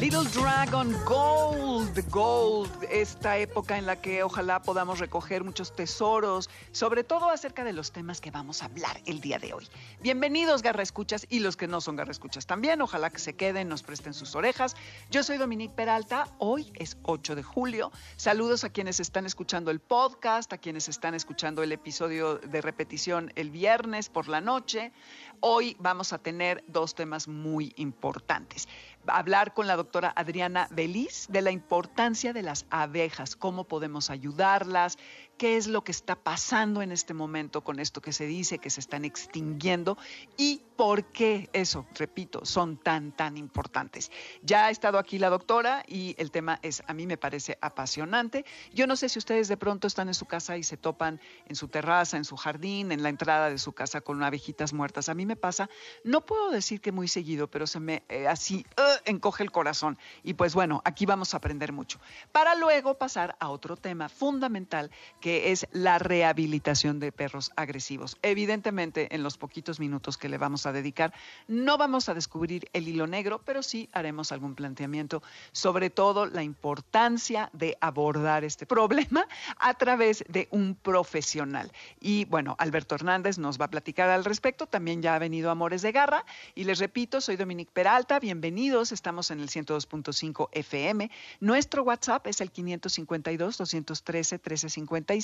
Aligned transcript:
Little 0.00 0.22
Dragon 0.32 0.94
Gold, 1.04 2.08
Gold, 2.08 2.84
esta 2.88 3.36
época 3.36 3.76
en 3.76 3.84
la 3.84 4.00
que 4.00 4.22
ojalá 4.22 4.62
podamos 4.62 5.00
recoger 5.00 5.42
muchos 5.42 5.74
tesoros, 5.74 6.48
sobre 6.70 7.02
todo 7.02 7.30
acerca 7.30 7.64
de 7.64 7.72
los 7.72 7.90
temas 7.90 8.20
que 8.20 8.30
vamos 8.30 8.62
a 8.62 8.66
hablar 8.66 9.00
el 9.06 9.20
día 9.20 9.40
de 9.40 9.52
hoy. 9.54 9.66
Bienvenidos, 10.00 10.62
Garra 10.62 10.84
Escuchas, 10.84 11.26
y 11.28 11.40
los 11.40 11.56
que 11.56 11.66
no 11.66 11.80
son 11.80 11.96
Garra 11.96 12.12
Escuchas 12.12 12.46
también, 12.46 12.80
ojalá 12.80 13.10
que 13.10 13.18
se 13.18 13.34
queden, 13.34 13.68
nos 13.68 13.82
presten 13.82 14.14
sus 14.14 14.36
orejas. 14.36 14.76
Yo 15.10 15.24
soy 15.24 15.36
Dominique 15.36 15.74
Peralta, 15.74 16.28
hoy 16.38 16.70
es 16.76 16.96
8 17.02 17.34
de 17.34 17.42
julio. 17.42 17.90
Saludos 18.16 18.62
a 18.62 18.70
quienes 18.70 19.00
están 19.00 19.26
escuchando 19.26 19.72
el 19.72 19.80
podcast, 19.80 20.52
a 20.52 20.58
quienes 20.58 20.88
están 20.88 21.14
escuchando 21.14 21.64
el 21.64 21.72
episodio 21.72 22.36
de 22.38 22.60
repetición 22.60 23.32
el 23.34 23.50
viernes 23.50 24.10
por 24.10 24.28
la 24.28 24.40
noche. 24.40 24.92
Hoy 25.40 25.76
vamos 25.80 26.12
a 26.12 26.18
tener 26.18 26.62
dos 26.68 26.94
temas 26.94 27.26
muy 27.26 27.72
importantes 27.76 28.68
hablar 29.10 29.54
con 29.54 29.66
la 29.66 29.76
doctora 29.76 30.12
Adriana 30.16 30.68
Belis 30.70 31.26
de 31.28 31.42
la 31.42 31.50
importancia 31.50 32.32
de 32.32 32.42
las 32.42 32.66
abejas, 32.70 33.36
cómo 33.36 33.64
podemos 33.64 34.10
ayudarlas, 34.10 34.98
qué 35.38 35.56
es 35.56 35.68
lo 35.68 35.84
que 35.84 35.92
está 35.92 36.16
pasando 36.16 36.82
en 36.82 36.92
este 36.92 37.14
momento 37.14 37.62
con 37.62 37.78
esto 37.78 38.00
que 38.00 38.12
se 38.12 38.26
dice 38.26 38.58
que 38.58 38.70
se 38.70 38.80
están 38.80 39.04
extinguiendo 39.04 39.96
y 40.36 40.62
por 40.76 41.04
qué 41.06 41.48
eso, 41.52 41.86
repito, 41.94 42.44
son 42.44 42.76
tan, 42.76 43.10
tan 43.10 43.36
importantes. 43.36 44.12
Ya 44.42 44.66
ha 44.66 44.70
estado 44.70 44.98
aquí 44.98 45.18
la 45.18 45.28
doctora 45.28 45.82
y 45.88 46.14
el 46.18 46.30
tema 46.30 46.60
es, 46.62 46.82
a 46.86 46.94
mí 46.94 47.06
me 47.06 47.16
parece 47.16 47.58
apasionante. 47.60 48.44
Yo 48.72 48.86
no 48.86 48.94
sé 48.94 49.08
si 49.08 49.18
ustedes 49.18 49.48
de 49.48 49.56
pronto 49.56 49.86
están 49.86 50.08
en 50.08 50.14
su 50.14 50.26
casa 50.26 50.56
y 50.56 50.62
se 50.62 50.76
topan 50.76 51.20
en 51.46 51.56
su 51.56 51.66
terraza, 51.66 52.16
en 52.16 52.24
su 52.24 52.36
jardín, 52.36 52.92
en 52.92 53.02
la 53.02 53.08
entrada 53.08 53.50
de 53.50 53.58
su 53.58 53.72
casa 53.72 54.00
con 54.00 54.22
abejitas 54.22 54.72
muertas. 54.72 55.08
A 55.08 55.14
mí 55.14 55.26
me 55.26 55.36
pasa, 55.36 55.68
no 56.04 56.24
puedo 56.24 56.50
decir 56.50 56.80
que 56.80 56.92
muy 56.92 57.08
seguido, 57.08 57.48
pero 57.50 57.66
se 57.66 57.80
me 57.80 58.04
eh, 58.08 58.28
así 58.28 58.64
uh, 58.78 59.02
encoge 59.04 59.42
el 59.42 59.50
corazón. 59.50 59.98
Y 60.22 60.34
pues 60.34 60.54
bueno, 60.54 60.80
aquí 60.84 61.06
vamos 61.06 61.34
a 61.34 61.38
aprender 61.38 61.72
mucho. 61.72 61.98
Para 62.30 62.54
luego 62.54 62.98
pasar 62.98 63.36
a 63.40 63.48
otro 63.48 63.76
tema 63.76 64.08
fundamental 64.08 64.90
que 65.20 65.27
que 65.28 65.52
es 65.52 65.66
la 65.72 65.98
rehabilitación 65.98 67.00
de 67.00 67.12
perros 67.12 67.52
agresivos. 67.54 68.16
Evidentemente, 68.22 69.14
en 69.14 69.22
los 69.22 69.36
poquitos 69.36 69.78
minutos 69.78 70.16
que 70.16 70.30
le 70.30 70.38
vamos 70.38 70.64
a 70.64 70.72
dedicar, 70.72 71.12
no 71.48 71.76
vamos 71.76 72.08
a 72.08 72.14
descubrir 72.14 72.70
el 72.72 72.88
hilo 72.88 73.06
negro, 73.06 73.42
pero 73.44 73.62
sí 73.62 73.90
haremos 73.92 74.32
algún 74.32 74.54
planteamiento 74.54 75.22
sobre 75.52 75.90
todo 75.90 76.24
la 76.24 76.42
importancia 76.42 77.50
de 77.52 77.76
abordar 77.82 78.42
este 78.42 78.64
problema 78.64 79.28
a 79.58 79.74
través 79.74 80.24
de 80.30 80.48
un 80.50 80.74
profesional. 80.74 81.72
Y 82.00 82.24
bueno, 82.24 82.56
Alberto 82.58 82.94
Hernández 82.94 83.36
nos 83.36 83.60
va 83.60 83.66
a 83.66 83.70
platicar 83.70 84.08
al 84.08 84.24
respecto, 84.24 84.66
también 84.66 85.02
ya 85.02 85.14
ha 85.14 85.18
venido 85.18 85.50
Amores 85.50 85.82
de 85.82 85.92
Garra. 85.92 86.24
Y 86.54 86.64
les 86.64 86.78
repito, 86.78 87.20
soy 87.20 87.36
Dominique 87.36 87.70
Peralta, 87.70 88.18
bienvenidos, 88.18 88.92
estamos 88.92 89.30
en 89.30 89.40
el 89.40 89.50
102.5 89.50 90.48
FM. 90.52 91.10
Nuestro 91.40 91.82
WhatsApp 91.82 92.26
es 92.28 92.40
el 92.40 92.50
552 92.50 93.58
213 93.58 94.36
1350 94.36 95.17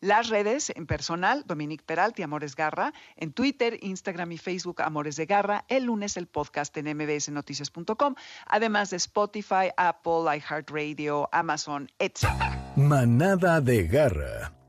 las 0.00 0.28
redes 0.28 0.72
en 0.74 0.86
personal, 0.86 1.44
Dominique 1.46 1.84
Peralti, 1.84 2.22
Amores 2.22 2.54
Garra. 2.56 2.92
En 3.16 3.32
Twitter, 3.32 3.78
Instagram 3.82 4.32
y 4.32 4.38
Facebook, 4.38 4.82
Amores 4.82 5.16
de 5.16 5.26
Garra. 5.26 5.64
El 5.68 5.84
lunes 5.84 6.16
el 6.16 6.26
podcast 6.26 6.76
en 6.76 6.96
mbsnoticias.com. 6.96 8.14
Además 8.46 8.90
de 8.90 8.96
Spotify, 8.96 9.70
Apple, 9.76 10.24
iHeartRadio, 10.36 11.28
Amazon, 11.32 11.90
etc. 11.98 12.28
Manada 12.76 13.60
de 13.60 13.86
Garra. 13.86 14.63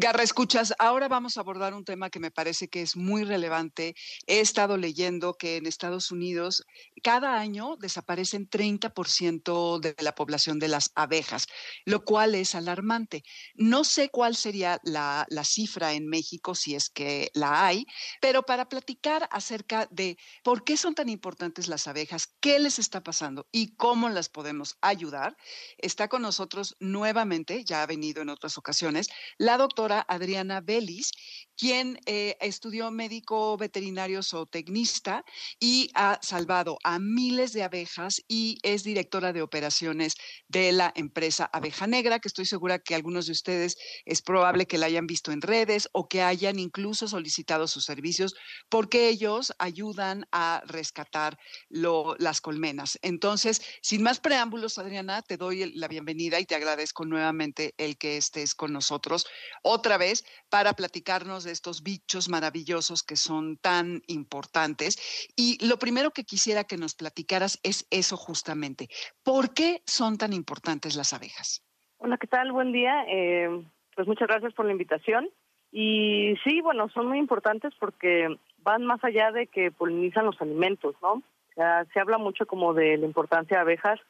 Garra, 0.00 0.22
escuchas, 0.22 0.74
ahora 0.78 1.08
vamos 1.08 1.36
a 1.36 1.40
abordar 1.40 1.74
un 1.74 1.84
tema 1.84 2.08
que 2.08 2.20
me 2.20 2.30
parece 2.30 2.68
que 2.68 2.82
es 2.82 2.94
muy 2.94 3.24
relevante. 3.24 3.96
He 4.28 4.38
estado 4.38 4.76
leyendo 4.76 5.34
que 5.34 5.56
en 5.56 5.66
Estados 5.66 6.12
Unidos 6.12 6.62
cada 7.02 7.40
año 7.40 7.74
desaparecen 7.80 8.48
30% 8.48 9.80
de 9.80 9.96
la 9.98 10.14
población 10.14 10.60
de 10.60 10.68
las 10.68 10.92
abejas, 10.94 11.48
lo 11.84 12.04
cual 12.04 12.36
es 12.36 12.54
alarmante. 12.54 13.24
No 13.56 13.82
sé 13.82 14.08
cuál 14.08 14.36
sería 14.36 14.80
la, 14.84 15.26
la, 15.30 15.42
cifra 15.42 15.94
en 15.94 16.06
México, 16.06 16.54
si 16.54 16.76
es 16.76 16.90
que 16.90 17.32
la 17.34 17.66
hay, 17.66 17.84
pero 18.20 18.44
para 18.44 18.68
platicar 18.68 19.28
acerca 19.32 19.88
de 19.90 20.16
por 20.44 20.62
qué 20.62 20.76
son 20.76 20.94
tan 20.94 21.08
importantes 21.08 21.66
las 21.66 21.88
abejas, 21.88 22.28
qué 22.38 22.60
les 22.60 22.78
está 22.78 23.02
pasando 23.02 23.48
y 23.50 23.74
cómo 23.74 24.08
las 24.10 24.28
podemos 24.28 24.76
ayudar, 24.80 25.36
está 25.76 26.06
con 26.06 26.22
nosotros 26.22 26.76
nuevamente, 26.78 27.64
ya 27.64 27.82
ha 27.82 27.86
venido 27.86 28.22
en 28.22 28.28
otras 28.28 28.58
ocasiones, 28.58 29.08
la 29.38 29.56
doctora 29.56 29.87
Adriana 30.08 30.60
Belis, 30.60 31.10
quien 31.58 31.98
eh, 32.06 32.36
estudió 32.40 32.90
médico 32.92 33.56
veterinario 33.56 34.22
zootecnista 34.22 35.24
y 35.58 35.90
ha 35.94 36.20
salvado 36.22 36.78
a 36.84 37.00
miles 37.00 37.52
de 37.52 37.64
abejas 37.64 38.22
y 38.28 38.58
es 38.62 38.84
directora 38.84 39.32
de 39.32 39.42
operaciones 39.42 40.14
de 40.46 40.70
la 40.70 40.92
empresa 40.94 41.50
Abeja 41.52 41.88
Negra, 41.88 42.20
que 42.20 42.28
estoy 42.28 42.46
segura 42.46 42.78
que 42.78 42.94
algunos 42.94 43.26
de 43.26 43.32
ustedes 43.32 43.76
es 44.04 44.22
probable 44.22 44.66
que 44.66 44.78
la 44.78 44.86
hayan 44.86 45.08
visto 45.08 45.32
en 45.32 45.42
redes 45.42 45.88
o 45.92 46.08
que 46.08 46.22
hayan 46.22 46.60
incluso 46.60 47.08
solicitado 47.08 47.66
sus 47.66 47.84
servicios 47.84 48.34
porque 48.68 49.08
ellos 49.08 49.52
ayudan 49.58 50.26
a 50.30 50.62
rescatar 50.66 51.38
las 51.70 52.40
colmenas. 52.40 52.98
Entonces, 53.02 53.62
sin 53.82 54.02
más 54.02 54.20
preámbulos, 54.20 54.78
Adriana, 54.78 55.22
te 55.22 55.36
doy 55.36 55.72
la 55.74 55.88
bienvenida 55.88 56.38
y 56.38 56.46
te 56.46 56.54
agradezco 56.54 57.04
nuevamente 57.04 57.74
el 57.78 57.98
que 57.98 58.16
estés 58.16 58.54
con 58.54 58.72
nosotros 58.72 59.26
otra 59.62 59.98
vez 59.98 60.24
para 60.48 60.74
platicarnos 60.74 61.44
de 61.44 61.47
estos 61.52 61.82
bichos 61.82 62.28
maravillosos 62.28 63.02
que 63.02 63.16
son 63.16 63.56
tan 63.56 64.02
importantes. 64.06 65.30
Y 65.36 65.64
lo 65.66 65.78
primero 65.78 66.10
que 66.10 66.24
quisiera 66.24 66.64
que 66.64 66.76
nos 66.76 66.94
platicaras 66.94 67.58
es 67.62 67.86
eso 67.90 68.16
justamente. 68.16 68.88
¿Por 69.22 69.54
qué 69.54 69.82
son 69.86 70.18
tan 70.18 70.32
importantes 70.32 70.96
las 70.96 71.12
abejas? 71.12 71.62
Hola, 71.98 72.16
¿qué 72.18 72.26
tal? 72.26 72.52
Buen 72.52 72.72
día. 72.72 73.04
Eh, 73.08 73.48
pues 73.94 74.06
muchas 74.06 74.28
gracias 74.28 74.54
por 74.54 74.66
la 74.66 74.72
invitación. 74.72 75.28
Y 75.72 76.34
sí, 76.44 76.60
bueno, 76.60 76.88
son 76.90 77.08
muy 77.08 77.18
importantes 77.18 77.72
porque 77.78 78.28
van 78.58 78.86
más 78.86 79.02
allá 79.04 79.32
de 79.32 79.46
que 79.46 79.70
polinizan 79.70 80.26
los 80.26 80.40
alimentos, 80.40 80.94
¿no? 81.02 81.14
O 81.14 81.52
sea, 81.54 81.84
se 81.92 82.00
habla 82.00 82.18
mucho 82.18 82.46
como 82.46 82.72
de 82.72 82.96
la 82.96 83.06
importancia 83.06 83.56
de 83.56 83.62
abejas 83.62 84.00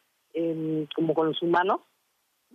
como 0.94 1.14
con 1.14 1.28
los 1.28 1.42
humanos 1.42 1.80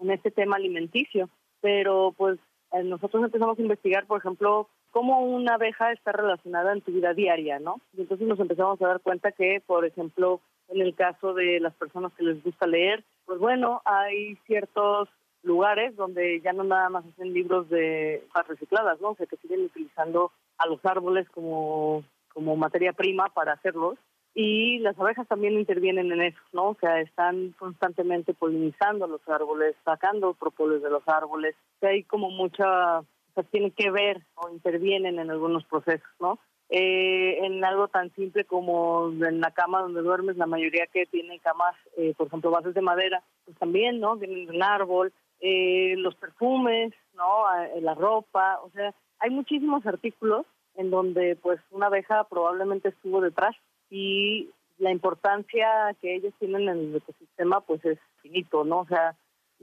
en 0.02 0.12
este 0.12 0.32
tema 0.32 0.56
alimenticio, 0.56 1.30
pero 1.62 2.14
pues 2.16 2.40
eh, 2.74 2.84
nosotros 2.84 3.24
empezamos 3.24 3.58
a 3.58 3.62
investigar, 3.62 4.08
por 4.08 4.20
ejemplo, 4.20 4.68
cómo 4.92 5.22
una 5.22 5.56
abeja 5.56 5.92
está 5.92 6.12
relacionada 6.12 6.74
en 6.74 6.82
tu 6.82 6.92
vida 6.92 7.14
diaria, 7.14 7.60
¿no? 7.60 7.80
Y 7.96 8.02
entonces 8.02 8.28
nos 8.28 8.40
empezamos 8.40 8.82
a 8.82 8.88
dar 8.88 9.00
cuenta 9.00 9.32
que, 9.32 9.62
por 9.66 9.86
ejemplo, 9.86 10.42
en 10.70 10.82
el 10.82 10.96
caso 10.96 11.34
de 11.34 11.60
las 11.60 11.74
personas 11.76 12.12
que 12.14 12.24
les 12.24 12.44
gusta 12.44 12.66
leer, 12.66 13.04
pues 13.26 13.40
bueno, 13.40 13.82
hay 13.86 14.36
ciertos 14.48 15.08
lugares 15.44 15.96
donde 15.96 16.42
ya 16.42 16.52
no 16.54 16.64
nada 16.64 16.90
más 16.90 17.06
hacen 17.06 17.34
libros 17.34 17.70
de 17.70 18.24
hojas 18.30 18.48
recicladas, 18.48 19.00
¿no? 19.02 19.12
O 19.12 19.16
sea, 19.16 19.28
que 19.28 19.38
siguen 19.38 19.66
utilizando 19.66 20.32
a 20.58 20.68
los 20.68 20.84
árboles 20.84 21.30
como, 21.30 22.04
como 22.34 22.56
materia 22.56 22.94
prima 22.94 23.30
para 23.30 23.54
hacerlos 23.54 24.00
y 24.36 24.80
las 24.80 25.00
abejas 25.00 25.28
también 25.28 25.54
intervienen 25.54 26.12
en 26.12 26.22
eso, 26.22 26.40
¿no? 26.54 26.70
O 26.70 26.78
sea, 26.80 27.00
están 27.02 27.52
constantemente 27.60 28.34
polinizando 28.34 29.06
los 29.08 29.22
árboles, 29.28 29.76
sacando 29.86 30.34
propolis 30.34 30.82
de 30.82 30.90
los 30.90 31.08
árboles, 31.08 31.56
que 31.80 31.88
hay 31.88 32.04
como 32.04 32.32
mucha, 32.32 33.00
o 33.00 33.06
sea, 33.36 33.44
tienen 33.44 33.72
que 33.72 33.92
ver 33.92 34.22
o 34.36 34.50
intervienen 34.50 35.20
en 35.20 35.30
algunos 35.30 35.64
procesos, 35.66 36.10
¿no? 36.20 36.40
Eh, 36.70 37.46
en 37.46 37.64
algo 37.64 37.88
tan 37.90 38.12
simple 38.16 38.46
como 38.46 39.12
en 39.12 39.42
la 39.42 39.52
cama 39.52 39.82
donde 39.82 40.02
duermes, 40.02 40.38
la 40.38 40.48
mayoría 40.48 40.88
que 40.88 41.06
tienen 41.06 41.38
camas, 41.38 41.76
eh, 41.98 42.16
por 42.18 42.28
ejemplo, 42.28 42.50
bases 42.50 42.74
de 42.74 42.82
madera, 42.82 43.22
pues 43.46 43.56
también, 43.60 44.00
¿no? 44.00 44.16
Vienen 44.16 44.48
de 44.48 44.56
un 44.56 44.64
árbol, 44.64 45.14
eh, 45.42 45.94
los 45.98 46.16
perfumes, 46.16 46.92
¿no? 47.14 47.44
La 47.82 47.94
ropa, 47.94 48.60
o 48.64 48.72
sea, 48.72 48.96
hay 49.20 49.30
muchísimos 49.30 49.86
artículos 49.86 50.48
en 50.76 50.90
donde 50.90 51.36
pues 51.36 51.60
una 51.70 51.88
abeja 51.88 52.24
probablemente 52.24 52.90
estuvo 52.90 53.22
detrás 53.22 53.56
y 53.94 54.50
la 54.80 54.92
importancia 54.92 55.96
que 56.02 56.16
ellos 56.16 56.34
tienen 56.40 56.64
en 56.64 56.80
el 56.80 56.96
ecosistema 56.96 57.62
pues 57.62 57.86
es 57.86 58.00
finito, 58.24 58.64
¿no? 58.64 58.80
O 58.80 58.88
sea, 58.88 59.16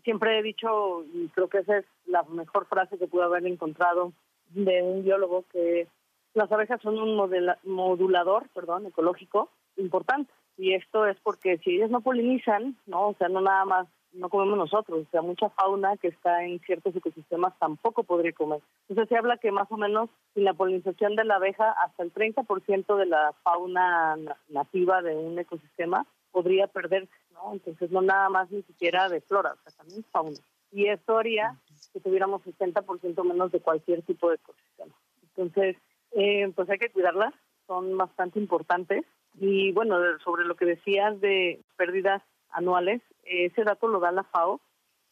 siempre 0.05 0.39
he 0.39 0.43
dicho, 0.43 1.05
y 1.13 1.27
creo 1.31 1.49
que 1.49 1.59
esa 1.59 1.79
es 1.79 1.85
la 2.07 2.23
mejor 2.23 2.67
frase 2.67 2.97
que 2.97 3.09
pude 3.09 3.25
haber 3.25 3.45
encontrado 3.45 4.13
de 4.51 4.83
un 4.83 5.03
biólogo, 5.03 5.45
que 5.53 5.89
las 6.35 6.51
abejas 6.53 6.81
son 6.81 6.97
un 6.97 7.17
modulador, 7.65 8.49
perdón, 8.55 8.87
ecológico 8.87 9.51
importante. 9.77 10.33
Y 10.57 10.75
esto 10.75 11.07
es 11.07 11.17
porque 11.25 11.59
si 11.59 11.77
ellas 11.77 11.91
no 11.91 12.01
polinizan, 12.01 12.77
¿no? 12.87 13.09
O 13.09 13.15
sea, 13.15 13.29
no 13.29 13.41
nada 13.41 13.65
más 13.65 13.89
no 14.13 14.29
comemos 14.29 14.59
nosotros, 14.59 15.07
o 15.07 15.11
sea, 15.11 15.23
mucha 15.23 15.49
fauna 15.51 15.97
que 15.97 16.09
está 16.09 16.45
en 16.45 16.59
ciertos 16.61 16.95
ecosistemas 16.97 17.57
tampoco 17.59 18.03
podría 18.03 18.33
comer. 18.33 18.61
Entonces 18.89 19.09
se 19.09 19.17
habla 19.17 19.37
que 19.37 19.53
más 19.53 19.71
o 19.71 19.77
menos 19.77 20.11
sin 20.35 20.45
la 20.45 20.55
polinización 20.55 21.17
de 21.17 21.25
la 21.25 21.37
abeja, 21.37 21.71
hasta 21.85 22.03
el 22.03 22.13
30% 22.13 22.97
de 22.97 23.07
la 23.07 23.33
fauna 23.43 24.17
nativa 24.49 25.03
de 25.03 25.17
un 25.17 25.39
ecosistema 25.39 26.07
podría 26.33 26.67
perderse, 26.67 27.13
¿no? 27.33 27.53
Entonces 27.53 27.91
no 27.91 28.03
nada 28.03 28.29
más 28.29 28.51
ni 28.51 28.63
siquiera 28.63 29.09
de 29.09 29.21
flora, 29.21 29.53
o 29.53 29.63
sea, 29.63 29.73
también 29.79 30.05
fauna. 30.11 30.39
Y 30.73 30.87
esto 30.87 31.19
haría 31.19 31.57
que 31.93 32.01
tuviéramos 32.01 32.43
60% 32.43 33.25
menos 33.25 33.51
de 33.51 33.61
cualquier 33.61 34.03
tipo 34.03 34.29
de 34.29 34.37
ecosistema. 34.37 34.95
Entonces, 35.23 35.77
eh, 36.13 36.51
pues 36.55 36.69
hay 36.71 36.79
que 36.79 36.91
cuidarlas, 36.91 37.35
son 37.67 37.97
bastante 37.97 38.39
importantes. 38.39 39.05
Y 39.39 39.73
bueno, 39.73 39.97
sobre 40.25 40.45
lo 40.45 40.57
que 40.57 40.65
decías 40.65 41.21
de 41.21 41.61
pérdidas 41.77 42.23
anuales, 42.53 43.03
ese 43.25 43.65
dato 43.65 43.89
lo 43.89 44.01
da 44.01 44.13
la 44.13 44.25
FAO. 44.25 44.61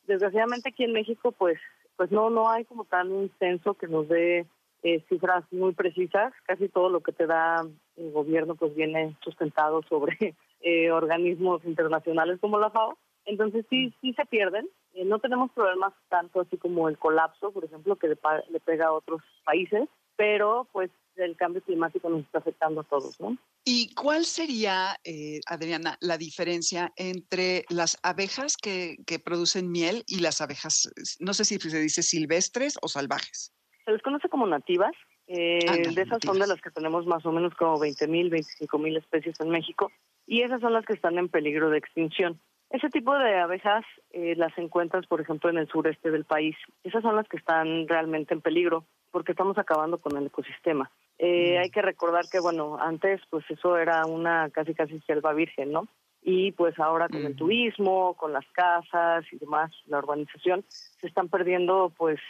Desgraciadamente 0.06 0.70
aquí 0.70 0.84
en 0.84 0.92
México, 0.92 1.32
pues, 1.32 1.58
pues 1.96 2.10
no, 2.10 2.30
no 2.30 2.50
hay 2.50 2.64
como 2.64 2.84
tal 2.84 3.10
un 3.10 3.30
censo 3.38 3.74
que 3.74 3.88
nos 3.88 4.08
dé 4.08 4.46
eh, 4.82 5.04
cifras 5.08 5.44
muy 5.50 5.72
precisas. 5.72 6.32
Casi 6.46 6.68
todo 6.68 6.88
lo 6.88 7.00
que 7.00 7.12
te 7.12 7.26
da 7.26 7.66
el 7.96 8.12
gobierno, 8.12 8.54
pues 8.54 8.74
viene 8.74 9.16
sustentado 9.22 9.82
sobre 9.88 10.16
eh, 10.60 10.90
organismos 10.90 11.64
internacionales 11.64 12.38
como 12.40 12.58
la 12.58 12.70
FAO. 12.70 12.96
Entonces 13.24 13.66
sí, 13.68 13.92
sí 14.00 14.14
se 14.14 14.24
pierden. 14.26 14.68
Eh, 14.94 15.04
no 15.04 15.18
tenemos 15.18 15.50
problemas 15.52 15.92
tanto 16.08 16.40
así 16.40 16.56
como 16.56 16.88
el 16.88 16.98
colapso, 16.98 17.50
por 17.52 17.64
ejemplo, 17.64 17.96
que 17.96 18.08
le, 18.08 18.18
le 18.50 18.60
pega 18.60 18.86
a 18.86 18.92
otros 18.92 19.22
países, 19.44 19.88
pero 20.16 20.66
pues 20.72 20.90
el 21.18 21.36
cambio 21.36 21.62
climático 21.62 22.08
nos 22.08 22.20
está 22.20 22.38
afectando 22.38 22.80
a 22.80 22.84
todos, 22.84 23.20
¿no? 23.20 23.36
¿Y 23.64 23.94
cuál 23.94 24.24
sería, 24.24 24.96
eh, 25.04 25.40
Adriana, 25.46 25.96
la 26.00 26.16
diferencia 26.16 26.92
entre 26.96 27.64
las 27.68 27.98
abejas 28.02 28.56
que, 28.56 28.96
que, 29.06 29.18
producen 29.18 29.70
miel 29.70 30.04
y 30.06 30.20
las 30.20 30.40
abejas, 30.40 30.90
no 31.20 31.34
sé 31.34 31.44
si 31.44 31.58
se 31.58 31.80
dice 31.80 32.02
silvestres 32.02 32.78
o 32.82 32.88
salvajes? 32.88 33.52
Se 33.84 33.92
les 33.92 34.02
conoce 34.02 34.28
como 34.28 34.46
nativas. 34.46 34.92
Eh, 35.26 35.92
de 35.94 36.02
esas 36.02 36.20
son 36.24 36.38
de 36.38 36.46
las 36.46 36.60
que 36.62 36.70
tenemos 36.70 37.04
más 37.04 37.26
o 37.26 37.32
menos 37.32 37.54
como 37.54 37.78
20 37.78 38.08
mil, 38.08 38.30
25 38.30 38.78
mil 38.78 38.96
especies 38.96 39.38
en 39.40 39.50
México 39.50 39.92
y 40.26 40.42
esas 40.42 40.60
son 40.60 40.74
las 40.74 40.84
que 40.84 40.92
están 40.92 41.18
en 41.18 41.28
peligro 41.28 41.70
de 41.70 41.78
extinción. 41.78 42.40
Ese 42.70 42.90
tipo 42.90 43.16
de 43.18 43.38
abejas 43.38 43.84
eh, 44.10 44.34
las 44.36 44.56
encuentras, 44.58 45.06
por 45.06 45.20
ejemplo, 45.20 45.48
en 45.48 45.56
el 45.56 45.68
sureste 45.68 46.10
del 46.10 46.24
país. 46.24 46.54
Esas 46.84 47.02
son 47.02 47.16
las 47.16 47.26
que 47.26 47.38
están 47.38 47.88
realmente 47.88 48.34
en 48.34 48.42
peligro 48.42 48.84
porque 49.10 49.32
estamos 49.32 49.56
acabando 49.56 49.98
con 49.98 50.16
el 50.18 50.26
ecosistema. 50.26 50.90
Eh, 51.18 51.56
mm. 51.56 51.62
Hay 51.62 51.70
que 51.70 51.80
recordar 51.80 52.26
que, 52.30 52.40
bueno, 52.40 52.78
antes 52.78 53.22
pues 53.30 53.44
eso 53.48 53.78
era 53.78 54.04
una 54.04 54.50
casi 54.50 54.74
casi 54.74 55.00
selva 55.00 55.32
virgen, 55.32 55.72
¿no? 55.72 55.88
Y 56.20 56.52
pues 56.52 56.78
ahora 56.78 57.08
con 57.08 57.24
el 57.24 57.36
turismo, 57.36 58.14
con 58.14 58.32
las 58.32 58.46
casas 58.52 59.24
y 59.32 59.38
demás, 59.38 59.70
la 59.86 59.98
urbanización, 59.98 60.64
se 60.68 61.06
están 61.06 61.28
perdiendo 61.28 61.92
pues, 61.96 62.20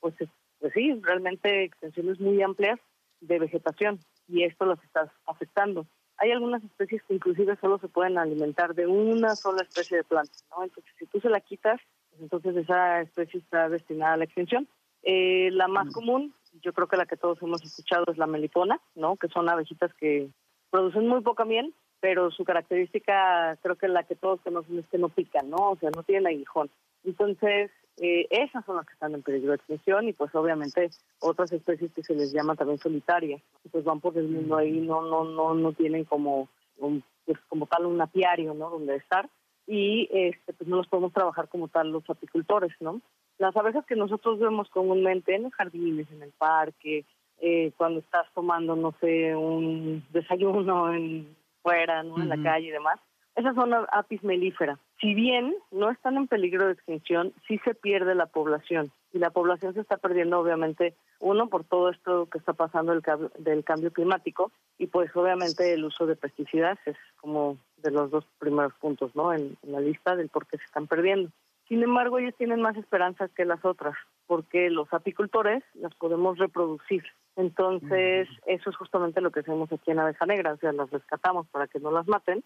pues, 0.00 0.14
pues 0.58 0.72
sí, 0.72 0.98
realmente 1.02 1.62
extensiones 1.62 2.18
muy 2.18 2.42
amplias 2.42 2.80
de 3.20 3.38
vegetación 3.38 4.00
y 4.26 4.42
esto 4.42 4.64
las 4.64 4.82
está 4.82 5.12
afectando 5.26 5.86
hay 6.24 6.32
algunas 6.32 6.64
especies 6.64 7.02
que 7.02 7.14
inclusive 7.14 7.56
solo 7.60 7.78
se 7.78 7.88
pueden 7.88 8.16
alimentar 8.16 8.74
de 8.74 8.86
una 8.86 9.36
sola 9.36 9.62
especie 9.62 9.98
de 9.98 10.04
planta, 10.04 10.32
¿no? 10.50 10.64
Entonces, 10.64 10.90
si 10.98 11.04
tú 11.06 11.20
se 11.20 11.28
la 11.28 11.40
quitas, 11.40 11.78
pues 12.10 12.22
entonces 12.22 12.56
esa 12.56 13.02
especie 13.02 13.40
está 13.40 13.68
destinada 13.68 14.14
a 14.14 14.16
la 14.16 14.24
extinción. 14.24 14.66
Eh, 15.02 15.50
la 15.52 15.68
más 15.68 15.92
común, 15.92 16.34
yo 16.62 16.72
creo 16.72 16.88
que 16.88 16.96
la 16.96 17.04
que 17.04 17.18
todos 17.18 17.42
hemos 17.42 17.62
escuchado 17.62 18.06
es 18.10 18.16
la 18.16 18.26
melipona, 18.26 18.80
¿no? 18.94 19.16
Que 19.16 19.28
son 19.28 19.50
abejitas 19.50 19.92
que 19.94 20.30
producen 20.70 21.06
muy 21.06 21.20
poca 21.20 21.44
miel, 21.44 21.74
pero 22.00 22.30
su 22.30 22.44
característica, 22.44 23.58
creo 23.62 23.76
que 23.76 23.88
la 23.88 24.04
que 24.04 24.14
todos 24.14 24.40
conocen 24.40 24.78
es 24.78 24.86
que 24.88 24.96
no 24.96 25.10
pican, 25.10 25.50
¿no? 25.50 25.72
O 25.72 25.76
sea, 25.76 25.90
no 25.94 26.04
tienen 26.04 26.26
aguijón. 26.26 26.70
Entonces, 27.04 27.70
eh, 27.96 28.26
esas 28.30 28.64
son 28.64 28.76
las 28.76 28.86
que 28.86 28.94
están 28.94 29.14
en 29.14 29.22
peligro 29.22 29.50
de 29.50 29.56
extinción 29.56 30.08
y 30.08 30.12
pues 30.12 30.34
obviamente 30.34 30.90
otras 31.20 31.52
especies 31.52 31.92
que 31.92 32.02
se 32.02 32.14
les 32.14 32.32
llama 32.32 32.56
también 32.56 32.78
solitarias, 32.78 33.40
pues 33.70 33.84
van 33.84 34.00
por 34.00 34.16
el 34.18 34.28
mundo 34.28 34.56
ahí, 34.56 34.72
no 34.80 35.02
no 35.02 35.24
no 35.24 35.54
no 35.54 35.72
tienen 35.72 36.04
como 36.04 36.48
un, 36.78 37.04
pues 37.24 37.38
como 37.48 37.66
tal 37.66 37.86
un 37.86 38.00
apiario, 38.00 38.52
¿no? 38.54 38.70
Donde 38.70 38.96
estar 38.96 39.28
y 39.66 40.08
este 40.10 40.52
pues 40.52 40.68
no 40.68 40.76
los 40.76 40.88
podemos 40.88 41.12
trabajar 41.12 41.48
como 41.48 41.68
tal 41.68 41.92
los 41.92 42.08
apicultores, 42.10 42.72
¿no? 42.80 43.00
Las 43.38 43.56
abejas 43.56 43.86
que 43.86 43.96
nosotros 43.96 44.38
vemos 44.38 44.68
comúnmente 44.70 45.34
en 45.34 45.44
los 45.44 45.54
jardines, 45.54 46.10
en 46.10 46.22
el 46.22 46.32
parque, 46.32 47.04
eh, 47.40 47.72
cuando 47.76 48.00
estás 48.00 48.26
tomando, 48.34 48.74
no 48.76 48.94
sé, 49.00 49.34
un 49.36 50.04
desayuno 50.12 50.92
en 50.92 51.36
fuera, 51.62 52.02
¿no? 52.02 52.20
En 52.20 52.28
la 52.28 52.42
calle 52.42 52.68
y 52.68 52.70
demás, 52.70 52.98
esas 53.34 53.54
son 53.54 53.72
apis 53.90 54.22
melífera. 54.22 54.78
Si 55.00 55.14
bien 55.14 55.54
no 55.70 55.90
están 55.90 56.16
en 56.16 56.28
peligro 56.28 56.66
de 56.66 56.72
extinción, 56.72 57.32
sí 57.46 57.58
se 57.64 57.74
pierde 57.74 58.14
la 58.14 58.26
población. 58.26 58.92
Y 59.12 59.18
la 59.18 59.30
población 59.30 59.74
se 59.74 59.80
está 59.80 59.96
perdiendo, 59.96 60.38
obviamente, 60.38 60.94
uno, 61.20 61.48
por 61.48 61.64
todo 61.64 61.90
esto 61.90 62.26
que 62.26 62.38
está 62.38 62.52
pasando 62.52 62.92
el, 62.92 63.02
del 63.38 63.64
cambio 63.64 63.92
climático, 63.92 64.50
y 64.78 64.86
pues 64.86 65.14
obviamente 65.14 65.72
el 65.72 65.84
uso 65.84 66.06
de 66.06 66.16
pesticidas 66.16 66.78
es 66.86 66.96
como 67.20 67.58
de 67.78 67.90
los 67.90 68.10
dos 68.10 68.24
primeros 68.38 68.72
puntos, 68.74 69.14
¿no? 69.14 69.32
En 69.32 69.56
la 69.62 69.80
lista 69.80 70.16
del 70.16 70.28
por 70.28 70.46
qué 70.46 70.58
se 70.58 70.64
están 70.64 70.86
perdiendo. 70.86 71.30
Sin 71.68 71.82
embargo, 71.82 72.18
ellos 72.18 72.34
tienen 72.36 72.60
más 72.60 72.76
esperanzas 72.76 73.30
que 73.32 73.44
las 73.44 73.64
otras, 73.64 73.94
porque 74.26 74.70
los 74.70 74.92
apicultores 74.92 75.62
las 75.74 75.94
podemos 75.94 76.38
reproducir 76.38 77.04
entonces, 77.36 78.28
eso 78.46 78.70
es 78.70 78.76
justamente 78.76 79.20
lo 79.20 79.32
que 79.32 79.40
hacemos 79.40 79.70
aquí 79.72 79.90
en 79.90 79.98
Abeja 79.98 80.24
Negra, 80.26 80.52
o 80.52 80.56
sea, 80.58 80.72
las 80.72 80.90
rescatamos 80.90 81.48
para 81.48 81.66
que 81.66 81.80
no 81.80 81.90
las 81.90 82.06
maten, 82.06 82.44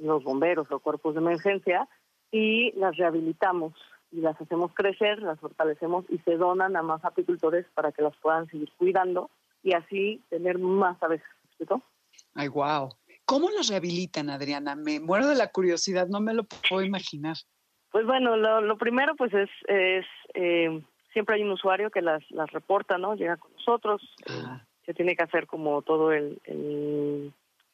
los 0.00 0.24
bomberos 0.24 0.70
o 0.70 0.80
cuerpos 0.80 1.14
de 1.14 1.20
emergencia, 1.20 1.88
y 2.32 2.72
las 2.72 2.96
rehabilitamos 2.96 3.74
y 4.10 4.20
las 4.20 4.40
hacemos 4.40 4.72
crecer, 4.74 5.22
las 5.22 5.38
fortalecemos 5.38 6.04
y 6.08 6.18
se 6.18 6.36
donan 6.36 6.76
a 6.76 6.82
más 6.82 7.04
apicultores 7.04 7.64
para 7.74 7.92
que 7.92 8.02
las 8.02 8.16
puedan 8.16 8.48
seguir 8.48 8.70
cuidando 8.76 9.30
y 9.62 9.72
así 9.74 10.20
tener 10.30 10.58
más 10.58 11.00
abejas. 11.00 11.30
¿Explico? 11.44 11.82
Ay, 12.34 12.48
wow. 12.48 12.90
¿Cómo 13.24 13.50
las 13.50 13.68
rehabilitan, 13.68 14.30
Adriana? 14.30 14.74
Me 14.74 14.98
muero 14.98 15.28
de 15.28 15.36
la 15.36 15.52
curiosidad, 15.52 16.08
no 16.08 16.20
me 16.20 16.34
lo 16.34 16.44
puedo 16.44 16.82
imaginar. 16.82 17.36
Pues 17.90 18.04
bueno, 18.04 18.36
lo, 18.36 18.76
primero 18.78 19.14
pues 19.14 19.32
es, 19.32 19.50
es 19.68 20.04
eh, 20.34 20.82
siempre 21.12 21.36
hay 21.36 21.42
un 21.42 21.52
usuario 21.52 21.90
que 21.90 22.02
las, 22.02 22.28
las 22.30 22.50
reporta, 22.50 22.98
¿no? 22.98 23.14
Llega 23.14 23.36
con 23.36 23.53
nosotros, 23.64 24.02
ah. 24.28 24.62
se 24.84 24.94
tiene 24.94 25.16
que 25.16 25.22
hacer 25.22 25.46
como 25.46 25.82
todo 25.82 26.12
el, 26.12 26.40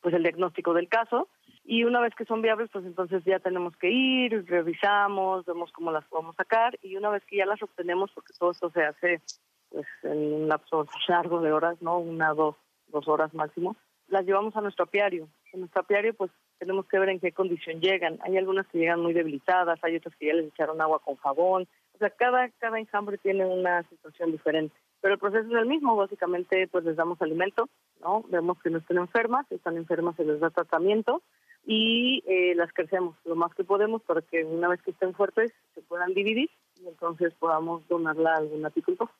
pues 0.00 0.14
el 0.14 0.22
diagnóstico 0.22 0.74
del 0.74 0.88
caso 0.88 1.28
y 1.64 1.84
una 1.84 2.00
vez 2.00 2.14
que 2.14 2.24
son 2.24 2.42
viables, 2.42 2.70
pues 2.72 2.84
entonces 2.84 3.22
ya 3.24 3.38
tenemos 3.38 3.76
que 3.76 3.90
ir, 3.90 4.44
revisamos, 4.46 5.44
vemos 5.44 5.70
cómo 5.72 5.92
las 5.92 6.04
podemos 6.06 6.36
sacar 6.36 6.78
y 6.82 6.96
una 6.96 7.10
vez 7.10 7.24
que 7.26 7.36
ya 7.36 7.46
las 7.46 7.62
obtenemos, 7.62 8.10
porque 8.12 8.32
todo 8.38 8.50
esto 8.50 8.70
se 8.70 8.82
hace 8.82 9.20
pues 9.68 9.86
en 10.02 10.34
un 10.34 10.48
lapso 10.48 10.86
largo 11.08 11.40
de 11.40 11.52
horas, 11.52 11.80
¿no? 11.80 11.98
Una, 11.98 12.32
dos, 12.34 12.56
dos 12.88 13.06
horas 13.08 13.32
máximo, 13.34 13.76
las 14.08 14.24
llevamos 14.24 14.56
a 14.56 14.60
nuestro 14.60 14.84
apiario. 14.84 15.28
En 15.52 15.60
nuestro 15.60 15.82
apiario, 15.82 16.14
pues 16.14 16.30
tenemos 16.58 16.86
que 16.86 16.98
ver 16.98 17.08
en 17.10 17.20
qué 17.20 17.32
condición 17.32 17.80
llegan. 17.80 18.18
Hay 18.22 18.36
algunas 18.36 18.66
que 18.68 18.78
llegan 18.78 19.00
muy 19.00 19.12
debilitadas, 19.12 19.78
hay 19.82 19.96
otras 19.96 20.14
que 20.16 20.26
ya 20.26 20.34
les 20.34 20.48
echaron 20.48 20.80
agua 20.80 20.98
con 21.00 21.16
jabón, 21.16 21.68
sea, 22.00 22.10
cada, 22.10 22.48
cada 22.58 22.78
enjambre 22.78 23.18
tiene 23.18 23.44
una 23.44 23.82
situación 23.84 24.32
diferente. 24.32 24.74
Pero 25.00 25.14
el 25.14 25.20
proceso 25.20 25.46
es 25.48 25.54
el 25.54 25.66
mismo, 25.66 25.96
básicamente 25.96 26.68
pues 26.68 26.84
les 26.84 26.96
damos 26.96 27.20
alimento, 27.22 27.68
¿no? 28.00 28.22
Vemos 28.28 28.58
que 28.62 28.70
no 28.70 28.78
están 28.78 28.98
enfermas, 28.98 29.46
si 29.48 29.54
están 29.54 29.76
enfermas 29.76 30.16
se 30.16 30.24
les 30.24 30.40
da 30.40 30.50
tratamiento 30.50 31.22
y 31.66 32.22
eh, 32.26 32.54
las 32.54 32.72
crecemos 32.72 33.16
lo 33.24 33.36
más 33.36 33.54
que 33.54 33.64
podemos 33.64 34.02
para 34.02 34.22
que 34.22 34.44
una 34.44 34.68
vez 34.68 34.82
que 34.82 34.90
estén 34.90 35.14
fuertes 35.14 35.52
se 35.74 35.82
puedan 35.82 36.14
dividir 36.14 36.50
y 36.82 36.88
entonces 36.88 37.34
podamos 37.34 37.86
donarla 37.88 38.34
a 38.34 38.38
algún 38.38 38.64
apicultor. 38.64 39.10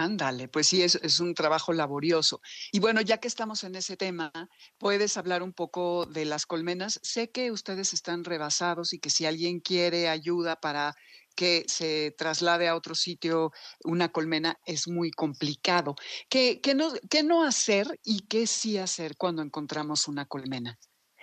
Ándale, 0.00 0.46
pues 0.46 0.68
sí, 0.68 0.82
es, 0.82 0.94
es, 1.02 1.18
un 1.18 1.34
trabajo 1.34 1.72
laborioso. 1.72 2.40
Y 2.70 2.78
bueno, 2.78 3.00
ya 3.00 3.18
que 3.18 3.26
estamos 3.26 3.64
en 3.64 3.74
ese 3.74 3.96
tema, 3.96 4.30
¿puedes 4.78 5.16
hablar 5.16 5.42
un 5.42 5.52
poco 5.52 6.06
de 6.06 6.24
las 6.24 6.46
colmenas? 6.46 7.00
Sé 7.02 7.32
que 7.32 7.50
ustedes 7.50 7.92
están 7.92 8.22
rebasados 8.22 8.92
y 8.92 9.00
que 9.00 9.10
si 9.10 9.26
alguien 9.26 9.58
quiere 9.58 10.08
ayuda 10.08 10.54
para 10.54 10.94
que 11.38 11.62
se 11.68 12.10
traslade 12.18 12.66
a 12.66 12.74
otro 12.74 12.96
sitio 12.96 13.52
una 13.84 14.08
colmena 14.08 14.56
es 14.66 14.88
muy 14.88 15.12
complicado. 15.12 15.94
¿Qué, 16.28 16.60
qué, 16.60 16.74
no, 16.74 16.88
qué 17.08 17.22
no 17.22 17.44
hacer 17.44 17.86
y 18.04 18.26
qué 18.26 18.48
sí 18.48 18.76
hacer 18.76 19.12
cuando 19.16 19.40
encontramos 19.42 20.08
una 20.08 20.26
colmena? 20.26 20.76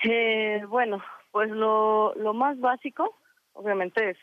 Eh, 0.05 0.63
bueno, 0.69 1.03
pues 1.31 1.51
lo, 1.51 2.15
lo 2.15 2.33
más 2.33 2.57
básico, 2.61 3.19
obviamente, 3.51 4.11
es 4.11 4.17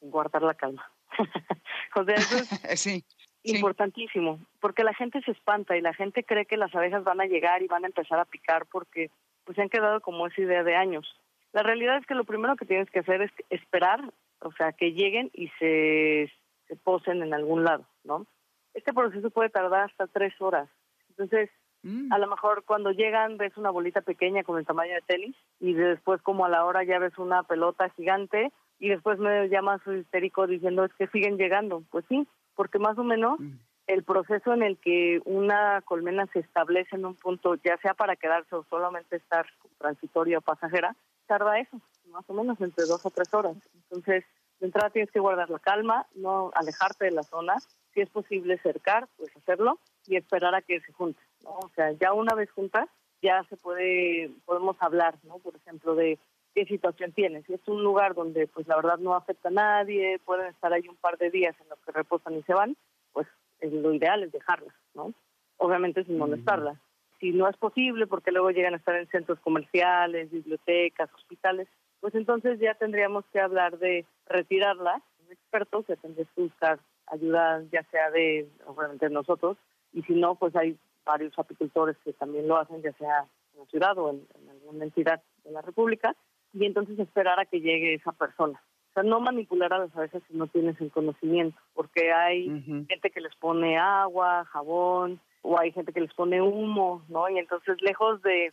guardar 0.00 0.42
la 0.42 0.54
calma. 0.54 0.88
o 1.96 2.04
sea, 2.04 2.14
eso 2.14 2.36
es 2.36 2.80
sí, 2.80 3.04
importantísimo, 3.42 4.38
porque 4.60 4.84
la 4.84 4.94
gente 4.94 5.20
se 5.22 5.32
espanta 5.32 5.76
y 5.76 5.80
la 5.80 5.92
gente 5.92 6.22
cree 6.22 6.46
que 6.46 6.56
las 6.56 6.72
abejas 6.72 7.02
van 7.02 7.20
a 7.20 7.26
llegar 7.26 7.62
y 7.62 7.66
van 7.66 7.82
a 7.82 7.88
empezar 7.88 8.20
a 8.20 8.26
picar 8.26 8.66
porque 8.66 9.10
pues 9.42 9.56
se 9.56 9.62
han 9.62 9.70
quedado 9.70 10.00
como 10.02 10.28
esa 10.28 10.40
idea 10.40 10.62
de 10.62 10.76
años. 10.76 11.04
La 11.52 11.64
realidad 11.64 11.98
es 11.98 12.06
que 12.06 12.14
lo 12.14 12.22
primero 12.22 12.54
que 12.54 12.64
tienes 12.64 12.88
que 12.90 13.00
hacer 13.00 13.22
es 13.22 13.32
esperar 13.50 14.12
o 14.42 14.52
sea, 14.52 14.72
que 14.72 14.92
lleguen 14.92 15.30
y 15.32 15.48
se, 15.58 16.30
se 16.68 16.76
posen 16.76 17.22
en 17.22 17.34
algún 17.34 17.64
lado, 17.64 17.86
¿no? 18.04 18.26
Este 18.74 18.92
proceso 18.92 19.30
puede 19.30 19.50
tardar 19.50 19.84
hasta 19.84 20.06
tres 20.06 20.32
horas. 20.40 20.68
Entonces, 21.10 21.50
mm. 21.82 22.12
a 22.12 22.18
lo 22.18 22.26
mejor 22.26 22.64
cuando 22.64 22.90
llegan 22.90 23.36
ves 23.36 23.56
una 23.56 23.70
bolita 23.70 24.00
pequeña 24.00 24.44
con 24.44 24.58
el 24.58 24.66
tamaño 24.66 24.94
de 24.94 25.02
tenis 25.02 25.36
y 25.60 25.74
después 25.74 26.22
como 26.22 26.44
a 26.44 26.48
la 26.48 26.64
hora 26.64 26.84
ya 26.84 26.98
ves 26.98 27.16
una 27.18 27.42
pelota 27.42 27.90
gigante 27.90 28.52
y 28.78 28.88
después 28.88 29.18
me 29.18 29.48
llama 29.48 29.80
su 29.84 29.92
histérico 29.92 30.46
diciendo 30.46 30.84
es 30.84 30.92
que 30.94 31.06
siguen 31.08 31.36
llegando. 31.36 31.82
Pues 31.90 32.04
sí, 32.08 32.26
porque 32.54 32.78
más 32.78 32.98
o 32.98 33.04
menos 33.04 33.38
mm. 33.38 33.52
el 33.88 34.04
proceso 34.04 34.54
en 34.54 34.62
el 34.62 34.78
que 34.78 35.20
una 35.24 35.82
colmena 35.82 36.26
se 36.32 36.40
establece 36.40 36.96
en 36.96 37.04
un 37.04 37.14
punto, 37.14 37.56
ya 37.56 37.76
sea 37.78 37.94
para 37.94 38.16
quedarse 38.16 38.56
o 38.56 38.64
solamente 38.70 39.16
estar 39.16 39.46
transitoria 39.78 40.38
o 40.38 40.42
pasajera, 40.42 40.96
tarda 41.26 41.58
eso, 41.58 41.80
más 42.12 42.28
o 42.28 42.34
menos 42.34 42.60
entre 42.60 42.84
dos 42.84 43.04
o 43.04 43.10
tres 43.10 43.32
horas. 43.34 43.56
Entonces, 43.74 44.24
De 44.60 44.66
entrada 44.66 44.90
tienes 44.90 45.10
que 45.10 45.18
guardar 45.18 45.50
la 45.50 45.58
calma, 45.58 46.06
no 46.14 46.52
alejarte 46.54 47.06
de 47.06 47.10
la 47.10 47.24
zona. 47.24 47.56
Si 47.92 48.00
es 48.00 48.08
posible 48.08 48.58
cercar, 48.58 49.08
pues 49.16 49.36
hacerlo 49.36 49.80
y 50.06 50.14
esperar 50.14 50.54
a 50.54 50.62
que 50.62 50.80
se 50.80 50.92
junten. 50.92 51.24
¿no? 51.42 51.50
O 51.50 51.70
sea, 51.74 51.90
ya 51.92 52.12
una 52.12 52.34
vez 52.36 52.48
juntas, 52.52 52.88
ya 53.22 53.42
se 53.48 53.56
puede, 53.56 54.30
podemos 54.44 54.76
hablar, 54.80 55.16
¿no? 55.24 55.38
Por 55.38 55.56
ejemplo, 55.56 55.96
de 55.96 56.16
qué 56.54 56.64
situación 56.66 57.10
tienes. 57.12 57.44
Si 57.46 57.54
es 57.54 57.66
un 57.66 57.82
lugar 57.82 58.14
donde, 58.14 58.46
pues 58.46 58.68
la 58.68 58.76
verdad 58.76 58.98
no 58.98 59.14
afecta 59.14 59.48
a 59.48 59.52
nadie, 59.52 60.20
pueden 60.24 60.46
estar 60.46 60.72
ahí 60.72 60.86
un 60.88 60.96
par 60.96 61.18
de 61.18 61.30
días 61.30 61.56
en 61.60 61.68
los 61.68 61.78
que 61.80 61.92
reposan 61.92 62.34
y 62.34 62.42
se 62.42 62.54
van, 62.54 62.76
pues 63.12 63.26
lo 63.62 63.92
ideal 63.92 64.22
es 64.22 64.30
dejarlas, 64.30 64.74
¿no? 64.94 65.12
Obviamente 65.56 66.04
sin 66.04 66.18
molestarlas. 66.18 66.78
Si 67.20 67.30
no 67.30 67.48
es 67.48 67.56
posible, 67.56 68.06
porque 68.06 68.32
luego 68.32 68.50
llegan 68.50 68.74
a 68.74 68.78
estar 68.78 68.96
en 68.96 69.08
centros 69.08 69.38
comerciales, 69.40 70.30
bibliotecas, 70.30 71.12
hospitales, 71.14 71.68
pues 72.02 72.16
entonces 72.16 72.58
ya 72.58 72.74
tendríamos 72.74 73.24
que 73.32 73.40
hablar 73.40 73.78
de 73.78 74.04
retirarlas. 74.26 75.00
Un 75.24 75.32
experto 75.32 75.84
que 75.84 75.96
tendría 75.96 76.26
que 76.34 76.42
buscar 76.42 76.80
ayuda, 77.06 77.62
ya 77.70 77.84
sea 77.92 78.10
de, 78.10 78.48
obviamente, 78.66 79.08
nosotros, 79.08 79.56
y 79.92 80.02
si 80.02 80.14
no, 80.14 80.34
pues 80.34 80.54
hay 80.56 80.76
varios 81.04 81.38
apicultores 81.38 81.96
que 82.04 82.12
también 82.12 82.48
lo 82.48 82.56
hacen, 82.56 82.82
ya 82.82 82.92
sea 82.94 83.26
en 83.54 83.60
la 83.60 83.66
ciudad 83.66 83.96
o 83.98 84.10
en, 84.10 84.26
alguna 84.50 84.84
entidad 84.84 85.22
de 85.44 85.52
la 85.52 85.62
República, 85.62 86.16
y 86.52 86.66
entonces 86.66 86.98
esperar 86.98 87.38
a 87.38 87.46
que 87.46 87.60
llegue 87.60 87.94
esa 87.94 88.10
persona. 88.10 88.60
O 88.90 88.94
sea, 88.94 89.04
no 89.04 89.20
manipular 89.20 89.72
a 89.72 89.78
las 89.78 89.96
abejas 89.96 90.22
si 90.26 90.36
no 90.36 90.48
tienes 90.48 90.80
el 90.80 90.90
conocimiento, 90.90 91.56
porque 91.72 92.12
hay 92.12 92.46
gente 92.88 93.10
que 93.10 93.20
les 93.20 93.34
pone 93.36 93.78
agua, 93.78 94.44
jabón, 94.46 95.20
o 95.42 95.56
hay 95.56 95.70
gente 95.70 95.92
que 95.92 96.00
les 96.00 96.12
pone 96.14 96.42
humo, 96.42 97.04
¿no? 97.08 97.28
Y 97.28 97.38
entonces, 97.38 97.80
lejos 97.80 98.20
de, 98.22 98.50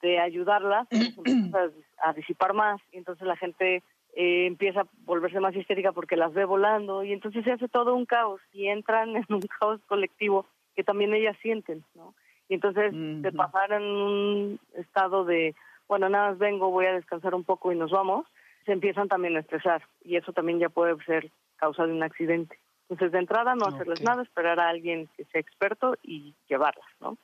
de 0.00 0.18
ayudarlas, 0.18 0.88
pues, 1.16 1.72
a, 2.02 2.12
disipar 2.12 2.54
más, 2.54 2.80
y 2.92 2.98
entonces 2.98 3.26
la 3.26 3.36
gente 3.36 3.82
eh, 4.14 4.46
empieza 4.46 4.82
a 4.82 4.86
volverse 5.04 5.40
más 5.40 5.54
histérica 5.54 5.92
porque 5.92 6.16
las 6.16 6.32
ve 6.32 6.44
volando, 6.44 7.04
y 7.04 7.12
entonces 7.12 7.44
se 7.44 7.52
hace 7.52 7.68
todo 7.68 7.94
un 7.94 8.06
caos, 8.06 8.40
y 8.52 8.68
entran 8.68 9.16
en 9.16 9.26
un 9.28 9.42
caos 9.42 9.80
colectivo 9.86 10.46
que 10.74 10.84
también 10.84 11.14
ellas 11.14 11.36
sienten, 11.42 11.84
¿no? 11.94 12.14
Y 12.48 12.54
entonces, 12.54 12.90
de 12.92 13.30
pasar 13.30 13.72
en 13.72 13.84
un 13.84 14.60
estado 14.74 15.24
de, 15.24 15.54
bueno, 15.86 16.08
nada 16.08 16.30
más 16.30 16.38
vengo, 16.38 16.72
voy 16.72 16.86
a 16.86 16.94
descansar 16.94 17.32
un 17.32 17.44
poco 17.44 17.70
y 17.70 17.76
nos 17.76 17.92
vamos, 17.92 18.26
se 18.66 18.72
empiezan 18.72 19.06
también 19.06 19.36
a 19.36 19.40
estresar 19.40 19.82
y 20.02 20.16
eso 20.16 20.32
también 20.32 20.58
ya 20.58 20.68
puede 20.68 20.96
ser 21.04 21.30
causa 21.56 21.86
de 21.86 21.92
un 21.92 22.02
accidente. 22.02 22.58
Entonces, 22.88 23.12
de 23.12 23.20
entrada, 23.20 23.54
no 23.54 23.66
hacerles 23.66 24.02
nada, 24.02 24.22
esperar 24.22 24.58
a 24.58 24.68
alguien 24.68 25.08
que 25.16 25.24
sea 25.26 25.40
experto 25.40 25.96
y 26.02 26.34
llevarlas, 26.48 26.88
¿no? 27.00 27.16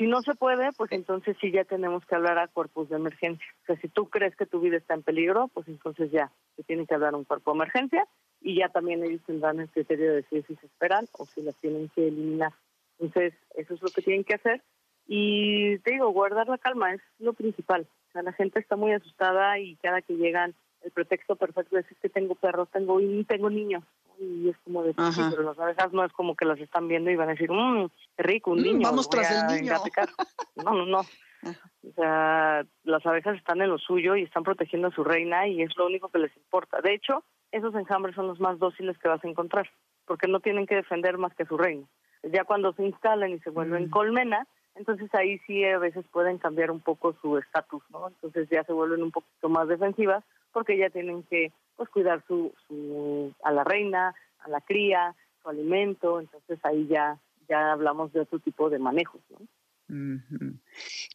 Si 0.00 0.06
no 0.06 0.22
se 0.22 0.34
puede, 0.34 0.72
pues 0.78 0.90
entonces 0.92 1.36
sí 1.42 1.52
ya 1.52 1.64
tenemos 1.64 2.06
que 2.06 2.14
hablar 2.14 2.38
a 2.38 2.48
cuerpos 2.48 2.88
de 2.88 2.96
emergencia. 2.96 3.46
O 3.64 3.66
sea, 3.66 3.76
si 3.82 3.88
tú 3.88 4.08
crees 4.08 4.34
que 4.34 4.46
tu 4.46 4.58
vida 4.58 4.78
está 4.78 4.94
en 4.94 5.02
peligro, 5.02 5.48
pues 5.52 5.68
entonces 5.68 6.10
ya 6.10 6.32
se 6.56 6.62
tiene 6.62 6.86
que 6.86 6.94
hablar 6.94 7.12
a 7.12 7.18
un 7.18 7.24
cuerpo 7.24 7.50
de 7.50 7.58
emergencia 7.58 8.08
y 8.40 8.58
ya 8.58 8.70
también 8.70 9.04
ellos 9.04 9.20
tendrán 9.26 9.60
el 9.60 9.68
criterio 9.68 10.06
de 10.06 10.16
decir 10.22 10.42
si 10.46 10.56
se 10.56 10.64
esperan 10.64 11.04
o 11.12 11.26
si 11.26 11.42
las 11.42 11.54
tienen 11.56 11.90
que 11.90 12.08
eliminar. 12.08 12.54
Entonces, 12.98 13.34
eso 13.56 13.74
es 13.74 13.82
lo 13.82 13.90
que 13.90 14.00
tienen 14.00 14.24
que 14.24 14.36
hacer. 14.36 14.62
Y 15.06 15.76
te 15.80 15.90
digo, 15.90 16.08
guardar 16.12 16.48
la 16.48 16.56
calma 16.56 16.94
es 16.94 17.02
lo 17.18 17.34
principal. 17.34 17.86
O 18.08 18.12
sea, 18.12 18.22
la 18.22 18.32
gente 18.32 18.58
está 18.58 18.76
muy 18.76 18.92
asustada 18.92 19.58
y 19.58 19.76
cada 19.82 20.00
que 20.00 20.14
llegan, 20.14 20.54
el 20.82 20.90
pretexto 20.92 21.36
perfecto 21.36 21.78
es 21.78 21.86
que 22.00 22.08
tengo 22.08 22.34
perros, 22.34 22.68
tengo 22.70 23.00
y 23.00 23.24
tengo 23.24 23.50
niños. 23.50 23.84
Y 24.18 24.48
es 24.48 24.56
como 24.64 24.82
de, 24.82 24.94
pero 24.94 25.42
las 25.42 25.58
abejas 25.58 25.92
no 25.92 26.04
es 26.04 26.12
como 26.12 26.34
que 26.34 26.44
las 26.44 26.58
están 26.58 26.88
viendo 26.88 27.10
y 27.10 27.16
van 27.16 27.28
a 27.28 27.32
decir, 27.32 27.50
mmm, 27.50 27.88
qué 28.16 28.22
rico, 28.22 28.52
un 28.52 28.60
mm, 28.60 28.62
niño. 28.62 28.88
Vamos 28.88 29.08
tras 29.08 29.30
el 29.30 29.62
niño. 29.62 29.74
No, 30.64 30.74
no, 30.74 30.86
no. 30.86 30.98
O 31.00 31.92
sea, 31.94 32.66
las 32.84 33.06
abejas 33.06 33.36
están 33.36 33.62
en 33.62 33.70
lo 33.70 33.78
suyo 33.78 34.14
y 34.16 34.22
están 34.22 34.42
protegiendo 34.42 34.88
a 34.88 34.94
su 34.94 35.04
reina 35.04 35.46
y 35.46 35.62
es 35.62 35.74
lo 35.76 35.86
único 35.86 36.08
que 36.08 36.18
les 36.18 36.36
importa. 36.36 36.80
De 36.82 36.92
hecho, 36.92 37.24
esos 37.50 37.74
enjambres 37.74 38.14
son 38.14 38.26
los 38.26 38.40
más 38.40 38.58
dóciles 38.58 38.98
que 38.98 39.08
vas 39.08 39.24
a 39.24 39.28
encontrar, 39.28 39.70
porque 40.06 40.28
no 40.28 40.40
tienen 40.40 40.66
que 40.66 40.76
defender 40.76 41.16
más 41.16 41.34
que 41.34 41.44
a 41.44 41.46
su 41.46 41.56
reina. 41.56 41.86
Ya 42.22 42.44
cuando 42.44 42.74
se 42.74 42.84
instalan 42.84 43.30
y 43.30 43.38
se 43.38 43.48
vuelven 43.48 43.86
mm. 43.86 43.90
colmena, 43.90 44.46
entonces 44.74 45.12
ahí 45.14 45.38
sí 45.46 45.64
a 45.64 45.78
veces 45.78 46.04
pueden 46.12 46.36
cambiar 46.38 46.70
un 46.70 46.80
poco 46.80 47.14
su 47.22 47.38
estatus, 47.38 47.82
¿no? 47.90 48.08
Entonces 48.08 48.48
ya 48.50 48.62
se 48.64 48.72
vuelven 48.72 49.02
un 49.02 49.10
poquito 49.10 49.48
más 49.48 49.66
defensivas 49.68 50.22
porque 50.52 50.76
ya 50.76 50.90
tienen 50.90 51.22
que 51.24 51.52
pues 51.76 51.88
cuidar 51.90 52.22
su, 52.26 52.52
su 52.66 53.32
a 53.42 53.52
la 53.52 53.64
reina, 53.64 54.14
a 54.40 54.48
la 54.48 54.60
cría, 54.60 55.14
su 55.42 55.48
alimento, 55.48 56.20
entonces 56.20 56.58
ahí 56.64 56.86
ya 56.86 57.18
ya 57.48 57.72
hablamos 57.72 58.12
de 58.12 58.20
otro 58.20 58.38
tipo 58.38 58.70
de 58.70 58.78
manejos, 58.78 59.20
¿no? 59.30 59.38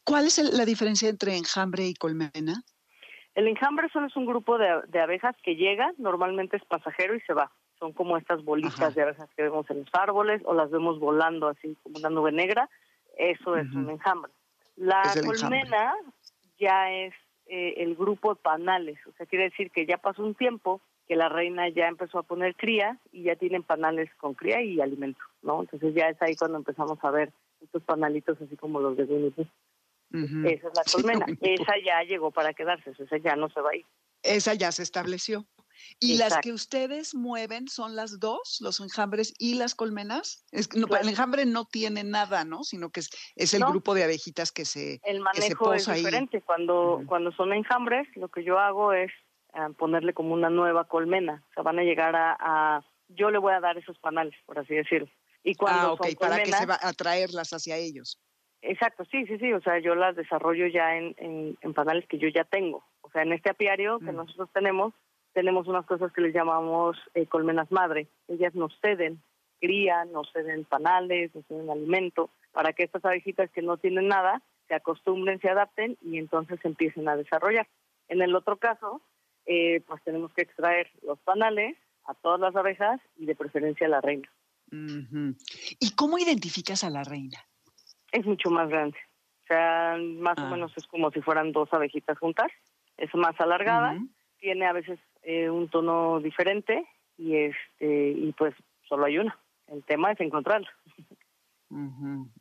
¿Cuál 0.03 0.25
es 0.25 0.37
la 0.37 0.65
diferencia 0.65 1.07
entre 1.07 1.37
enjambre 1.37 1.85
y 1.87 1.93
colmena? 1.93 2.61
El 3.33 3.47
enjambre 3.47 3.87
solo 3.89 4.07
es 4.07 4.15
un 4.17 4.25
grupo 4.25 4.57
de, 4.57 4.81
de 4.89 4.99
abejas 4.99 5.35
que 5.43 5.55
llega, 5.55 5.93
normalmente 5.97 6.57
es 6.57 6.65
pasajero 6.65 7.15
y 7.15 7.21
se 7.21 7.33
va 7.33 7.51
son 7.79 7.93
como 7.93 8.17
estas 8.17 8.43
bolitas 8.43 8.95
de 8.95 9.01
abejas 9.01 9.29
que 9.35 9.43
vemos 9.43 9.69
en 9.69 9.79
los 9.79 9.89
árboles 9.93 10.41
o 10.45 10.53
las 10.53 10.69
vemos 10.71 10.99
volando 10.99 11.47
así 11.47 11.75
como 11.83 11.97
una 11.97 12.09
nube 12.09 12.31
negra, 12.31 12.69
eso 13.17 13.55
es 13.57 13.71
un 13.71 13.89
enjambre. 13.89 14.31
La 14.75 15.03
colmena 15.23 15.93
ya 16.59 16.91
es 16.91 17.13
eh, 17.47 17.75
el 17.77 17.95
grupo 17.95 18.33
de 18.33 18.41
panales, 18.41 18.97
o 19.07 19.11
sea, 19.13 19.25
quiere 19.25 19.45
decir 19.45 19.71
que 19.71 19.85
ya 19.85 19.97
pasó 19.97 20.23
un 20.23 20.35
tiempo 20.35 20.81
que 21.07 21.15
la 21.15 21.29
reina 21.29 21.69
ya 21.69 21.87
empezó 21.87 22.19
a 22.19 22.23
poner 22.23 22.55
cría 22.55 22.99
y 23.11 23.23
ya 23.23 23.35
tienen 23.35 23.63
panales 23.63 24.09
con 24.17 24.33
cría 24.33 24.61
y 24.61 24.81
alimento, 24.81 25.21
¿no? 25.43 25.61
Entonces 25.61 25.93
ya 25.93 26.09
es 26.09 26.19
ahí 26.21 26.35
cuando 26.35 26.57
empezamos 26.57 26.97
a 27.03 27.11
ver 27.11 27.31
estos 27.61 27.83
panalitos 27.83 28.41
así 28.41 28.55
como 28.55 28.79
los 28.79 28.97
de 28.97 29.03
Winnie 29.03 29.33
Esa 30.51 30.67
es 30.67 30.73
la 30.75 30.83
colmena, 30.91 31.25
esa 31.41 31.73
ya 31.85 32.01
llegó 32.03 32.31
para 32.31 32.53
quedarse, 32.53 32.91
esa 32.97 33.17
ya 33.17 33.35
no 33.35 33.49
se 33.49 33.61
va 33.61 33.69
a 33.71 33.75
ir. 33.75 33.85
Esa 34.23 34.55
ya 34.55 34.71
se 34.71 34.81
estableció. 34.81 35.45
¿Y 35.99 36.17
las 36.17 36.37
que 36.39 36.51
ustedes 36.51 37.15
mueven 37.15 37.67
son 37.67 37.95
las 37.95 38.19
dos, 38.19 38.59
los 38.61 38.79
enjambres 38.79 39.33
y 39.37 39.55
las 39.55 39.75
colmenas? 39.75 40.45
Es, 40.51 40.73
no, 40.75 40.87
El 40.95 41.09
enjambre 41.09 41.45
no 41.45 41.65
tiene 41.65 42.03
nada, 42.03 42.45
¿no? 42.45 42.63
Sino 42.63 42.89
que 42.89 43.01
es, 43.01 43.09
es 43.35 43.53
el 43.53 43.63
grupo 43.63 43.93
de 43.93 44.03
abejitas 44.03 44.51
que 44.51 44.65
se 44.65 44.99
El 45.03 45.21
manejo 45.21 45.73
es 45.73 45.87
diferente. 45.87 46.41
Cuando, 46.41 47.03
cuando 47.07 47.31
son 47.31 47.53
enjambres, 47.53 48.07
lo 48.15 48.29
que 48.29 48.43
yo 48.43 48.59
hago 48.59 48.93
es 48.93 49.11
eh, 49.53 49.73
ponerle 49.77 50.13
como 50.13 50.33
una 50.33 50.49
nueva 50.49 50.85
colmena. 50.85 51.43
O 51.51 51.53
sea, 51.53 51.63
van 51.63 51.79
a 51.79 51.83
llegar 51.83 52.13
a, 52.15 52.83
Yo 53.07 53.31
le 53.31 53.37
voy 53.37 53.53
a 53.53 53.59
dar 53.59 53.77
esos 53.77 53.97
panales, 53.99 54.35
por 54.45 54.59
así 54.59 54.75
decirlo. 54.75 55.09
Y 55.43 55.55
cuando 55.55 55.89
ah, 55.89 55.93
ok, 55.93 56.07
para 56.19 56.41
que 56.41 56.51
se 56.51 56.65
va 56.65 56.79
a 56.81 56.91
traerlas 56.93 57.53
hacia 57.53 57.77
ellos. 57.77 58.19
Exacto, 58.61 59.05
sí, 59.11 59.25
sí, 59.27 59.37
sí. 59.37 59.53
O 59.53 59.61
sea, 59.61 59.79
yo 59.79 59.95
las 59.95 60.15
desarrollo 60.15 60.67
ya 60.67 60.97
en, 60.97 61.13
en, 61.17 61.57
en 61.61 61.73
panales 61.73 62.05
que 62.07 62.17
yo 62.17 62.27
ya 62.27 62.43
tengo. 62.43 62.83
O 63.01 63.09
sea, 63.11 63.21
en 63.21 63.31
este 63.31 63.51
apiario 63.51 63.99
que 63.99 64.11
mm. 64.11 64.15
nosotros 64.15 64.49
tenemos, 64.53 64.93
tenemos 65.35 65.67
unas 65.67 65.85
cosas 65.85 66.13
que 66.13 66.21
les 66.21 66.33
llamamos 66.33 66.97
eh, 67.13 67.27
colmenas 67.27 67.69
madre. 67.69 68.07
Ellas 68.29 68.55
nos 68.55 68.73
ceden 68.79 69.21
cría, 69.59 70.05
nos 70.05 70.31
ceden 70.31 70.63
panales, 70.63 71.35
nos 71.35 71.45
ceden 71.47 71.69
alimento, 71.69 72.29
para 72.53 72.71
que 72.71 72.83
estas 72.83 73.03
abejitas 73.03 73.51
que 73.51 73.61
no 73.61 73.77
tienen 73.77 74.07
nada 74.07 74.41
se 74.67 74.75
acostumbren, 74.75 75.39
se 75.41 75.49
adapten 75.49 75.97
y 76.01 76.17
entonces 76.17 76.59
empiecen 76.63 77.07
a 77.09 77.17
desarrollar. 77.17 77.67
En 78.07 78.21
el 78.21 78.33
otro 78.33 78.57
caso, 78.57 79.01
eh, 79.45 79.81
pues 79.85 80.01
tenemos 80.03 80.33
que 80.33 80.43
extraer 80.43 80.89
los 81.03 81.19
panales 81.19 81.75
a 82.05 82.13
todas 82.13 82.39
las 82.39 82.55
abejas 82.55 83.01
y 83.17 83.25
de 83.25 83.35
preferencia 83.35 83.87
a 83.87 83.89
la 83.89 84.01
reina. 84.01 84.29
¿Y 84.71 85.95
cómo 85.95 86.17
identificas 86.17 86.83
a 86.83 86.89
la 86.89 87.03
reina? 87.03 87.39
Es 88.11 88.25
mucho 88.25 88.49
más 88.49 88.69
grande. 88.69 88.97
O 89.43 89.47
sea, 89.47 89.97
más 89.99 90.37
o 90.37 90.43
ah. 90.43 90.49
menos 90.49 90.71
es 90.77 90.87
como 90.87 91.11
si 91.11 91.21
fueran 91.21 91.51
dos 91.51 91.71
abejitas 91.73 92.17
juntas. 92.17 92.51
Es 92.97 93.13
más 93.13 93.39
alargada, 93.39 93.97
tiene 94.39 94.65
a 94.65 94.73
veces 94.73 94.99
eh, 95.25 95.49
un 95.49 95.69
tono 95.69 96.19
diferente 96.19 96.85
y 97.17 97.35
este 97.35 98.11
y 98.11 98.31
pues 98.37 98.53
solo 98.87 99.05
hay 99.05 99.17
una. 99.17 99.37
El 99.67 99.83
tema 99.83 100.11
es 100.11 100.19
encontrarlo. 100.21 100.67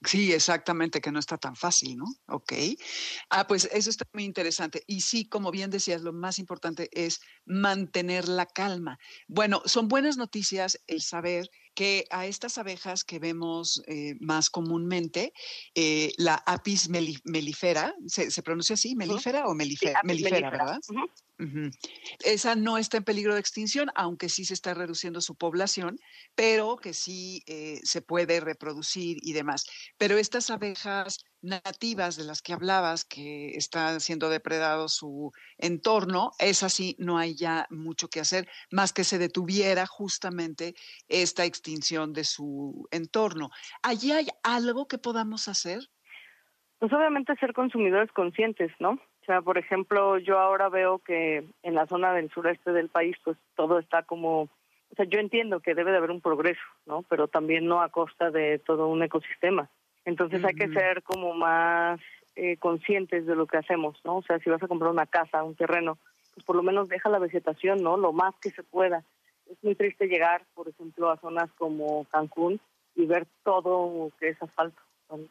Sí, 0.05 0.33
exactamente, 0.33 1.01
que 1.01 1.11
no 1.11 1.19
está 1.19 1.39
tan 1.39 1.57
fácil, 1.57 1.97
¿no? 1.97 2.05
Ok. 2.29 2.53
Ah, 3.31 3.47
pues 3.47 3.69
eso 3.73 3.91
está 3.91 4.05
muy 4.13 4.25
interesante. 4.25 4.85
Y 4.87 5.01
sí, 5.01 5.29
como 5.29 5.51
bien 5.51 5.71
decías, 5.71 6.03
lo 6.03 6.13
más 6.13 6.39
importante 6.39 6.89
es 6.93 7.21
mantener 7.45 8.29
la 8.29 8.47
calma. 8.47 8.99
Bueno, 9.27 9.63
son 9.65 9.89
buenas 9.89 10.17
noticias 10.17 10.79
el 10.87 11.01
saber 11.01 11.49
que 11.75 12.05
a 12.11 12.27
estas 12.27 12.59
abejas 12.59 13.03
que 13.03 13.19
vemos 13.19 13.83
eh, 13.89 14.15
más 14.21 14.51
comúnmente, 14.51 15.33
eh, 15.75 16.13
la 16.19 16.35
apis 16.47 16.89
melifera, 16.89 17.95
¿se, 18.07 18.43
pronuncia 18.43 18.75
así? 18.75 18.95
¿Melífera 18.95 19.47
o 19.47 19.55
melifera? 19.55 20.01
melifera, 20.05 20.51
¿verdad? 20.51 20.79
Esa 22.25 22.55
no 22.55 22.79
está 22.79 22.99
en 22.99 23.05
peligro 23.05 23.35
de 23.35 23.41
extinción, 23.41 23.89
aunque 23.97 24.29
sí 24.29 24.45
se 24.45 24.55
está 24.55 24.73
reduciendo 24.73 25.21
su 25.21 25.35
población, 25.35 25.99
pero 26.35 26.77
que 26.77 26.95
sí 26.95 27.43
eh, 27.47 27.81
se 27.83 28.03
puede 28.03 28.41
reproducir 28.41 29.19
y 29.21 29.33
demás. 29.33 29.67
Pero 29.99 30.17
estas 30.17 30.51
abejas 30.51 31.25
nativas 31.43 32.17
de 32.17 32.25
las 32.25 32.41
que 32.41 32.53
hablabas, 32.53 33.05
que 33.05 33.49
están 33.57 34.01
siendo 34.01 34.31
depredado 34.31 34.89
su 34.89 35.33
entorno, 35.59 36.31
es 36.39 36.63
así, 36.63 36.95
no 36.99 37.19
hay 37.19 37.35
ya 37.35 37.67
mucho 37.69 38.09
que 38.09 38.21
hacer, 38.21 38.49
más 38.71 38.93
que 38.93 39.05
se 39.05 39.19
detuviera 39.19 39.87
justamente 39.87 40.75
esta 41.09 41.45
extinción 41.45 42.13
de 42.13 42.25
su 42.25 42.87
entorno. 42.93 43.51
¿Allí 43.83 44.13
hay 44.13 44.29
algo 44.43 44.87
que 44.87 44.99
podamos 44.99 45.49
hacer? 45.49 45.81
Pues 46.79 46.93
obviamente 46.93 47.35
ser 47.37 47.53
consumidores 47.53 48.13
conscientes, 48.13 48.71
¿no? 48.79 49.01
O 49.25 49.27
sea, 49.27 49.41
por 49.41 49.57
ejemplo, 49.57 50.19
yo 50.19 50.39
ahora 50.39 50.69
veo 50.69 50.99
que 50.99 51.45
en 51.63 51.75
la 51.75 51.87
zona 51.87 52.13
del 52.13 52.31
sureste 52.31 52.73
del 52.73 52.91
país, 52.91 53.17
pues 53.25 53.39
todo 53.57 53.79
está 53.79 54.03
como, 54.03 54.43
o 54.43 54.95
sea, 54.97 55.07
yo 55.07 55.19
entiendo 55.19 55.61
que 55.61 55.75
debe 55.75 55.93
de 55.93 55.97
haber 55.97 56.11
un 56.11 56.21
progreso, 56.21 56.61
¿no? 56.85 57.05
Pero 57.09 57.27
también 57.27 57.65
no 57.65 57.81
a 57.81 57.89
costa 57.89 58.31
de 58.31 58.59
todo 58.59 58.87
un 58.87 59.03
ecosistema. 59.03 59.71
Entonces 60.05 60.45
hay 60.45 60.55
que 60.55 60.69
ser 60.69 61.03
como 61.03 61.33
más 61.33 62.01
eh, 62.37 62.59
conscientes 62.59 63.25
de 63.25 63.35
lo 63.35 63.47
que 63.47 63.57
hacemos, 63.57 63.99
¿no? 64.05 64.17
O 64.17 64.23
sea, 64.23 64.39
si 64.41 64.51
vas 64.51 64.63
a 64.63 64.69
comprar 64.69 64.91
una 64.91 65.07
casa, 65.07 65.43
un 65.43 65.55
terreno, 65.55 65.97
pues 66.35 66.45
por 66.45 66.57
lo 66.57 66.63
menos 66.63 66.91
deja 66.91 67.09
la 67.09 67.19
vegetación, 67.19 67.83
¿no? 67.83 67.97
Lo 67.97 68.13
más 68.13 68.35
que 68.43 68.51
se 68.51 68.63
pueda. 68.63 69.05
Es 69.51 69.57
muy 69.65 69.75
triste 69.75 70.07
llegar, 70.07 70.45
por 70.53 70.69
ejemplo, 70.69 71.11
a 71.11 71.17
zonas 71.17 71.51
como 71.53 72.05
Cancún 72.11 72.61
y 72.95 73.07
ver 73.07 73.27
todo 73.43 74.11
que 74.21 74.29
es 74.29 74.43
asfalto, 74.43 74.83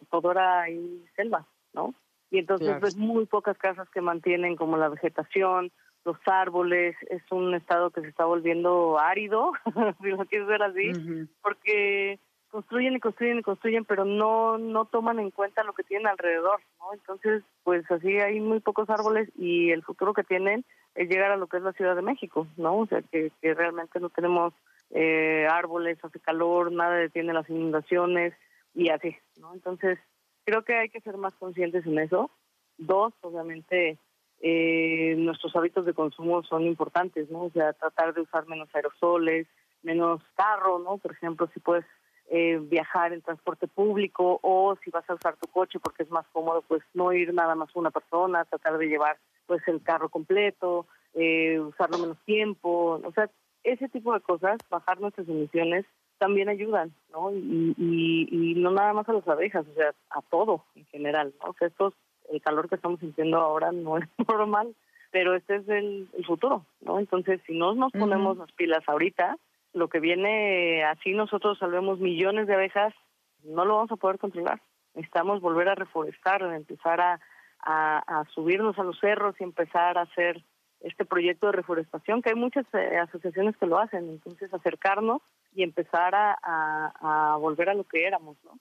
todo 0.10 0.32
era 0.32 0.64
ahí 0.64 1.06
selva, 1.16 1.46
¿no? 1.74 1.94
Y 2.34 2.40
entonces 2.40 2.82
ves 2.82 2.98
muy 2.98 3.28
pocas 3.28 3.56
casas 3.60 3.88
que 3.92 4.02
mantienen 4.02 4.56
como 4.56 4.76
la 4.76 4.90
vegetación, 4.90 5.72
los 6.04 6.18
árboles, 6.26 6.96
es 7.12 7.22
un 7.30 7.54
estado 7.54 7.92
que 7.92 8.02
se 8.02 8.08
está 8.08 8.26
volviendo 8.26 8.98
árido, 8.98 9.52
si 10.02 10.10
lo 10.10 10.26
quieres 10.26 10.48
ver 10.48 10.64
así, 10.64 10.92
porque 11.44 12.20
construyen 12.50 12.96
y 12.96 13.00
construyen 13.00 13.38
y 13.38 13.44
construyen, 13.44 13.86
pero 13.86 14.04
no 14.04 14.58
no 14.58 14.86
toman 14.86 15.20
en 15.20 15.30
cuenta 15.30 15.64
lo 15.64 15.74
que 15.74 15.84
tienen 15.84 16.08
alrededor, 16.08 16.60
¿no? 16.80 16.92
Entonces, 16.94 17.44
pues 17.64 17.90
así 17.92 18.20
hay 18.20 18.40
muy 18.40 18.62
pocos 18.62 18.90
árboles 18.90 19.30
y 19.38 19.70
el 19.70 19.84
futuro 19.84 20.16
que 20.16 20.24
tienen 20.24 20.66
es 20.96 21.08
llegar 21.08 21.30
a 21.30 21.38
lo 21.38 21.46
que 21.46 21.58
es 21.58 21.64
la 21.64 21.74
Ciudad 21.74 21.96
de 21.96 22.02
México, 22.02 22.48
¿no? 22.58 22.80
O 22.80 22.88
sea, 22.88 23.04
que, 23.04 23.32
que 23.44 23.54
realmente 23.54 24.00
no 24.00 24.10
tenemos 24.10 24.56
eh, 24.90 25.48
árboles, 25.52 26.04
hace 26.04 26.20
calor, 26.20 26.72
nada 26.72 26.96
detiene 26.96 27.32
las 27.32 27.48
inundaciones 27.48 28.34
y 28.74 28.90
así, 28.90 29.16
¿no? 29.40 29.54
Entonces, 29.54 30.00
creo 30.46 30.64
que 30.64 30.76
hay 30.76 30.90
que 30.90 31.02
ser 31.02 31.18
más 31.18 31.34
conscientes 31.36 31.86
en 31.86 32.00
eso. 32.00 32.32
Dos, 32.78 33.14
obviamente, 33.22 33.98
eh, 34.42 35.16
nuestros 35.18 35.56
hábitos 35.56 35.86
de 35.86 35.94
consumo 35.94 36.44
son 36.44 36.64
importantes, 36.64 37.30
¿no? 37.30 37.44
O 37.44 37.52
sea, 37.52 37.74
tratar 37.74 38.14
de 38.14 38.22
usar 38.22 38.48
menos 38.48 38.70
aerosoles, 38.74 39.48
menos 39.84 40.22
carro, 40.36 40.80
¿no? 40.80 40.98
Por 40.98 41.12
ejemplo, 41.12 41.50
si 41.54 41.60
puedes 41.60 41.86
eh, 42.30 42.58
viajar 42.62 43.14
en 43.14 43.22
transporte 43.22 43.68
público 43.68 44.40
o 44.42 44.76
si 44.84 44.90
vas 44.90 45.08
a 45.10 45.16
usar 45.16 45.36
tu 45.38 45.48
coche 45.48 45.80
porque 45.80 46.04
es 46.04 46.10
más 46.10 46.26
cómodo, 46.32 46.62
pues 46.62 46.82
no 46.94 47.12
ir 47.14 47.34
nada 47.34 47.54
más 47.56 47.70
una 47.76 47.92
persona, 47.92 48.46
tratar 48.46 48.78
de 48.78 48.88
llevar 48.88 49.18
pues 49.46 49.62
el 49.68 49.84
carro 49.84 50.10
completo, 50.10 50.88
eh, 51.14 51.60
usarlo 51.60 51.98
menos 51.98 52.18
tiempo, 52.26 53.02
o 53.04 53.12
sea, 53.14 53.30
ese 53.64 53.88
tipo 53.90 54.14
de 54.14 54.22
cosas, 54.22 54.58
bajar 54.70 55.00
nuestras 55.00 55.28
emisiones 55.28 55.86
también 56.24 56.48
ayudan, 56.48 56.94
¿no? 57.12 57.34
Y, 57.34 57.76
y, 57.78 58.56
no 58.56 58.72
nada 58.72 58.94
más 58.94 59.10
a 59.10 59.14
las 59.14 59.28
abejas, 59.28 59.66
o 59.68 59.74
sea, 59.74 59.94
a 60.10 60.22
todo 60.22 60.64
en 60.74 60.86
general, 60.86 61.34
¿no? 61.44 61.50
O 61.50 61.54
sea, 61.60 61.68
esto, 61.68 61.94
el 62.32 62.42
calor 62.42 62.70
que 62.70 62.76
estamos 62.76 63.02
sintiendo 63.02 63.40
ahora 63.40 63.74
no 63.74 63.98
es 63.98 64.06
normal, 64.30 64.74
pero 65.12 65.36
este 65.36 65.58
es 65.58 65.68
el, 65.68 66.08
futuro, 66.26 66.66
¿no? 66.80 67.00
Entonces, 67.00 67.42
si 67.46 67.58
no 67.58 67.76
nos 67.76 67.92
ponemos 67.92 68.38
las 68.38 68.50
pilas 68.54 68.88
ahorita, 68.88 69.36
lo 69.74 69.90
que 69.90 70.00
viene, 70.00 70.86
así 70.86 71.12
nosotros 71.12 71.60
salvemos 71.60 72.00
millones 72.00 72.48
de 72.48 72.54
abejas, 72.54 72.94
no 73.44 73.66
lo 73.66 73.76
vamos 73.76 73.92
a 73.92 73.98
poder 73.98 74.18
controlar. 74.18 74.62
Necesitamos 74.96 75.42
volver 75.42 75.68
a 75.68 75.76
reforestar, 75.76 76.42
empezar 76.54 77.02
a, 77.02 77.20
a, 77.60 78.24
subirnos 78.34 78.80
a 78.80 78.84
los 78.84 78.98
cerros 78.98 79.36
y 79.42 79.44
empezar 79.44 79.98
a 79.98 80.04
hacer 80.04 80.42
este 80.80 81.04
proyecto 81.04 81.48
de 81.48 81.52
reforestación, 81.52 82.22
que 82.22 82.30
hay 82.30 82.36
muchas 82.36 82.66
eh, 82.74 82.98
asociaciones 82.98 83.58
que 83.58 83.66
lo 83.66 83.78
hacen, 83.78 84.10
entonces 84.10 84.54
acercarnos 84.54 85.22
y 85.56 85.64
empezar 85.64 86.16
a, 86.16 86.38
a, 86.44 87.38
volver 87.38 87.70
a 87.70 87.74
lo 87.74 87.84
que 87.86 88.06
éramos, 88.06 88.38
¿no? 88.44 88.60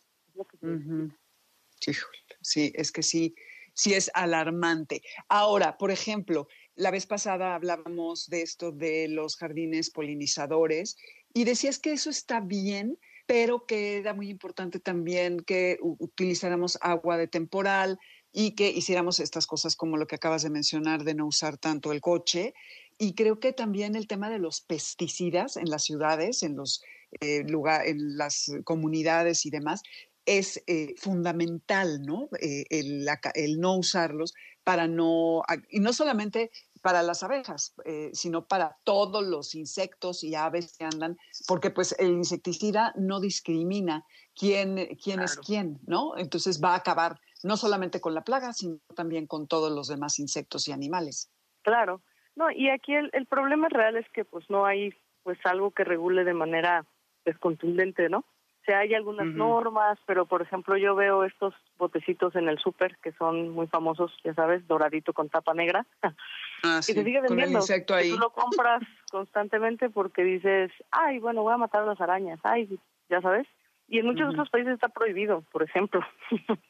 Sí, 2.40 2.72
es 2.74 2.92
que 2.92 3.02
sí, 3.02 3.34
sí 3.74 3.94
es 3.94 4.10
alarmante. 4.14 5.02
Ahora, 5.28 5.76
por 5.78 5.90
ejemplo, 5.90 6.48
la 6.74 6.90
vez 6.90 7.06
pasada 7.06 7.54
hablábamos 7.54 8.28
de 8.28 8.42
esto 8.42 8.72
de 8.72 9.08
los 9.08 9.36
jardines 9.36 9.90
polinizadores 9.90 10.96
y 11.34 11.44
decías 11.44 11.78
que 11.78 11.92
eso 11.92 12.10
está 12.10 12.40
bien, 12.40 12.98
pero 13.26 13.66
que 13.66 13.98
era 13.98 14.14
muy 14.14 14.28
importante 14.28 14.80
también 14.80 15.40
que 15.40 15.78
utilizáramos 15.80 16.78
agua 16.80 17.16
de 17.16 17.28
temporal 17.28 17.98
y 18.32 18.54
que 18.54 18.70
hiciéramos 18.70 19.20
estas 19.20 19.46
cosas 19.46 19.76
como 19.76 19.96
lo 19.96 20.06
que 20.06 20.14
acabas 20.14 20.42
de 20.42 20.50
mencionar 20.50 21.04
de 21.04 21.14
no 21.14 21.26
usar 21.26 21.58
tanto 21.58 21.92
el 21.92 22.00
coche. 22.00 22.54
Y 22.98 23.14
creo 23.14 23.40
que 23.40 23.52
también 23.52 23.96
el 23.96 24.06
tema 24.06 24.30
de 24.30 24.38
los 24.38 24.60
pesticidas 24.60 25.56
en 25.56 25.70
las 25.70 25.84
ciudades, 25.84 26.42
en 26.42 26.56
los 26.56 26.82
eh, 27.20 27.44
en 27.46 28.16
las 28.16 28.50
comunidades 28.64 29.44
y 29.44 29.50
demás, 29.50 29.82
es 30.24 30.62
eh, 30.66 30.94
fundamental, 30.96 32.02
¿no? 32.02 32.28
Eh, 32.40 32.64
el, 32.70 33.06
el, 33.34 33.60
no 33.60 33.76
usarlos 33.76 34.34
para 34.64 34.86
no, 34.86 35.42
y 35.68 35.80
no 35.80 35.92
solamente 35.92 36.50
para 36.82 37.02
las 37.02 37.22
abejas, 37.22 37.74
eh, 37.84 38.10
sino 38.12 38.46
para 38.46 38.76
todos 38.84 39.24
los 39.24 39.54
insectos 39.54 40.22
y 40.24 40.34
aves 40.34 40.76
que 40.76 40.84
andan, 40.84 41.16
porque 41.46 41.70
pues 41.70 41.94
el 41.98 42.10
insecticida 42.10 42.92
no 42.96 43.20
discrimina 43.20 44.04
quién, 44.34 44.96
quién 45.02 45.20
es 45.20 45.36
quién, 45.36 45.80
¿no? 45.86 46.16
Entonces 46.16 46.62
va 46.62 46.74
a 46.74 46.76
acabar 46.76 47.20
no 47.42 47.56
solamente 47.56 48.00
con 48.00 48.14
la 48.14 48.24
plaga, 48.24 48.52
sino 48.52 48.78
también 48.94 49.26
con 49.26 49.46
todos 49.48 49.72
los 49.72 49.88
demás 49.88 50.18
insectos 50.18 50.68
y 50.68 50.72
animales. 50.72 51.30
Claro, 51.62 52.02
no, 52.36 52.50
y 52.50 52.70
aquí 52.70 52.94
el, 52.94 53.10
el 53.12 53.26
problema 53.26 53.68
real 53.68 53.96
es 53.96 54.08
que 54.10 54.24
pues 54.24 54.48
no 54.50 54.64
hay 54.64 54.94
pues 55.22 55.38
algo 55.44 55.70
que 55.70 55.84
regule 55.84 56.24
de 56.24 56.34
manera 56.34 56.84
descontundente, 57.24 58.08
¿no? 58.08 58.18
O 58.18 58.64
sea, 58.64 58.78
hay 58.78 58.94
algunas 58.94 59.26
normas, 59.26 59.98
pero 60.06 60.24
por 60.24 60.40
ejemplo 60.40 60.76
yo 60.76 60.94
veo 60.94 61.24
estos 61.24 61.52
botecitos 61.78 62.36
en 62.36 62.48
el 62.48 62.60
súper 62.60 62.96
que 62.98 63.10
son 63.12 63.48
muy 63.48 63.66
famosos, 63.66 64.12
ya 64.22 64.34
sabes, 64.34 64.64
doradito 64.68 65.12
con 65.12 65.28
tapa 65.28 65.54
negra. 65.54 65.86
Ah, 66.64 66.78
y 66.78 66.82
se 66.84 67.02
sigue 67.02 67.20
vendiendo. 67.20 67.58
Con 67.58 67.96
ahí. 67.96 68.10
Tú 68.10 68.18
lo 68.18 68.30
compras 68.30 68.82
constantemente 69.10 69.90
porque 69.90 70.22
dices, 70.22 70.70
ay, 70.92 71.18
bueno, 71.18 71.42
voy 71.42 71.52
a 71.52 71.56
matar 71.56 71.82
a 71.82 71.86
las 71.86 72.00
arañas, 72.00 72.38
ay, 72.44 72.78
ya 73.08 73.20
sabes. 73.20 73.48
Y 73.88 73.98
en 73.98 74.06
muchos 74.06 74.28
otros 74.28 74.48
países 74.48 74.74
está 74.74 74.88
prohibido, 74.88 75.42
por 75.50 75.64
ejemplo. 75.64 76.00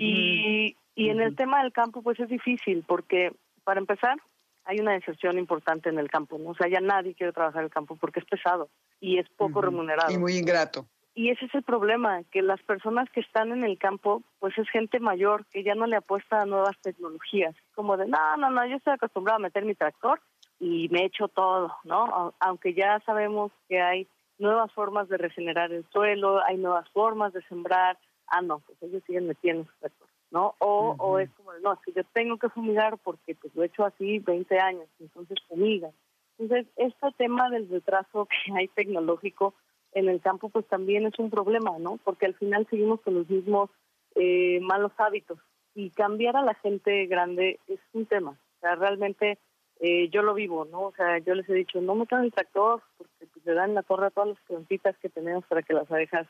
Y, 0.00 0.74
y 0.96 1.10
en 1.10 1.20
el 1.20 1.36
tema 1.36 1.62
del 1.62 1.70
campo, 1.70 2.02
pues 2.02 2.18
es 2.18 2.28
difícil 2.28 2.82
porque, 2.88 3.32
para 3.62 3.78
empezar, 3.78 4.18
hay 4.64 4.78
una 4.78 4.92
deserción 4.92 5.38
importante 5.38 5.88
en 5.88 5.98
el 5.98 6.10
campo, 6.10 6.38
¿no? 6.38 6.50
O 6.50 6.54
sea, 6.54 6.68
ya 6.68 6.80
nadie 6.80 7.14
quiere 7.14 7.32
trabajar 7.32 7.60
en 7.60 7.66
el 7.66 7.70
campo 7.70 7.96
porque 7.96 8.20
es 8.20 8.26
pesado 8.26 8.68
y 9.00 9.18
es 9.18 9.28
poco 9.30 9.60
remunerado. 9.60 10.12
Y 10.12 10.18
muy 10.18 10.36
ingrato. 10.36 10.86
Y 11.14 11.30
ese 11.30 11.46
es 11.46 11.54
el 11.54 11.62
problema, 11.62 12.22
que 12.30 12.40
las 12.40 12.62
personas 12.62 13.10
que 13.10 13.20
están 13.20 13.50
en 13.50 13.64
el 13.64 13.78
campo, 13.78 14.22
pues 14.38 14.56
es 14.56 14.68
gente 14.70 15.00
mayor 15.00 15.44
que 15.46 15.64
ya 15.64 15.74
no 15.74 15.86
le 15.86 15.96
apuesta 15.96 16.40
a 16.40 16.46
nuevas 16.46 16.78
tecnologías, 16.82 17.54
como 17.74 17.96
de, 17.96 18.06
no, 18.06 18.36
no, 18.36 18.50
no, 18.50 18.66
yo 18.66 18.76
estoy 18.76 18.94
acostumbrado 18.94 19.36
a 19.36 19.42
meter 19.42 19.64
mi 19.64 19.74
tractor 19.74 20.20
y 20.60 20.88
me 20.90 21.04
echo 21.04 21.26
todo, 21.28 21.74
¿no? 21.84 22.32
Aunque 22.38 22.74
ya 22.74 23.00
sabemos 23.04 23.50
que 23.68 23.80
hay 23.80 24.06
nuevas 24.38 24.72
formas 24.72 25.08
de 25.08 25.18
regenerar 25.18 25.72
el 25.72 25.84
suelo, 25.90 26.42
hay 26.46 26.56
nuevas 26.56 26.88
formas 26.90 27.32
de 27.32 27.42
sembrar, 27.42 27.98
ah, 28.28 28.40
no, 28.40 28.60
pues 28.60 28.80
ellos 28.82 29.02
siguen 29.06 29.26
metiendo 29.26 29.64
su 29.64 29.78
tractor, 29.80 30.08
¿no? 30.30 30.54
O, 30.58 30.94
o 30.98 31.18
es 31.18 31.30
como, 31.30 31.52
no, 31.62 31.78
si 31.84 31.92
yo 31.92 32.02
tengo 32.12 32.36
que 32.38 32.48
fumigar 32.48 32.98
porque 32.98 33.34
pues 33.34 33.54
lo 33.54 33.62
he 33.62 33.66
hecho 33.66 33.84
así 33.84 34.18
20 34.20 34.58
años, 34.58 34.88
entonces 34.98 35.38
fumigan. 35.48 35.92
Entonces, 36.38 36.66
este 36.76 37.08
tema 37.18 37.50
del 37.50 37.68
retraso 37.68 38.26
que 38.46 38.52
hay 38.52 38.68
tecnológico, 38.68 39.54
en 39.92 40.08
el 40.08 40.20
campo 40.20 40.48
pues 40.48 40.66
también 40.68 41.06
es 41.06 41.18
un 41.18 41.30
problema, 41.30 41.78
¿no? 41.78 41.98
Porque 42.04 42.26
al 42.26 42.34
final 42.34 42.66
seguimos 42.70 43.00
con 43.00 43.14
los 43.14 43.28
mismos 43.28 43.70
eh, 44.14 44.60
malos 44.60 44.92
hábitos 44.98 45.38
y 45.74 45.90
cambiar 45.90 46.36
a 46.36 46.42
la 46.42 46.54
gente 46.54 47.06
grande 47.06 47.58
es 47.66 47.80
un 47.92 48.06
tema. 48.06 48.30
O 48.30 48.60
sea, 48.60 48.76
realmente 48.76 49.38
eh, 49.80 50.08
yo 50.10 50.22
lo 50.22 50.34
vivo, 50.34 50.64
¿no? 50.64 50.82
O 50.82 50.92
sea, 50.92 51.18
yo 51.18 51.34
les 51.34 51.48
he 51.48 51.54
dicho, 51.54 51.80
no 51.80 51.94
metan 51.94 52.24
el 52.24 52.32
tractor 52.32 52.82
porque 52.98 53.26
pues, 53.32 53.44
le 53.46 53.54
dan 53.54 53.74
la 53.74 53.82
torre 53.82 54.06
a 54.06 54.10
todas 54.10 54.30
las 54.30 54.40
plantitas 54.46 54.96
que 54.98 55.08
tenemos 55.08 55.44
para 55.46 55.62
que 55.62 55.74
las 55.74 55.90
abejas 55.90 56.26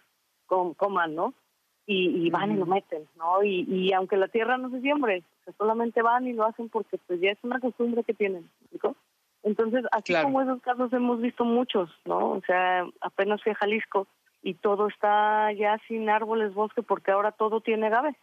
coman, 0.46 1.14
¿no? 1.14 1.34
Y, 1.92 2.30
van 2.30 2.52
y 2.52 2.56
lo 2.56 2.66
meten, 2.66 3.02
¿no? 3.16 3.42
Y, 3.42 3.62
y 3.68 3.92
aunque 3.92 4.16
la 4.16 4.28
tierra 4.28 4.56
no 4.56 4.70
se 4.70 4.80
siembre, 4.80 5.24
solamente 5.58 6.02
van 6.02 6.26
y 6.26 6.32
lo 6.32 6.44
hacen 6.44 6.68
porque 6.68 6.98
pues 7.06 7.20
ya 7.20 7.32
es 7.32 7.38
una 7.42 7.58
costumbre 7.58 8.04
que 8.04 8.14
tienen, 8.14 8.48
¿no? 8.82 8.94
Entonces, 9.42 9.84
así 9.92 10.14
como 10.22 10.42
esos 10.42 10.60
casos 10.60 10.92
hemos 10.92 11.20
visto 11.20 11.44
muchos, 11.44 11.90
¿no? 12.04 12.32
O 12.32 12.42
sea, 12.46 12.86
apenas 13.00 13.42
fui 13.42 13.52
a 13.52 13.56
Jalisco 13.56 14.06
y 14.42 14.54
todo 14.54 14.88
está 14.88 15.52
ya 15.52 15.78
sin 15.88 16.08
árboles, 16.10 16.54
bosque, 16.54 16.82
porque 16.82 17.10
ahora 17.10 17.32
todo 17.32 17.60
tiene 17.60 17.86
agave, 17.86 18.16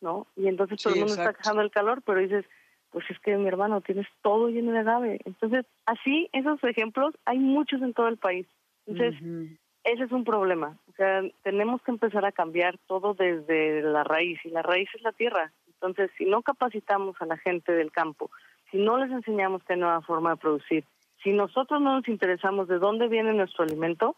¿no? 0.00 0.26
Y 0.34 0.48
entonces 0.48 0.82
todo 0.82 0.94
el 0.94 1.00
mundo 1.00 1.14
está 1.14 1.34
quejando 1.34 1.62
el 1.62 1.70
calor, 1.70 2.02
pero 2.04 2.20
dices, 2.20 2.46
pues 2.90 3.04
es 3.10 3.18
que 3.20 3.36
mi 3.36 3.48
hermano, 3.48 3.80
tienes 3.82 4.06
todo 4.22 4.48
lleno 4.48 4.72
de 4.72 4.78
agave. 4.78 5.20
Entonces, 5.24 5.66
así, 5.86 6.28
esos 6.32 6.62
ejemplos, 6.64 7.14
hay 7.24 7.38
muchos 7.38 7.82
en 7.82 7.92
todo 7.92 8.08
el 8.08 8.16
país. 8.16 8.46
Entonces, 8.86 9.20
ese 9.84 10.04
es 10.04 10.12
un 10.12 10.24
problema. 10.24 10.76
O 10.88 10.92
sea, 10.92 11.22
tenemos 11.42 11.82
que 11.82 11.90
empezar 11.90 12.24
a 12.24 12.32
cambiar 12.32 12.78
todo 12.86 13.14
desde 13.14 13.82
la 13.82 14.04
raíz, 14.04 14.38
y 14.44 14.50
la 14.50 14.62
raíz 14.62 14.88
es 14.94 15.02
la 15.02 15.12
tierra. 15.12 15.52
Entonces, 15.66 16.10
si 16.16 16.24
no 16.24 16.42
capacitamos 16.42 17.20
a 17.20 17.26
la 17.26 17.36
gente 17.36 17.72
del 17.72 17.90
campo, 17.90 18.30
si 18.70 18.78
no 18.78 18.98
les 18.98 19.10
enseñamos 19.10 19.62
qué 19.64 19.76
nueva 19.76 20.00
forma 20.02 20.30
de 20.30 20.36
producir, 20.36 20.84
si 21.22 21.32
nosotros 21.32 21.80
no 21.80 21.96
nos 21.96 22.08
interesamos 22.08 22.68
de 22.68 22.78
dónde 22.78 23.08
viene 23.08 23.32
nuestro 23.32 23.64
alimento, 23.64 24.16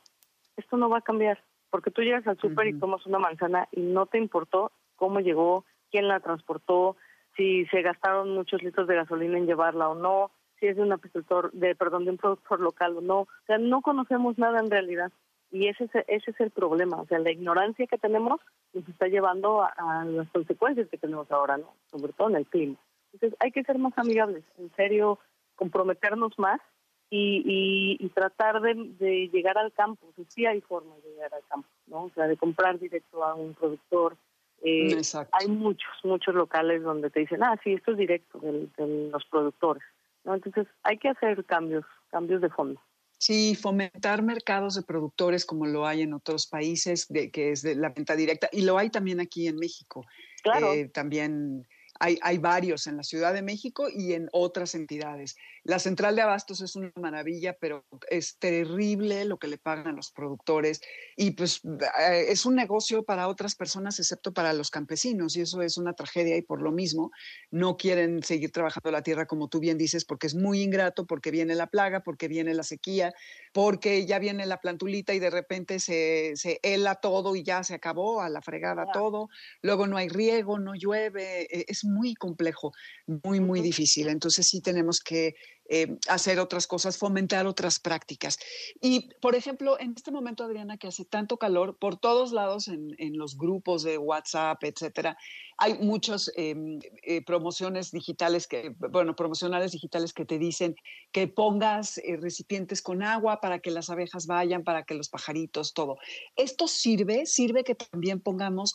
esto 0.56 0.76
no 0.76 0.88
va 0.88 0.98
a 0.98 1.02
cambiar. 1.02 1.42
Porque 1.70 1.90
tú 1.90 2.02
llegas 2.02 2.26
al 2.26 2.38
súper 2.38 2.68
y 2.68 2.78
tomas 2.78 3.04
una 3.06 3.18
manzana 3.18 3.68
y 3.72 3.80
no 3.80 4.06
te 4.06 4.18
importó 4.18 4.70
cómo 4.94 5.20
llegó, 5.20 5.64
quién 5.90 6.06
la 6.06 6.20
transportó, 6.20 6.96
si 7.36 7.66
se 7.66 7.82
gastaron 7.82 8.34
muchos 8.34 8.62
litros 8.62 8.86
de 8.86 8.94
gasolina 8.94 9.38
en 9.38 9.46
llevarla 9.46 9.88
o 9.88 9.94
no, 9.94 10.30
si 10.60 10.66
es 10.66 10.76
de 10.76 10.82
un 10.82 10.92
apicultor, 10.92 11.50
de 11.52 11.74
perdón, 11.74 12.04
de 12.04 12.12
un 12.12 12.16
productor 12.16 12.60
local 12.60 12.96
o 12.96 13.00
no. 13.00 13.20
O 13.22 13.28
sea, 13.46 13.58
no 13.58 13.82
conocemos 13.82 14.38
nada 14.38 14.60
en 14.60 14.70
realidad. 14.70 15.10
Y 15.54 15.68
ese 15.68 15.84
es, 15.84 15.90
ese 16.08 16.32
es 16.32 16.40
el 16.40 16.50
problema. 16.50 17.00
O 17.00 17.06
sea, 17.06 17.20
la 17.20 17.30
ignorancia 17.30 17.86
que 17.86 17.96
tenemos 17.96 18.40
nos 18.72 18.88
está 18.88 19.06
llevando 19.06 19.62
a, 19.62 20.04
las 20.04 20.28
consecuencias 20.30 20.88
que 20.88 20.98
tenemos 20.98 21.30
ahora, 21.30 21.58
¿no? 21.58 21.72
Sobre 21.92 22.12
todo 22.12 22.28
en 22.30 22.36
el 22.36 22.46
clima. 22.46 22.74
Entonces, 23.12 23.38
hay 23.38 23.52
que 23.52 23.62
ser 23.62 23.78
más 23.78 23.96
amigables, 23.96 24.42
en 24.58 24.74
serio, 24.74 25.20
comprometernos 25.54 26.36
más 26.40 26.60
y, 27.08 27.96
y, 28.00 28.08
tratar 28.08 28.62
de, 28.62 28.74
de, 28.98 29.28
llegar 29.28 29.56
al 29.56 29.72
campo. 29.72 30.04
O 30.18 30.24
sí 30.26 30.44
hay 30.44 30.60
formas 30.60 31.00
de 31.04 31.10
llegar 31.10 31.32
al 31.32 31.46
campo, 31.48 31.68
¿no? 31.86 32.06
O 32.06 32.10
sea, 32.10 32.26
de 32.26 32.36
comprar 32.36 32.80
directo 32.80 33.22
a 33.22 33.36
un 33.36 33.54
productor. 33.54 34.16
Eh, 34.60 35.00
hay 35.30 35.46
muchos, 35.46 35.92
muchos 36.02 36.34
locales 36.34 36.82
donde 36.82 37.10
te 37.10 37.20
dicen, 37.20 37.44
ah, 37.44 37.56
sí, 37.62 37.74
esto 37.74 37.92
es 37.92 37.98
directo 37.98 38.40
de, 38.40 38.66
de 38.76 39.10
los 39.12 39.24
productores. 39.26 39.84
¿no? 40.24 40.34
Entonces, 40.34 40.66
hay 40.82 40.98
que 40.98 41.10
hacer 41.10 41.44
cambios, 41.44 41.84
cambios 42.10 42.40
de 42.40 42.48
fondo. 42.48 42.80
Sí, 43.18 43.54
fomentar 43.54 44.22
mercados 44.22 44.74
de 44.74 44.82
productores 44.82 45.46
como 45.46 45.66
lo 45.66 45.86
hay 45.86 46.02
en 46.02 46.12
otros 46.12 46.46
países, 46.46 47.06
de, 47.08 47.30
que 47.30 47.52
es 47.52 47.62
de 47.62 47.74
la 47.74 47.90
venta 47.90 48.16
directa, 48.16 48.48
y 48.52 48.62
lo 48.62 48.76
hay 48.76 48.90
también 48.90 49.20
aquí 49.20 49.46
en 49.46 49.56
México. 49.56 50.04
Claro. 50.42 50.72
Eh, 50.74 50.88
también 50.88 51.66
hay, 52.00 52.18
hay, 52.22 52.38
varios 52.38 52.86
en 52.86 52.96
la 52.96 53.02
Ciudad 53.02 53.32
de 53.32 53.42
México 53.42 53.86
y 53.88 54.12
en 54.12 54.28
otras 54.32 54.74
entidades. 54.74 55.36
La 55.62 55.78
central 55.78 56.16
de 56.16 56.22
abastos 56.22 56.60
es 56.60 56.76
una 56.76 56.92
maravilla, 56.96 57.56
pero 57.58 57.84
es 58.10 58.36
terrible 58.38 59.24
lo 59.24 59.38
que 59.38 59.48
le 59.48 59.58
pagan 59.58 59.86
a 59.86 59.92
los 59.92 60.10
productores 60.10 60.80
y 61.16 61.32
pues 61.32 61.62
eh, 61.64 62.26
es 62.28 62.44
un 62.44 62.54
negocio 62.54 63.04
para 63.04 63.28
otras 63.28 63.54
personas 63.54 63.98
excepto 63.98 64.32
para 64.32 64.52
los 64.52 64.70
campesinos 64.70 65.36
y 65.36 65.42
eso 65.42 65.62
es 65.62 65.78
una 65.78 65.94
tragedia 65.94 66.36
y 66.36 66.42
por 66.42 66.60
lo 66.60 66.72
mismo 66.72 67.12
no 67.50 67.76
quieren 67.76 68.22
seguir 68.22 68.50
trabajando 68.50 68.90
la 68.90 69.02
tierra 69.02 69.26
como 69.26 69.48
tú 69.48 69.60
bien 69.60 69.78
dices 69.78 70.04
porque 70.04 70.26
es 70.26 70.34
muy 70.34 70.62
ingrato, 70.62 71.06
porque 71.06 71.30
viene 71.30 71.54
la 71.54 71.68
plaga, 71.68 72.00
porque 72.00 72.28
viene 72.28 72.54
la 72.54 72.62
sequía, 72.62 73.14
porque 73.52 74.04
ya 74.04 74.18
viene 74.18 74.46
la 74.46 74.60
plantulita 74.60 75.14
y 75.14 75.18
de 75.18 75.30
repente 75.30 75.78
se, 75.78 76.32
se 76.36 76.60
hela 76.62 76.96
todo 76.96 77.36
y 77.36 77.42
ya 77.42 77.62
se 77.64 77.74
acabó 77.74 78.20
a 78.20 78.28
la 78.28 78.42
fregada 78.42 78.86
todo, 78.92 79.28
luego 79.62 79.86
no 79.86 79.96
hay 79.96 80.08
riego, 80.08 80.58
no 80.58 80.74
llueve, 80.74 81.46
e, 81.50 81.64
es 81.84 81.90
muy 81.90 82.14
complejo, 82.14 82.72
muy, 83.06 83.40
muy 83.40 83.60
difícil. 83.60 84.08
Entonces 84.08 84.46
sí 84.46 84.60
tenemos 84.60 85.00
que 85.00 85.34
eh, 85.66 85.98
hacer 86.08 86.38
otras 86.40 86.66
cosas, 86.66 86.98
fomentar 86.98 87.46
otras 87.46 87.80
prácticas. 87.80 88.38
Y, 88.82 89.08
por 89.22 89.34
ejemplo, 89.34 89.80
en 89.80 89.94
este 89.96 90.10
momento, 90.10 90.44
Adriana, 90.44 90.76
que 90.76 90.88
hace 90.88 91.06
tanto 91.06 91.38
calor, 91.38 91.78
por 91.78 91.96
todos 91.96 92.32
lados 92.32 92.68
en, 92.68 92.94
los 93.16 93.38
grupos 93.38 93.82
de 93.82 93.96
WhatsApp, 93.96 94.62
etcétera, 94.62 95.16
hay 95.56 95.78
muchas 95.78 96.30
em, 96.36 96.80
eh, 97.02 97.24
promociones 97.24 97.92
digitales 97.92 98.46
que, 98.46 98.74
bueno, 98.78 99.16
promocionales 99.16 99.72
digitales 99.72 100.12
que 100.12 100.26
te 100.26 100.38
dicen 100.38 100.74
que 101.12 101.28
pongas 101.28 101.96
eh, 101.98 102.18
recipientes 102.20 102.82
con 102.82 103.02
agua 103.02 103.40
para 103.40 103.60
que 103.60 103.70
las 103.70 103.88
abejas 103.88 104.26
vayan, 104.26 104.64
para 104.64 104.84
que 104.84 104.94
los 104.94 105.08
pajaritos, 105.08 105.72
todo. 105.72 105.96
¿Esto 106.36 106.68
sirve? 106.68 107.24
¿Sirve 107.24 107.64
que 107.64 107.74
también 107.74 108.20
pongamos 108.20 108.74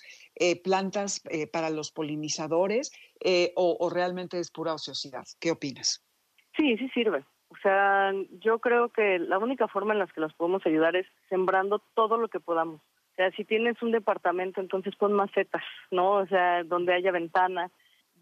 plantas 0.63 1.21
para 1.51 1.69
los 1.69 1.91
polinizadores 1.91 2.91
o 3.55 3.89
realmente 3.89 4.39
es 4.39 4.51
pura 4.51 4.73
ociosidad? 4.73 5.25
¿Qué 5.39 5.51
opinas? 5.51 6.01
Sí, 6.59 6.77
sí 6.77 6.89
sirve. 6.89 7.23
O 7.49 7.55
sea, 7.63 8.11
yo 8.41 8.59
creo 8.59 8.89
que 8.89 9.17
la 9.17 9.39
única 9.39 9.67
forma 9.67 9.93
en 9.93 9.99
la 9.99 10.07
que 10.07 10.21
los 10.21 10.33
podemos 10.33 10.65
ayudar 10.65 10.95
es 10.95 11.07
sembrando 11.29 11.79
todo 11.95 12.17
lo 12.17 12.27
que 12.27 12.39
podamos. 12.39 12.81
O 12.81 13.15
sea, 13.15 13.31
si 13.31 13.43
tienes 13.43 13.81
un 13.81 13.91
departamento, 13.91 14.61
entonces 14.61 14.95
pon 14.95 15.13
macetas, 15.13 15.63
¿no? 15.91 16.11
O 16.11 16.27
sea, 16.27 16.63
donde 16.63 16.93
haya 16.93 17.11
ventana. 17.11 17.71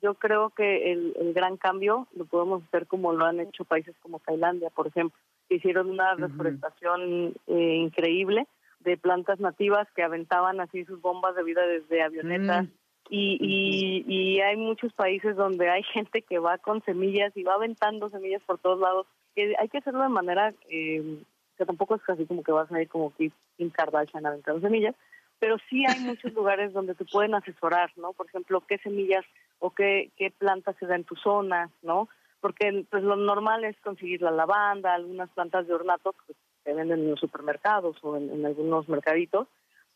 Yo 0.02 0.14
creo 0.14 0.52
que 0.52 0.92
el, 0.92 1.34
gran 1.34 1.58
cambio 1.58 2.08
lo 2.16 2.26
podemos 2.26 2.64
hacer 2.64 2.86
como 2.86 3.14
lo 3.14 3.26
han 3.26 3.40
hecho 3.40 3.66
países 3.66 3.96
como 4.02 4.20
Tailandia, 4.20 4.70
por 4.70 4.88
ejemplo. 4.88 5.20
Hicieron 5.50 5.90
una 5.90 6.14
reforestación 6.14 7.34
eh, 7.48 7.76
increíble 7.76 8.48
de 8.82 8.98
plantas 8.98 9.40
nativas 9.40 9.88
que 9.96 10.04
aventaban 10.04 10.60
así 10.60 10.86
sus 10.86 11.02
bombas 11.02 11.36
de 11.36 11.44
vida 11.44 11.66
desde 11.66 12.04
avionetas. 12.04 12.66
Mm. 12.66 12.72
Y, 13.10 14.04
y, 14.08 14.42
hay 14.42 14.58
muchos 14.58 14.94
países 14.94 15.36
donde 15.36 15.70
hay 15.70 15.84
gente 15.94 16.22
que 16.22 16.40
va 16.40 16.58
con 16.58 16.84
semillas 16.84 17.36
y 17.36 17.44
va 17.44 17.56
aventando 17.56 18.10
semillas 18.10 18.42
por 18.46 18.60
todos 18.60 18.80
lados. 18.80 19.08
Que 19.36 19.56
hay 19.58 19.70
que 19.70 19.78
hacerlo 19.78 20.04
de 20.04 20.10
manera 20.10 20.54
eh, 20.70 21.24
que 21.58 21.66
tampoco 21.66 21.96
es 21.96 22.02
casi 22.04 22.26
como 22.26 22.44
que 22.44 22.52
vas 22.52 22.72
a 22.72 22.82
ir 22.82 22.88
como 22.88 23.14
Kim 23.16 23.32
Kardashian 23.72 24.26
aventando 24.26 24.62
semillas, 24.62 24.96
pero 25.40 25.58
sí 25.70 25.86
hay 25.86 26.00
muchos 26.02 26.34
lugares 26.34 26.74
donde 26.74 26.96
te 26.96 27.06
pueden 27.06 27.36
asesorar, 27.36 27.92
¿no? 27.98 28.14
Por 28.14 28.28
ejemplo, 28.28 28.64
qué 28.68 28.78
semillas 28.80 29.26
o 29.60 29.72
qué, 29.72 30.12
qué 30.18 30.32
plantas 30.32 30.76
se 30.80 30.86
da 30.86 30.96
en 30.96 31.04
tu 31.04 31.16
zona, 31.16 31.70
¿no? 31.82 32.08
Porque 32.40 32.86
pues 32.90 33.04
lo 33.04 33.16
normal 33.16 33.64
es 33.64 33.76
conseguir 33.82 34.22
la 34.22 34.32
lavanda, 34.32 34.94
algunas 34.94 35.30
plantas 35.32 35.68
de 35.68 35.74
ornato 35.74 36.14
que 36.26 36.34
se 36.64 36.74
venden 36.74 37.00
en 37.00 37.12
los 37.12 37.20
supermercados 37.20 37.98
o 38.04 38.16
en 38.16 38.46
algunos 38.46 38.88
mercaditos, 38.88 39.48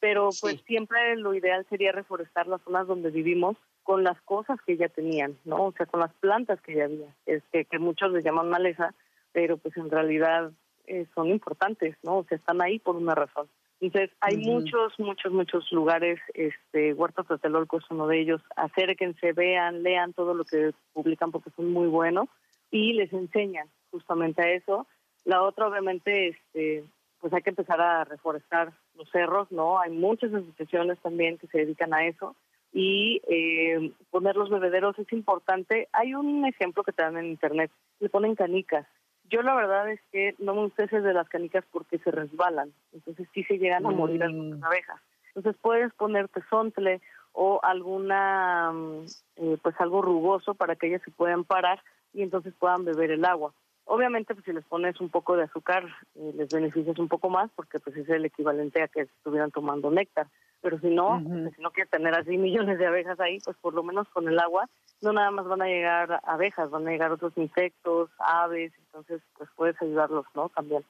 pero 0.02 0.32
pues 0.42 0.60
siempre 0.66 1.16
lo 1.16 1.36
ideal 1.36 1.66
sería 1.70 1.92
reforestar 1.92 2.48
las 2.48 2.62
zonas 2.64 2.88
donde 2.88 3.12
vivimos 3.12 3.56
con 3.84 4.04
las 4.04 4.20
cosas 4.24 4.60
que 4.66 4.76
ya 4.76 4.90
tenían, 4.90 5.38
¿no? 5.46 5.68
O 5.68 5.72
sea, 5.74 5.86
con 5.86 6.00
las 6.00 6.12
plantas 6.16 6.60
que 6.62 6.76
ya 6.76 6.86
había, 6.86 7.16
es 7.28 7.44
que, 7.52 7.80
muchos 7.80 8.12
les 8.12 8.24
llaman 8.24 8.50
maleza, 8.50 8.96
pero 9.32 9.58
pues 9.58 9.78
en 9.78 9.92
realidad 9.92 10.52
eh, 10.88 11.06
son 11.14 11.28
importantes, 11.28 11.96
¿no? 12.02 12.18
O 12.18 12.24
sea, 12.24 12.38
están 12.38 12.64
ahí 12.64 12.80
por 12.80 12.96
una 12.96 13.14
razón. 13.14 13.48
Entonces, 13.80 14.10
hay 14.22 14.38
muchos, 14.38 15.00
muchos, 15.00 15.32
muchos 15.32 15.72
lugares, 15.72 16.20
este, 16.34 16.94
Huerta 16.94 17.24
Tlatelolco 17.24 17.78
es 17.78 17.86
uno 17.92 18.08
de 18.08 18.22
ellos, 18.22 18.42
acérquense, 18.56 19.34
vean, 19.34 19.84
lean 19.84 20.14
todo 20.14 20.34
lo 20.34 20.46
que 20.46 20.72
publican 20.94 21.32
porque 21.32 21.52
son 21.52 21.72
muy 21.72 21.88
buenos 21.88 22.28
y 22.72 22.94
les 22.94 23.14
enseñan 23.14 23.68
justamente 23.92 24.42
a 24.42 24.52
eso. 24.52 24.88
La 25.26 25.44
otra, 25.44 25.68
obviamente, 25.68 26.30
este, 26.30 26.84
pues 27.20 27.32
hay 27.34 27.44
que 27.44 27.52
empezar 27.52 27.80
a 27.80 28.04
reforestar 28.04 28.74
los 29.02 29.10
cerros, 29.12 29.52
¿no? 29.52 29.80
Hay 29.80 29.92
muchas 29.92 30.34
asociaciones 30.34 31.00
también 31.00 31.38
que 31.38 31.48
se 31.48 31.60
dedican 31.60 31.94
a 31.94 32.06
eso 32.06 32.36
y 32.72 33.22
eh, 33.28 33.92
poner 34.12 34.36
los 34.36 34.50
bebederos 34.50 34.98
es 35.00 35.12
importante. 35.12 35.90
Hay 35.92 36.14
un 36.14 36.46
ejemplo 36.46 36.84
que 36.84 36.92
te 36.92 37.04
dan 37.04 37.18
en 37.18 37.26
internet, 37.26 37.72
le 38.00 38.10
ponen 38.10 38.36
canicas. 38.36 38.86
Yo 39.30 39.42
la 39.42 39.56
verdad 39.56 39.90
es 39.90 40.00
que 40.12 40.36
no 40.40 40.54
me 40.54 40.62
gusta 40.64 40.84
ese 40.84 41.02
de 41.02 41.14
las 41.14 41.28
canicas 41.30 41.66
porque 41.72 41.98
se 42.00 42.12
resbalan, 42.12 42.72
entonces 42.94 43.28
sí 43.34 43.44
se 43.46 43.58
llegan 43.58 43.86
a 43.86 43.92
morir 43.92 44.24
mm. 44.24 44.52
las 44.52 44.64
abejas. 44.64 45.02
Entonces 45.34 45.60
puedes 45.62 45.94
ponerte 45.94 46.42
sontle 46.50 47.02
o 47.32 47.60
alguna, 47.64 48.72
mm, 48.72 49.06
eh, 49.38 49.58
pues 49.62 49.76
algo 49.80 50.02
rugoso 50.02 50.54
para 50.54 50.76
que 50.76 50.88
ellas 50.88 51.02
se 51.04 51.12
puedan 51.12 51.46
parar 51.46 51.82
y 52.14 52.22
entonces 52.24 52.54
puedan 52.60 52.86
beber 52.86 53.12
el 53.12 53.26
agua. 53.26 53.54
Obviamente, 53.86 54.34
pues 54.34 54.46
si 54.46 54.54
les 54.54 54.64
pones 54.66 55.00
un 55.02 55.10
poco 55.10 55.36
de 55.36 55.44
azúcar, 55.44 55.86
eh, 56.16 56.32
les 56.36 56.50
beneficias 56.50 56.98
un 57.00 57.08
poco 57.08 57.30
más 57.30 57.50
porque 57.56 57.80
pues 57.80 57.96
es 57.98 58.08
el 58.10 58.26
equivalente 58.26 58.82
a 58.82 58.88
que 58.88 59.02
estuvieran 59.02 59.52
tomando 59.52 59.92
néctar. 59.92 60.28
Pero 60.62 60.80
si 60.80 60.90
no, 60.90 61.22
pues, 61.24 61.56
si 61.56 61.62
no 61.62 61.72
quieres 61.72 61.90
tener 61.90 62.14
así 62.14 62.38
millones 62.38 62.78
de 62.78 62.86
abejas 62.86 63.20
ahí, 63.20 63.40
pues 63.44 63.58
por 63.58 63.74
lo 63.74 63.84
menos 63.84 64.08
con 64.10 64.28
el 64.28 64.40
agua, 64.40 64.70
no 65.02 65.12
nada 65.12 65.32
más 65.32 65.48
van 65.48 65.64
a 65.64 65.66
llegar 65.66 66.22
abejas, 66.24 66.70
van 66.70 66.88
a 66.88 66.92
llegar 66.92 67.12
otros 67.12 67.34
insectos, 67.36 68.12
aves, 68.20 68.72
entonces 68.86 69.22
pues 69.38 69.50
puedes 69.56 69.82
ayudarlos, 69.82 70.26
¿no? 70.36 70.50
También. 70.50 70.86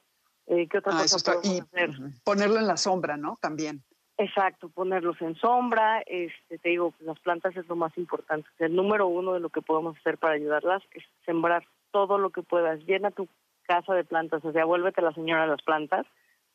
Eh, 0.46 0.68
¿Qué 0.68 0.78
otra 0.78 0.92
ah, 0.94 1.02
cosa 1.02 1.32
podemos 1.32 1.68
hacer? 1.72 1.90
Ponerlo 2.22 2.58
en 2.58 2.66
la 2.66 2.76
sombra, 2.76 3.16
¿no? 3.16 3.38
También. 3.40 3.82
Exacto, 4.18 4.68
ponerlos 4.68 5.20
en 5.22 5.34
sombra, 5.36 6.02
este, 6.06 6.58
te 6.58 6.68
digo, 6.68 6.90
pues 6.90 7.02
las 7.02 7.18
plantas 7.20 7.56
es 7.56 7.66
lo 7.66 7.76
más 7.76 7.96
importante. 7.96 8.48
el 8.58 8.76
número 8.76 9.06
uno 9.06 9.32
de 9.32 9.40
lo 9.40 9.48
que 9.48 9.62
podemos 9.62 9.96
hacer 9.96 10.18
para 10.18 10.34
ayudarlas 10.34 10.82
es 10.92 11.02
sembrar 11.24 11.64
todo 11.92 12.18
lo 12.18 12.30
que 12.30 12.42
puedas. 12.42 12.80
Llena 12.86 13.12
tu 13.12 13.28
casa 13.62 13.94
de 13.94 14.04
plantas, 14.04 14.44
o 14.44 14.52
sea, 14.52 14.64
vuélvete 14.64 15.00
la 15.02 15.12
señora 15.12 15.42
de 15.42 15.48
las 15.48 15.62
plantas, 15.62 16.06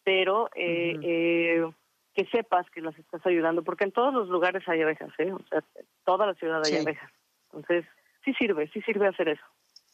pero 0.04 0.50
eh, 0.56 0.98
eh, 1.02 1.72
que 2.14 2.26
sepas 2.26 2.70
que 2.72 2.82
las 2.82 2.98
estás 2.98 3.26
ayudando, 3.26 3.64
porque 3.64 3.86
en 3.86 3.92
todos 3.92 4.14
los 4.14 4.28
lugares 4.28 4.68
hay 4.68 4.82
abejas, 4.82 5.12
¿eh? 5.20 5.32
O 5.32 5.42
sea, 5.50 5.64
toda 6.04 6.26
la 6.26 6.34
ciudad 6.34 6.62
hay 6.66 6.78
abejas. 6.78 7.12
Entonces, 7.54 7.86
sí 8.26 8.34
sirve, 8.34 8.68
sí 8.74 8.82
sirve 8.82 9.08
hacer 9.08 9.30
eso. 9.30 9.44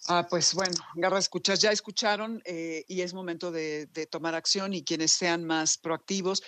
Ah, 0.10 0.28
pues 0.30 0.54
bueno, 0.54 0.76
Garra 0.96 1.18
Escuchas, 1.18 1.60
ya 1.60 1.72
escucharon 1.72 2.42
eh, 2.44 2.84
y 2.90 3.02
es 3.02 3.14
momento 3.14 3.54
de, 3.54 3.88
tomar 4.12 4.36
acción 4.36 4.74
y 4.74 4.84
quienes 4.84 5.14
sean 5.14 5.46
más 5.46 5.78
proactivos, 5.78 6.44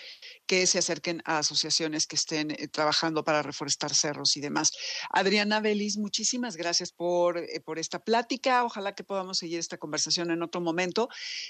que 0.46 0.68
se 0.68 0.80
acerquen 0.80 1.22
a 1.24 1.38
asociaciones 1.38 2.06
que 2.06 2.18
estén 2.18 2.52
eh, 2.52 2.68
trabajando 2.68 3.24
para 3.24 3.42
reforestar 3.42 3.96
cerros 3.96 4.36
y 4.36 4.42
demás. 4.42 4.72
Adriana 5.10 5.62
Belis, 5.62 5.98
muchísimas 5.98 6.58
gracias 6.58 6.92
por, 6.92 7.38
eh, 7.38 7.62
por 7.64 7.80
esta 7.80 8.00
plática. 8.00 8.66
Ojalá 8.66 8.94
que 8.94 9.06
podamos 9.06 9.38
seguir 9.38 9.60
esta 9.60 9.78
conversación 9.78 10.32
en 10.32 10.44
otro 10.44 10.60
momento. 10.60 11.08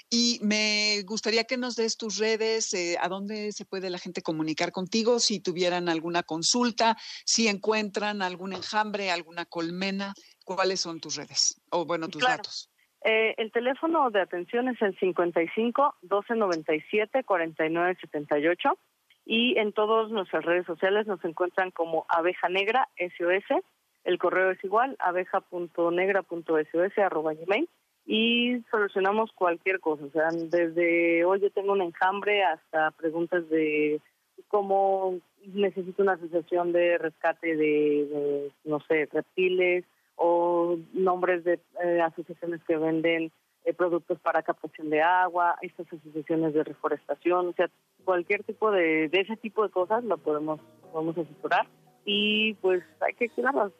Y 0.08 0.38
me 0.42 1.02
gustaría 1.06 1.42
que 1.42 1.56
nos 1.56 1.74
des 1.74 1.96
tus 1.96 2.18
redes, 2.18 2.70
a 3.00 3.08
dónde 3.08 3.50
se 3.50 3.64
puede 3.64 3.90
la 3.90 3.98
gente 3.98 4.22
comunicar 4.22 4.70
contigo, 4.70 5.18
si 5.18 5.40
tuvieran 5.40 5.88
alguna 5.88 6.22
consulta, 6.22 6.96
si 7.24 7.48
encuentran 7.48 8.22
algún 8.22 8.52
enjambre, 8.52 9.10
alguna 9.10 9.44
colmena 9.44 10.14
¿cuáles 10.46 10.80
son 10.80 11.00
tus 11.00 11.16
redes? 11.16 11.60
O 11.70 11.84
bueno, 11.84 12.08
tus 12.08 12.22
datos. 12.22 12.70
Eh, 13.04 13.34
el 13.36 13.52
teléfono 13.52 14.10
de 14.10 14.22
atención 14.22 14.68
es 14.68 14.80
el 14.80 14.98
55 14.98 15.96
1297 16.02 17.24
4978 17.24 18.78
y 19.26 19.58
en 19.58 19.72
todas 19.72 20.10
nuestras 20.10 20.42
redes 20.44 20.64
sociales 20.66 21.06
nos 21.06 21.22
encuentran 21.24 21.70
como 21.72 22.06
Abeja 22.08 22.48
Negra 22.48 22.88
SOS. 22.96 23.62
El 24.04 24.18
correo 24.18 24.52
es 24.52 24.64
igual, 24.64 24.96
abeja.negra.sos.gmail 25.00 27.68
y 28.06 28.62
solucionamos 28.70 29.32
cualquier 29.32 29.80
cosa, 29.80 30.04
o 30.04 30.10
sea, 30.10 30.28
desde 30.30 31.24
hoy 31.24 31.40
yo 31.40 31.50
tengo 31.50 31.72
un 31.72 31.82
enjambre 31.82 32.44
hasta 32.44 32.92
preguntas 32.92 33.48
de 33.50 34.00
cómo 34.46 35.18
necesito 35.44 36.04
una 36.04 36.12
asociación 36.12 36.70
de 36.72 36.98
rescate 36.98 37.56
de, 37.56 38.52
no 38.64 38.78
sé, 38.88 39.08
reptiles 39.12 39.84
o 40.16 40.78
nombres 40.92 41.44
de 41.44 41.60
eh, 41.84 42.00
asociaciones 42.00 42.62
que 42.64 42.76
venden 42.76 43.30
eh, 43.64 43.74
productos 43.74 44.18
para 44.20 44.42
captación 44.42 44.90
de 44.90 45.02
agua, 45.02 45.56
estas 45.62 45.86
asociaciones 45.92 46.54
de 46.54 46.64
reforestación, 46.64 47.48
o 47.48 47.52
sea, 47.52 47.68
cualquier 48.04 48.44
tipo 48.44 48.70
de, 48.70 49.08
de 49.08 49.20
ese 49.20 49.36
tipo 49.36 49.62
de 49.62 49.70
cosas 49.70 50.04
lo 50.04 50.18
podemos, 50.18 50.60
podemos 50.92 51.18
asesorar 51.18 51.66
y 52.06 52.54
pues 52.54 52.84
hay 53.00 53.12
que 53.14 53.28
cuidar 53.28 53.54
las, 53.54 53.72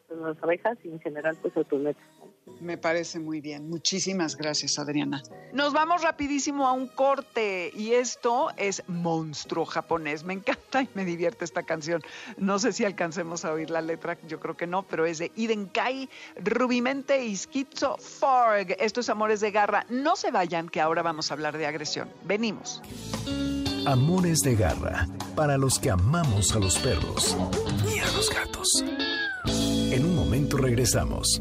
abejas 0.42 0.77
y 0.85 0.88
en 0.88 1.01
general 1.01 1.37
pues 1.40 1.57
autonetas. 1.57 2.03
Me 2.61 2.79
parece 2.79 3.19
muy 3.19 3.40
bien. 3.40 3.69
Muchísimas 3.69 4.37
gracias, 4.37 4.79
Adriana. 4.79 5.23
Nos 5.53 5.73
vamos 5.73 6.03
rapidísimo 6.03 6.66
a 6.66 6.73
un 6.73 6.88
corte 6.88 7.71
y 7.75 7.92
esto 7.92 8.49
es 8.57 8.83
Monstruo 8.87 9.66
japonés. 9.66 10.25
Me 10.25 10.35
encanta 10.35 10.83
y 10.83 10.88
me 10.95 11.05
divierte 11.05 11.45
esta 11.45 11.62
canción. 11.62 12.03
No 12.38 12.59
sé 12.59 12.73
si 12.73 12.85
alcancemos 12.85 13.45
a 13.45 13.53
oír 13.53 13.71
la 13.71 13.83
letra, 13.83 14.19
yo 14.27 14.40
creo 14.40 14.57
que 14.57 14.66
no, 14.66 14.83
pero 14.83 15.07
es 15.07 15.19
de 15.19 15.33
Idenkai, 15.37 16.09
Rubimente 16.37 17.25
y 17.25 17.37
Schizo 17.37 17.97
Forg. 17.99 18.77
Esto 18.79 19.01
es 19.01 19.09
Amores 19.09 19.40
de 19.40 19.51
Garra. 19.51 19.85
No 19.88 20.16
se 20.16 20.31
vayan, 20.31 20.69
que 20.69 20.81
ahora 20.81 21.03
vamos 21.03 21.31
a 21.31 21.35
hablar 21.35 21.57
de 21.59 21.66
agresión. 21.66 22.09
Venimos. 22.25 22.83
Amores 23.87 24.40
de 24.40 24.57
Garra, 24.57 25.07
para 25.37 25.57
los 25.57 25.79
que 25.79 25.90
amamos 25.90 26.55
a 26.57 26.59
los 26.59 26.77
perros 26.79 27.37
y 27.95 27.99
a 28.01 28.07
los 28.12 28.31
gatos. 28.31 28.85
En 29.92 30.05
un 30.05 30.16
momento 30.16 30.57
regresamos. 30.57 31.40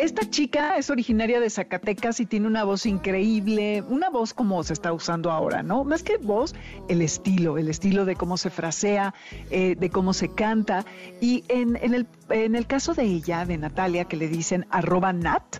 Esta 0.00 0.30
chica 0.30 0.78
es 0.78 0.88
originaria 0.88 1.40
de 1.40 1.50
Zacatecas 1.50 2.20
y 2.20 2.24
tiene 2.24 2.46
una 2.46 2.64
voz 2.64 2.86
increíble, 2.86 3.84
una 3.86 4.08
voz 4.08 4.32
como 4.32 4.64
se 4.64 4.72
está 4.72 4.94
usando 4.94 5.30
ahora, 5.30 5.62
¿no? 5.62 5.84
Más 5.84 6.02
que 6.02 6.16
voz, 6.16 6.54
el 6.88 7.02
estilo, 7.02 7.58
el 7.58 7.68
estilo 7.68 8.06
de 8.06 8.16
cómo 8.16 8.38
se 8.38 8.48
frasea, 8.48 9.12
eh, 9.50 9.76
de 9.78 9.90
cómo 9.90 10.14
se 10.14 10.30
canta. 10.30 10.86
Y 11.20 11.44
en, 11.48 11.76
el, 11.76 12.66
caso 12.66 12.94
de 12.94 13.02
ella, 13.02 13.44
de 13.44 13.58
Natalia, 13.58 14.06
que 14.06 14.16
le 14.16 14.28
dicen 14.28 14.64
arroba 14.70 15.12
nat, 15.12 15.58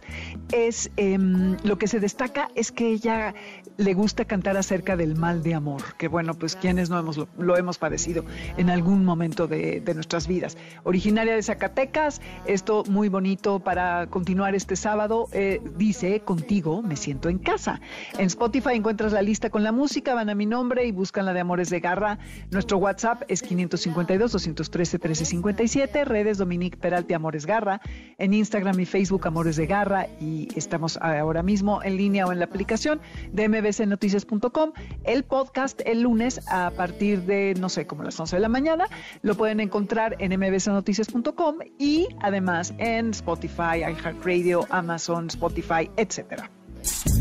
es 0.52 0.90
em, 0.96 1.58
lo 1.62 1.76
que 1.76 1.86
se 1.86 2.00
destaca 2.00 2.48
es 2.54 2.72
que 2.72 2.88
ella 2.88 3.34
le 3.76 3.92
gusta 3.92 4.24
cantar 4.24 4.56
acerca 4.56 4.96
del 4.96 5.16
mal 5.16 5.42
de 5.42 5.52
amor, 5.52 5.82
que 5.98 6.08
bueno, 6.08 6.32
pues 6.32 6.56
quienes 6.56 6.88
no 6.88 6.98
hemos, 6.98 7.18
lo, 7.36 7.56
hemos 7.58 7.76
padecido 7.76 8.24
en 8.56 8.70
algún 8.70 9.04
momento 9.04 9.46
de, 9.46 9.82
de 9.82 9.94
nuestras 9.94 10.26
vidas. 10.26 10.56
Originaria 10.84 11.34
de 11.34 11.42
Zacatecas, 11.42 12.22
esto 12.46 12.84
muy 12.88 13.10
bonito 13.10 13.60
para 13.60 14.06
continuar 14.06 14.29
continuar 14.30 14.54
este 14.54 14.76
sábado, 14.76 15.28
eh, 15.32 15.60
dice, 15.76 16.20
contigo 16.20 16.82
me 16.82 16.94
siento 16.94 17.28
en 17.28 17.38
casa. 17.38 17.80
En 18.16 18.26
Spotify 18.26 18.74
encuentras 18.74 19.12
la 19.12 19.22
lista 19.22 19.50
con 19.50 19.64
la 19.64 19.72
música, 19.72 20.14
van 20.14 20.30
a 20.30 20.36
mi 20.36 20.46
nombre 20.46 20.86
y 20.86 20.92
buscan 20.92 21.26
la 21.26 21.32
de 21.32 21.40
Amores 21.40 21.68
de 21.68 21.80
Garra. 21.80 22.20
Nuestro 22.52 22.78
WhatsApp 22.78 23.24
es 23.26 23.44
552-213-1357, 23.44 26.04
redes 26.04 26.38
Dominique 26.38 26.76
Peralti 26.76 27.12
Amores 27.12 27.44
Garra, 27.44 27.80
en 28.18 28.32
Instagram 28.32 28.78
y 28.78 28.86
Facebook 28.86 29.26
Amores 29.26 29.56
de 29.56 29.66
Garra 29.66 30.06
y 30.20 30.46
estamos 30.54 30.96
ahora 30.98 31.42
mismo 31.42 31.82
en 31.82 31.96
línea 31.96 32.24
o 32.24 32.30
en 32.30 32.38
la 32.38 32.44
aplicación 32.44 33.00
de 33.32 33.48
mbcnoticias.com. 33.48 34.70
El 35.02 35.24
podcast 35.24 35.80
el 35.84 36.02
lunes 36.02 36.40
a 36.46 36.70
partir 36.70 37.22
de, 37.22 37.54
no 37.58 37.68
sé, 37.68 37.88
como 37.88 38.04
las 38.04 38.20
11 38.20 38.36
de 38.36 38.42
la 38.42 38.48
mañana, 38.48 38.86
lo 39.22 39.34
pueden 39.34 39.58
encontrar 39.58 40.14
en 40.20 40.38
mbcnoticias.com 40.38 41.56
y 41.80 42.06
además 42.20 42.72
en 42.78 43.10
Spotify, 43.10 43.80
iHeart 43.80 44.19
Radio, 44.24 44.66
Amazon, 44.70 45.28
Spotify, 45.28 45.88
etc. 45.96 46.48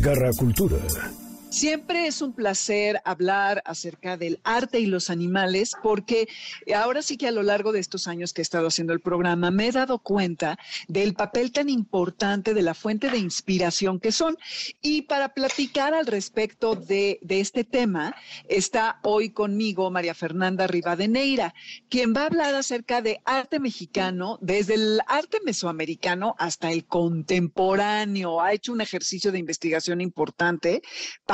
Garra 0.00 0.30
Cultura. 0.38 1.29
Siempre 1.50 2.06
es 2.06 2.22
un 2.22 2.32
placer 2.32 3.02
hablar 3.04 3.60
acerca 3.66 4.16
del 4.16 4.38
arte 4.44 4.78
y 4.78 4.86
los 4.86 5.10
animales 5.10 5.72
porque 5.82 6.28
ahora 6.76 7.02
sí 7.02 7.16
que 7.16 7.26
a 7.26 7.32
lo 7.32 7.42
largo 7.42 7.72
de 7.72 7.80
estos 7.80 8.06
años 8.06 8.32
que 8.32 8.40
he 8.40 8.42
estado 8.42 8.68
haciendo 8.68 8.92
el 8.92 9.00
programa 9.00 9.50
me 9.50 9.66
he 9.66 9.72
dado 9.72 9.98
cuenta 9.98 10.60
del 10.86 11.14
papel 11.14 11.50
tan 11.50 11.68
importante 11.68 12.54
de 12.54 12.62
la 12.62 12.74
fuente 12.74 13.10
de 13.10 13.18
inspiración 13.18 13.98
que 13.98 14.12
son. 14.12 14.38
Y 14.80 15.02
para 15.02 15.30
platicar 15.30 15.92
al 15.92 16.06
respecto 16.06 16.76
de, 16.76 17.18
este 17.28 17.64
tema 17.64 18.14
está 18.48 19.00
hoy 19.02 19.30
conmigo 19.30 19.90
María 19.90 20.14
Fernanda 20.14 20.68
Rivadeneira, 20.68 21.52
quien 21.88 22.14
va 22.14 22.22
a 22.22 22.26
hablar 22.26 22.54
acerca 22.54 23.02
de 23.02 23.22
arte 23.24 23.58
mexicano 23.58 24.38
desde 24.40 24.74
el 24.74 25.00
arte 25.08 25.38
mesoamericano 25.44 26.36
hasta 26.38 26.70
el 26.70 26.84
contemporáneo. 26.84 28.40
Ha 28.40 28.52
hecho 28.52 28.72
un 28.72 28.82
ejercicio 28.82 29.32
de 29.32 29.40
investigación 29.40 30.00
importante 30.00 30.82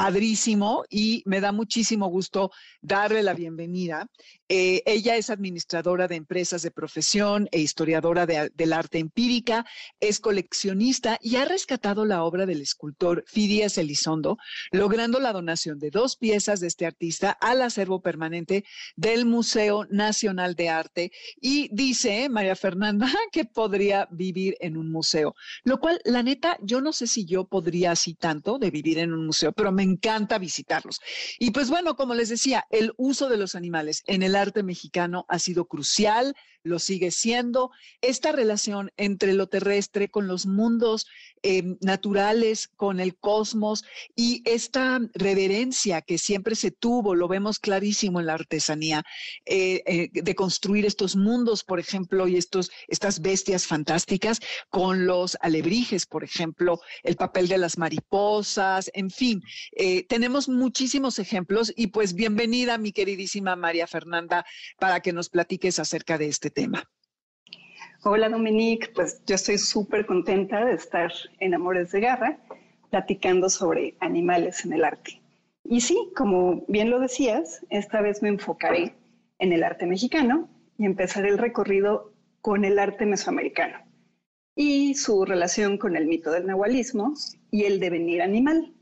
padrísimo 0.07 0.85
y 0.89 1.25
me 1.27 1.41
da 1.41 1.51
muchísimo 1.51 2.07
gusto 2.07 2.53
darle 2.81 3.25
la 3.25 3.35
bienvenida. 3.35 4.07
Eh, 4.49 4.81
ella 4.87 5.17
es 5.17 5.31
administradora 5.31 6.07
de 6.07 6.15
empresas 6.15 6.63
de 6.63 6.71
profesión 6.71 7.49
e 7.51 7.59
historiadora 7.59 8.25
del 8.25 8.73
arte 8.73 9.01
empírica, 9.01 9.67
es 9.99 10.21
coleccionista 10.21 11.19
y 11.21 11.35
ha 11.35 11.45
rescatado 11.45 12.05
la 12.05 12.23
obra 12.23 12.47
del 12.47 12.61
escultor 12.61 13.25
Fidias 13.27 13.79
Elizondo, 13.79 14.39
logrando 14.71 15.19
la 15.19 15.33
donación 15.33 15.81
de 15.81 15.91
dos 15.91 16.17
piezas 16.17 16.61
de 16.61 16.69
este 16.69 16.87
artista 16.87 17.33
al 17.33 17.61
acervo 17.61 18.01
permanente 18.01 18.65
del 18.95 19.27
Museo 19.27 19.87
Nacional 19.91 20.55
de 20.55 20.69
Arte. 20.69 21.11
Y 21.41 21.69
dice 21.73 22.29
María 22.29 22.55
Fernanda 22.55 23.09
que 23.33 23.45
podría 23.45 24.07
vivir 24.13 24.57
en 24.61 24.77
un 24.77 24.93
museo, 24.93 25.35
lo 25.65 25.81
cual, 25.81 26.01
la 26.05 26.23
neta, 26.23 26.59
yo 26.63 26.81
no 26.81 26.93
sé 26.93 27.09
si 27.09 27.25
yo 27.25 27.49
podría 27.49 27.91
así 27.91 28.15
tanto 28.15 28.61
de 28.61 28.71
vivir 28.71 28.99
en 28.99 29.13
un 29.13 29.27
museo, 29.27 29.51
pero 29.51 29.73
me 29.73 29.96
encanta 29.97 30.39
visitarlos. 30.39 31.01
Y 31.39 31.51
pues 31.51 31.71
bueno, 31.71 31.97
como 31.97 32.15
les 32.15 32.29
decía, 32.29 32.65
el 32.71 32.93
uso 32.97 33.29
de 33.29 33.37
los 33.37 33.55
animales 33.55 34.03
en 34.07 34.23
el 34.23 34.37
arte 34.37 34.63
mexicano 34.63 35.25
ha 35.29 35.39
sido 35.39 35.67
crucial, 35.67 36.35
lo 36.67 36.79
sigue 36.79 37.11
siendo. 37.11 37.71
Esta 38.01 38.33
relación 38.33 38.91
entre 38.97 39.33
lo 39.33 39.47
terrestre 39.47 40.09
con 40.09 40.27
los 40.27 40.47
mundos 40.47 41.07
eh, 41.43 41.63
naturales, 41.81 42.69
con 42.77 42.99
el 42.99 43.17
cosmos 43.17 43.85
y 44.17 44.43
esta 44.45 45.01
reverencia 45.15 46.03
que 46.03 46.19
siempre 46.19 46.57
se 46.57 46.73
tuvo, 46.73 47.15
lo 47.15 47.29
vemos 47.29 47.61
clarísimo 47.61 48.19
en 48.19 48.27
la 48.27 48.35
artesanía, 48.35 49.05
eh, 49.45 49.83
eh, 49.87 50.09
de 50.13 50.35
construir 50.35 50.85
estos 50.85 51.15
mundos, 51.15 51.63
por 51.63 51.79
ejemplo, 51.79 52.27
y 52.27 52.37
estos, 52.37 52.71
estas 52.89 53.21
bestias 53.21 53.67
fantásticas 53.67 54.41
con 54.71 55.07
los 55.07 55.37
alebrijes, 55.41 56.07
por 56.07 56.25
ejemplo, 56.25 56.81
el 57.05 57.15
papel 57.15 57.47
de 57.47 57.59
las 57.59 57.79
mariposas, 57.79 58.91
en 58.93 59.11
fin, 59.11 59.41
tenemos 60.09 60.49
muchísimos 60.49 61.19
ejemplos 61.19 61.73
y 61.77 61.89
pues 61.89 62.15
bienvenida 62.15 62.79
mi 62.79 62.93
queridísima 62.93 63.57
María 63.57 63.87
Fernanda 63.87 64.45
para 64.79 65.01
que 65.01 65.13
nos 65.13 65.29
platiques 65.29 65.79
acerca 65.79 66.19
de 66.19 66.29
este 66.29 66.51
tema. 66.51 66.85
Hola 68.03 68.29
Dominique, 68.29 68.89
pues 68.95 69.23
yo 69.27 69.35
estoy 69.35 69.59
súper 69.59 70.07
contenta 70.07 70.65
de 70.65 70.75
estar 70.75 71.13
en 71.41 71.55
Amores 71.55 71.91
de 71.93 72.01
Garra 72.01 72.39
platicando 72.91 73.51
sobre 73.51 73.97
animales 74.01 74.65
en 74.65 74.73
el 74.73 74.85
arte. 74.85 75.21
Y 75.65 75.81
sí, 75.81 75.97
como 76.15 76.65
bien 76.69 76.91
lo 76.91 77.01
decías, 77.01 77.67
esta 77.71 78.01
vez 78.01 78.23
me 78.23 78.29
enfocaré 78.29 78.95
en 79.39 79.53
el 79.53 79.65
arte 79.65 79.87
mexicano 79.87 80.49
y 80.79 80.85
empezaré 80.85 81.31
el 81.31 81.39
recorrido 81.39 82.13
con 82.41 82.65
el 82.65 82.79
arte 82.79 83.07
mesoamericano 83.07 83.79
y 84.55 84.95
su 84.95 85.25
relación 85.25 85.77
con 85.77 85.97
el 85.97 86.07
mito 86.07 86.31
del 86.31 86.47
nahualismo 86.47 87.15
y 87.51 87.65
el 87.65 87.79
devenir 87.79 88.23
animal. 88.23 88.73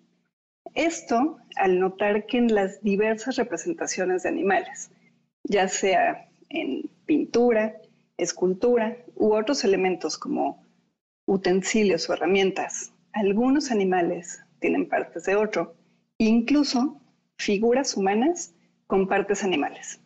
Esto 0.75 1.39
al 1.57 1.79
notar 1.79 2.27
que 2.27 2.39
en 2.39 2.55
las 2.55 2.83
diversas 2.83 3.37
representaciones 3.37 4.23
de 4.23 4.31
animales, 4.31 4.91
ya 5.45 5.69
sea 5.69 6.29
en 6.49 6.91
pintura, 7.07 7.77
escultura 8.17 8.97
u 9.15 9.35
otros 9.35 9.65
elementos 9.65 10.19
como 10.19 10.65
utensilios 11.27 12.09
o 12.09 12.15
herramientas. 12.15 12.93
Algunos 13.13 13.71
animales 13.71 14.43
tienen 14.61 14.89
partes 14.89 15.25
de 15.25 15.37
otro, 15.37 15.75
incluso 16.19 17.01
figuras 17.39 17.97
humanas 17.97 18.55
con 18.87 19.07
partes 19.07 19.45
animales. 19.45 20.01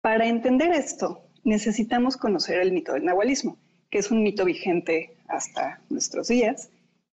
Para 0.00 0.26
entender 0.26 0.72
esto, 0.72 1.22
necesitamos 1.44 2.16
conocer 2.16 2.60
el 2.60 2.72
mito 2.72 2.92
del 2.92 3.04
nahualismo, 3.04 3.58
que 3.90 3.98
es 3.98 4.10
un 4.10 4.22
mito 4.22 4.44
vigente 4.44 5.16
hasta 5.28 5.80
nuestros 5.88 6.28
días 6.28 6.70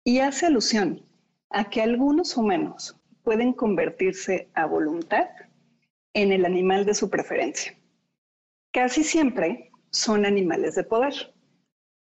y 0.04 0.20
hace 0.20 0.46
alusión 0.46 1.02
a 1.50 1.70
que 1.70 1.82
algunos 1.82 2.36
humanos 2.38 2.98
pueden 3.24 3.54
convertirse 3.54 4.50
a 4.54 4.66
voluntad 4.66 5.28
en 6.14 6.32
el 6.32 6.46
animal 6.46 6.86
de 6.86 6.94
su 6.94 7.10
preferencia. 7.10 7.78
Casi 8.72 9.04
siempre 9.04 9.72
son 9.90 10.26
animales 10.26 10.76
de 10.76 10.84
poder, 10.84 11.34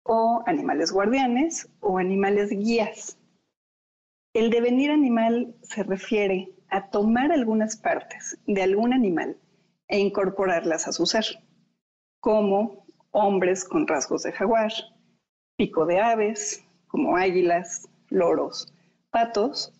o 0.02 0.42
animales 0.46 0.92
guardianes, 0.92 1.68
o 1.80 1.98
animales 1.98 2.50
guías. 2.50 3.18
El 4.32 4.50
devenir 4.50 4.90
animal 4.90 5.54
se 5.62 5.82
refiere 5.82 6.52
a 6.68 6.90
tomar 6.90 7.32
algunas 7.32 7.76
partes 7.76 8.38
de 8.46 8.62
algún 8.62 8.92
animal 8.92 9.36
e 9.88 9.98
incorporarlas 9.98 10.86
a 10.88 10.92
su 10.92 11.06
ser, 11.06 11.24
como 12.20 12.86
hombres 13.10 13.64
con 13.64 13.86
rasgos 13.86 14.22
de 14.22 14.32
jaguar, 14.32 14.72
pico 15.56 15.86
de 15.86 16.00
aves, 16.00 16.64
como 16.86 17.16
águilas, 17.16 17.88
loros, 18.10 18.72
patos, 19.10 19.72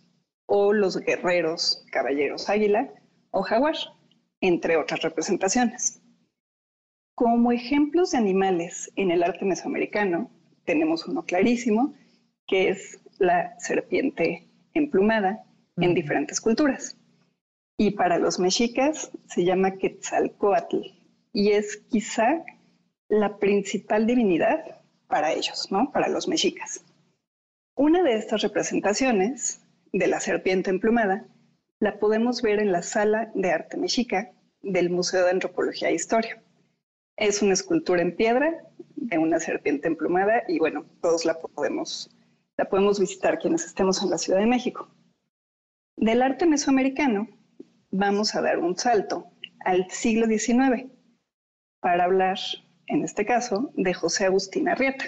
o 0.46 0.72
los 0.72 0.96
guerreros, 0.98 1.84
caballeros 1.90 2.48
águila 2.48 2.92
o 3.30 3.42
jaguar, 3.42 3.74
entre 4.40 4.76
otras 4.76 5.02
representaciones. 5.02 6.00
Como 7.14 7.52
ejemplos 7.52 8.12
de 8.12 8.18
animales 8.18 8.92
en 8.96 9.10
el 9.10 9.22
arte 9.22 9.44
mesoamericano, 9.44 10.30
tenemos 10.64 11.06
uno 11.06 11.24
clarísimo, 11.24 11.94
que 12.46 12.68
es 12.68 13.00
la 13.18 13.58
serpiente 13.58 14.46
emplumada 14.74 15.44
en 15.76 15.94
diferentes 15.94 16.40
culturas. 16.40 16.96
Y 17.78 17.92
para 17.92 18.18
los 18.18 18.38
mexicas 18.38 19.10
se 19.28 19.44
llama 19.44 19.76
Quetzalcoatl 19.76 20.78
y 21.32 21.52
es 21.52 21.78
quizá 21.90 22.44
la 23.08 23.38
principal 23.38 24.06
divinidad 24.06 24.80
para 25.08 25.32
ellos, 25.32 25.70
¿no? 25.70 25.92
Para 25.92 26.08
los 26.08 26.28
mexicas. 26.28 26.84
Una 27.78 28.02
de 28.02 28.14
estas 28.14 28.40
representaciones 28.40 29.60
de 29.92 30.06
la 30.06 30.18
serpiente 30.18 30.70
emplumada 30.70 31.26
la 31.78 31.98
podemos 31.98 32.40
ver 32.40 32.58
en 32.58 32.72
la 32.72 32.80
sala 32.80 33.30
de 33.34 33.50
arte 33.50 33.76
mexica 33.76 34.32
del 34.62 34.88
Museo 34.88 35.24
de 35.24 35.32
Antropología 35.32 35.90
e 35.90 35.94
Historia. 35.94 36.42
Es 37.18 37.42
una 37.42 37.52
escultura 37.52 38.00
en 38.00 38.16
piedra 38.16 38.64
de 38.96 39.18
una 39.18 39.40
serpiente 39.40 39.88
emplumada 39.88 40.42
y 40.48 40.58
bueno, 40.58 40.86
todos 41.02 41.26
la 41.26 41.38
podemos, 41.38 42.10
la 42.56 42.64
podemos 42.64 42.98
visitar 42.98 43.38
quienes 43.38 43.66
estemos 43.66 44.02
en 44.02 44.08
la 44.08 44.16
Ciudad 44.16 44.38
de 44.38 44.46
México. 44.46 44.88
Del 45.96 46.22
arte 46.22 46.46
mesoamericano 46.46 47.28
vamos 47.90 48.34
a 48.34 48.40
dar 48.40 48.58
un 48.58 48.78
salto 48.78 49.30
al 49.66 49.90
siglo 49.90 50.26
XIX 50.26 50.90
para 51.80 52.04
hablar, 52.04 52.38
en 52.86 53.04
este 53.04 53.26
caso, 53.26 53.70
de 53.74 53.92
José 53.92 54.24
Agustín 54.24 54.66
Arrieta. 54.66 55.04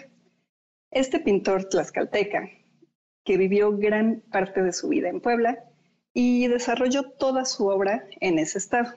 Este 0.90 1.18
pintor 1.18 1.64
tlaxcalteca, 1.64 2.50
que 3.28 3.36
vivió 3.36 3.76
gran 3.76 4.22
parte 4.32 4.62
de 4.62 4.72
su 4.72 4.88
vida 4.88 5.10
en 5.10 5.20
Puebla 5.20 5.62
y 6.14 6.48
desarrolló 6.48 7.10
toda 7.10 7.44
su 7.44 7.66
obra 7.66 8.06
en 8.20 8.38
ese 8.38 8.56
estado. 8.56 8.94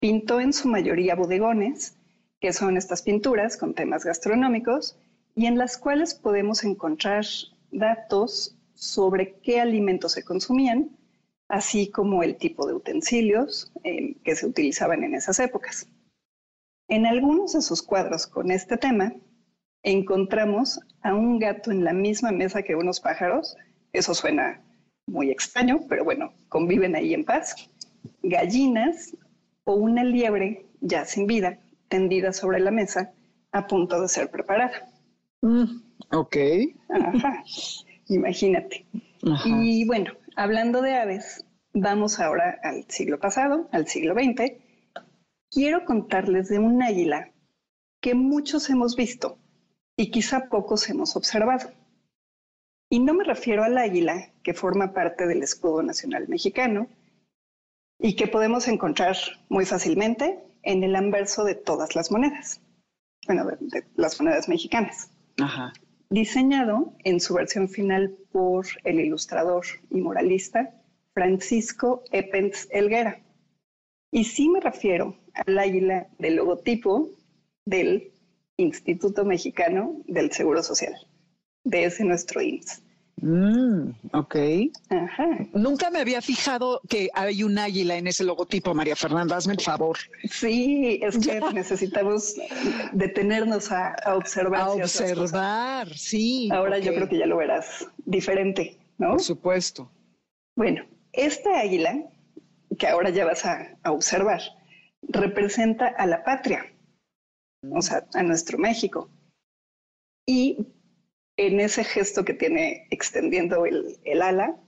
Pintó 0.00 0.40
en 0.40 0.52
su 0.52 0.66
mayoría 0.66 1.14
bodegones, 1.14 1.96
que 2.40 2.52
son 2.52 2.76
estas 2.76 3.02
pinturas 3.02 3.56
con 3.56 3.74
temas 3.74 4.04
gastronómicos, 4.04 4.98
y 5.36 5.46
en 5.46 5.56
las 5.56 5.78
cuales 5.78 6.16
podemos 6.16 6.64
encontrar 6.64 7.24
datos 7.70 8.56
sobre 8.74 9.34
qué 9.34 9.60
alimentos 9.60 10.10
se 10.10 10.24
consumían, 10.24 10.90
así 11.46 11.92
como 11.92 12.24
el 12.24 12.38
tipo 12.38 12.66
de 12.66 12.74
utensilios 12.74 13.70
eh, 13.84 14.16
que 14.24 14.34
se 14.34 14.46
utilizaban 14.46 15.04
en 15.04 15.14
esas 15.14 15.38
épocas. 15.38 15.86
En 16.88 17.06
algunos 17.06 17.52
de 17.52 17.62
sus 17.62 17.82
cuadros 17.82 18.26
con 18.26 18.50
este 18.50 18.78
tema, 18.78 19.14
encontramos 19.90 20.80
a 21.02 21.14
un 21.14 21.38
gato 21.38 21.70
en 21.70 21.82
la 21.82 21.92
misma 21.92 22.30
mesa 22.30 22.62
que 22.62 22.74
unos 22.74 23.00
pájaros. 23.00 23.56
Eso 23.92 24.14
suena 24.14 24.60
muy 25.06 25.30
extraño, 25.30 25.80
pero 25.88 26.04
bueno, 26.04 26.32
conviven 26.48 26.94
ahí 26.94 27.14
en 27.14 27.24
paz. 27.24 27.70
Gallinas 28.22 29.16
o 29.64 29.74
una 29.74 30.04
liebre 30.04 30.66
ya 30.80 31.04
sin 31.04 31.26
vida 31.26 31.58
tendida 31.88 32.32
sobre 32.32 32.60
la 32.60 32.70
mesa 32.70 33.12
a 33.52 33.66
punto 33.66 34.00
de 34.00 34.08
ser 34.08 34.30
preparada. 34.30 34.90
Mm, 35.40 35.80
ok. 36.12 36.36
Ajá. 36.90 37.42
Imagínate. 38.08 38.86
Y 39.44 39.86
bueno, 39.86 40.12
hablando 40.36 40.82
de 40.82 40.96
aves, 40.96 41.44
vamos 41.72 42.20
ahora 42.20 42.58
al 42.62 42.84
siglo 42.88 43.18
pasado, 43.18 43.68
al 43.72 43.86
siglo 43.86 44.14
XX. 44.14 44.52
Quiero 45.50 45.84
contarles 45.84 46.48
de 46.48 46.58
un 46.58 46.82
águila 46.82 47.32
que 48.00 48.14
muchos 48.14 48.70
hemos 48.70 48.96
visto 48.96 49.38
y 49.98 50.10
quizá 50.10 50.48
pocos 50.48 50.88
hemos 50.88 51.14
observado. 51.16 51.70
Y 52.88 53.00
no 53.00 53.12
me 53.12 53.24
refiero 53.24 53.64
al 53.64 53.76
águila, 53.76 54.32
que 54.42 54.54
forma 54.54 54.94
parte 54.94 55.26
del 55.26 55.42
escudo 55.42 55.82
nacional 55.82 56.26
mexicano 56.28 56.88
y 57.98 58.16
que 58.16 58.28
podemos 58.28 58.66
encontrar 58.68 59.16
muy 59.50 59.66
fácilmente 59.66 60.38
en 60.62 60.82
el 60.84 60.96
anverso 60.96 61.44
de 61.44 61.54
todas 61.54 61.94
las 61.94 62.10
monedas, 62.10 62.62
bueno, 63.26 63.44
de, 63.44 63.84
las 63.96 64.18
monedas 64.18 64.48
mexicanas. 64.48 65.10
Ajá 65.38 65.74
diseñado 66.10 66.94
en 67.04 67.20
su 67.20 67.34
versión 67.34 67.68
final 67.68 68.16
por 68.32 68.66
el 68.84 69.00
ilustrador 69.00 69.64
y 69.90 70.00
moralista 70.00 70.74
Francisco 71.12 72.02
Epens 72.12 72.68
Elguera. 72.70 73.20
Y 74.10 74.24
sí 74.24 74.48
me 74.48 74.60
refiero 74.60 75.16
al 75.34 75.58
águila 75.58 76.08
del 76.18 76.36
logotipo 76.36 77.10
del 77.66 78.12
Instituto 78.58 79.24
Mexicano 79.24 80.02
del 80.06 80.32
Seguro 80.32 80.62
Social, 80.62 80.94
de 81.64 81.84
ese 81.84 82.04
nuestro 82.04 82.42
IMSS. 82.42 82.82
Mm, 83.20 83.90
ok. 84.12 84.36
Ajá. 84.90 85.28
Nunca 85.52 85.90
me 85.90 86.00
había 86.00 86.20
fijado 86.20 86.80
que 86.88 87.08
hay 87.14 87.42
un 87.42 87.58
águila 87.58 87.96
en 87.96 88.06
ese 88.08 88.24
logotipo, 88.24 88.74
María 88.74 88.96
Fernanda, 88.96 89.36
hazme 89.36 89.54
el 89.54 89.60
favor. 89.60 89.98
Sí, 90.30 91.00
es 91.02 91.18
que 91.18 91.40
necesitamos 91.52 92.34
detenernos 92.92 93.70
a, 93.72 93.96
observar. 94.14 94.60
A 94.60 94.70
observar, 94.70 95.88
sí. 95.96 96.48
Ahora 96.52 96.78
yo 96.78 96.94
creo 96.94 97.08
que 97.08 97.18
ya 97.18 97.26
lo 97.26 97.36
verás 97.36 97.88
diferente, 98.04 98.76
¿no? 98.98 99.12
Por 99.12 99.20
supuesto. 99.20 99.90
Bueno, 100.56 100.84
esta 101.12 101.60
águila, 101.60 102.04
que 102.78 102.88
ahora 102.88 103.10
ya 103.10 103.24
vas 103.24 103.44
a, 103.44 103.76
a 103.82 103.92
observar, 103.92 104.40
representa 105.02 105.86
a 105.86 106.06
la 106.06 106.22
patria, 106.24 106.66
o 107.70 107.82
sea, 107.82 108.06
a 108.14 108.22
nuestro 108.22 108.58
México. 108.58 109.10
Y 110.26 110.66
en 111.36 111.60
ese 111.60 111.84
gesto 111.84 112.24
que 112.24 112.34
tiene 112.34 112.86
extendiendo 112.90 113.64
el, 113.64 114.22
ala, 114.22 114.60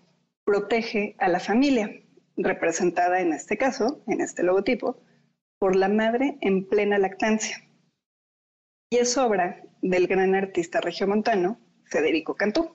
protege 0.45 1.17
a 1.19 1.29
la 1.29 1.41
familia, 1.41 1.91
representada 2.37 3.21
en 3.21 3.33
este 3.33 3.59
caso, 3.59 4.03
en 4.07 4.21
este 4.21 4.43
logotipo, 4.43 5.03
por 5.59 5.77
la 5.77 5.89
madre 5.89 6.39
en 6.41 6.67
plena 6.67 6.99
lactancia. 6.99 7.59
Y 8.91 8.97
es 8.97 9.19
obra 9.19 9.63
del 9.83 10.07
gran 10.07 10.35
artista 10.35 10.81
regiomontano 10.81 11.61
Federico 11.85 12.35
Cantú. 12.37 12.75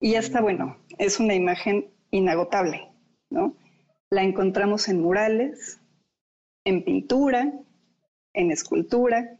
Y 0.00 0.14
esta, 0.14 0.40
bueno, 0.40 0.78
es 0.98 1.20
una 1.20 1.34
imagen 1.34 1.92
inagotable, 2.10 2.90
¿no? 3.30 3.54
La 4.10 4.22
encontramos 4.22 4.88
en 4.88 5.00
murales, 5.00 5.80
en 6.64 6.84
pintura, 6.84 7.52
en 8.34 8.50
escultura, 8.50 9.38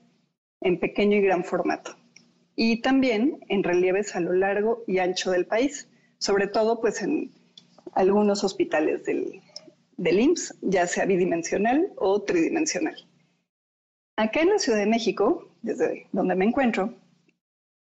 en 0.61 0.79
pequeño 0.79 1.17
y 1.17 1.23
gran 1.23 1.45
formato 1.45 1.97
y 2.63 2.83
también 2.83 3.41
en 3.49 3.63
relieves 3.63 4.15
a 4.15 4.21
lo 4.21 4.35
largo 4.35 4.85
y 4.87 4.99
ancho 4.99 5.31
del 5.31 5.47
país, 5.47 5.89
sobre 6.19 6.47
todo 6.47 6.79
pues 6.79 7.01
en 7.01 7.31
algunos 7.95 8.45
hospitales 8.45 9.05
del, 9.07 9.41
del 9.97 10.21
IMSS, 10.21 10.57
ya 10.61 10.87
sea 10.87 11.07
bidimensional 11.07 11.91
o 11.97 12.23
tridimensional. 12.23 12.97
Acá 14.17 14.43
en 14.43 14.51
la 14.51 14.59
Ciudad 14.59 14.79
de 14.79 14.87
México, 14.87 15.49
desde 15.63 16.07
donde 16.13 16.35
me 16.35 16.45
encuentro, 16.45 16.95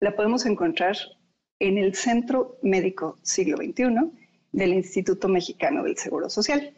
la 0.01 0.17
podemos 0.17 0.45
encontrar 0.45 0.97
en 1.61 1.79
el 1.79 1.95
Centro 1.95 2.59
Médico 2.62 3.19
Siglo 3.23 3.59
XXI 3.59 4.11
del 4.51 4.75
Instituto 4.75 5.29
Mexicano 5.29 5.85
del 5.85 5.97
Seguro 5.97 6.29
Social. 6.29 6.75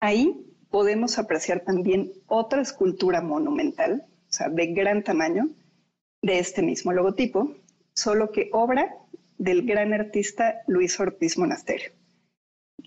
Ahí 0.00 0.47
podemos 0.70 1.18
apreciar 1.18 1.60
también 1.60 2.12
otra 2.26 2.62
escultura 2.62 3.20
monumental, 3.20 4.04
o 4.28 4.32
sea, 4.32 4.48
de 4.48 4.66
gran 4.68 5.02
tamaño, 5.02 5.48
de 6.22 6.38
este 6.38 6.62
mismo 6.62 6.92
logotipo, 6.92 7.54
solo 7.94 8.30
que 8.30 8.50
obra 8.52 8.94
del 9.38 9.64
gran 9.64 9.92
artista 9.92 10.62
Luis 10.66 10.98
Ortiz 10.98 11.38
Monasterio, 11.38 11.90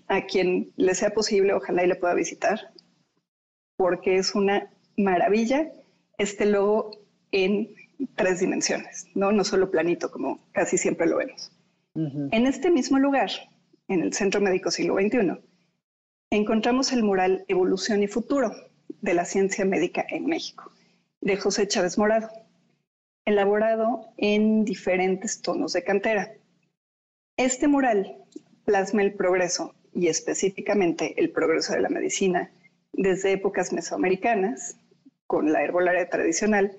a 0.06 0.26
quien 0.26 0.72
le 0.76 0.94
sea 0.94 1.10
posible, 1.10 1.54
ojalá 1.54 1.84
y 1.84 1.88
le 1.88 1.96
pueda 1.96 2.14
visitar, 2.14 2.72
porque 3.76 4.16
es 4.16 4.34
una 4.34 4.70
maravilla 4.96 5.72
este 6.18 6.46
logo 6.46 6.90
en 7.32 7.74
tres 8.14 8.40
dimensiones, 8.40 9.06
no, 9.14 9.32
no 9.32 9.44
solo 9.44 9.70
planito 9.70 10.10
como 10.10 10.40
casi 10.52 10.76
siempre 10.76 11.06
lo 11.06 11.16
vemos. 11.16 11.50
En 11.94 12.46
este 12.46 12.70
mismo 12.70 12.98
lugar, 12.98 13.30
en 13.88 14.00
el 14.00 14.14
Centro 14.14 14.40
Médico 14.40 14.70
Siglo 14.70 14.94
XXI, 14.94 15.38
encontramos 16.32 16.92
el 16.92 17.02
mural 17.02 17.44
Evolución 17.46 18.02
y 18.02 18.08
Futuro 18.08 18.52
de 19.02 19.12
la 19.12 19.26
Ciencia 19.26 19.66
Médica 19.66 20.06
en 20.08 20.24
México, 20.24 20.72
de 21.20 21.36
José 21.36 21.68
Chávez 21.68 21.98
Morado 21.98 22.30
elaborado 23.26 24.08
en 24.16 24.64
diferentes 24.64 25.42
tonos 25.42 25.74
de 25.74 25.84
cantera. 25.84 26.32
Este 27.36 27.68
mural 27.68 28.16
plasma 28.64 29.02
el 29.02 29.12
progreso 29.12 29.74
y 29.92 30.08
específicamente 30.08 31.14
el 31.20 31.30
progreso 31.30 31.74
de 31.74 31.82
la 31.82 31.90
medicina 31.90 32.50
desde 32.94 33.32
épocas 33.32 33.72
mesoamericanas, 33.72 34.78
con 35.26 35.52
la 35.52 35.62
herbolaria 35.62 36.08
tradicional, 36.08 36.78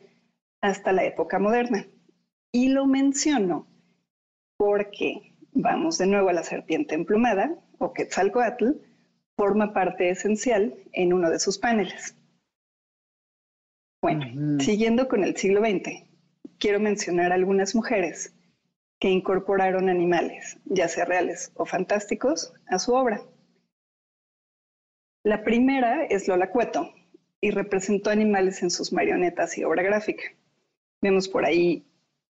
hasta 0.62 0.92
la 0.92 1.06
época 1.06 1.38
moderna. 1.38 1.88
Y 2.52 2.70
lo 2.70 2.88
menciono 2.88 3.68
porque 4.58 5.36
vamos 5.52 6.00
de 6.00 6.08
nuevo 6.08 6.30
a 6.30 6.34
la 6.34 6.44
serpiente 6.44 6.96
emplumada, 6.96 7.56
o 7.78 7.94
Quetzalcoatl, 7.94 8.72
forma 9.38 9.74
parte 9.74 10.10
esencial 10.10 10.76
en 10.92 11.14
uno 11.14 11.30
de 11.30 11.40
sus 11.40 11.58
paneles. 11.58 12.16
Bueno, 14.02 14.60
siguiendo 14.60 15.08
con 15.08 15.24
el 15.24 15.36
siglo 15.38 15.62
XX, 15.62 16.04
quiero 16.60 16.80
mencionar 16.80 17.32
algunas 17.32 17.74
mujeres 17.74 18.36
que 19.00 19.10
incorporaron 19.10 19.90
animales, 19.90 20.58
ya 20.66 20.88
sea 20.88 21.06
reales 21.06 21.52
o 21.56 21.66
fantásticos, 21.66 22.54
a 22.68 22.80
su 22.80 22.94
obra. 22.94 23.22
La 25.24 25.44
primera 25.44 26.06
es 26.06 26.28
Lola 26.28 26.50
Cueto 26.52 26.94
y 27.40 27.52
representó 27.52 28.10
animales 28.10 28.62
en 28.62 28.72
sus 28.72 28.92
marionetas 28.92 29.58
y 29.58 29.64
obra 29.64 29.84
gráfica. 29.84 30.24
Vemos 31.02 31.28
por 31.28 31.46
ahí 31.46 31.86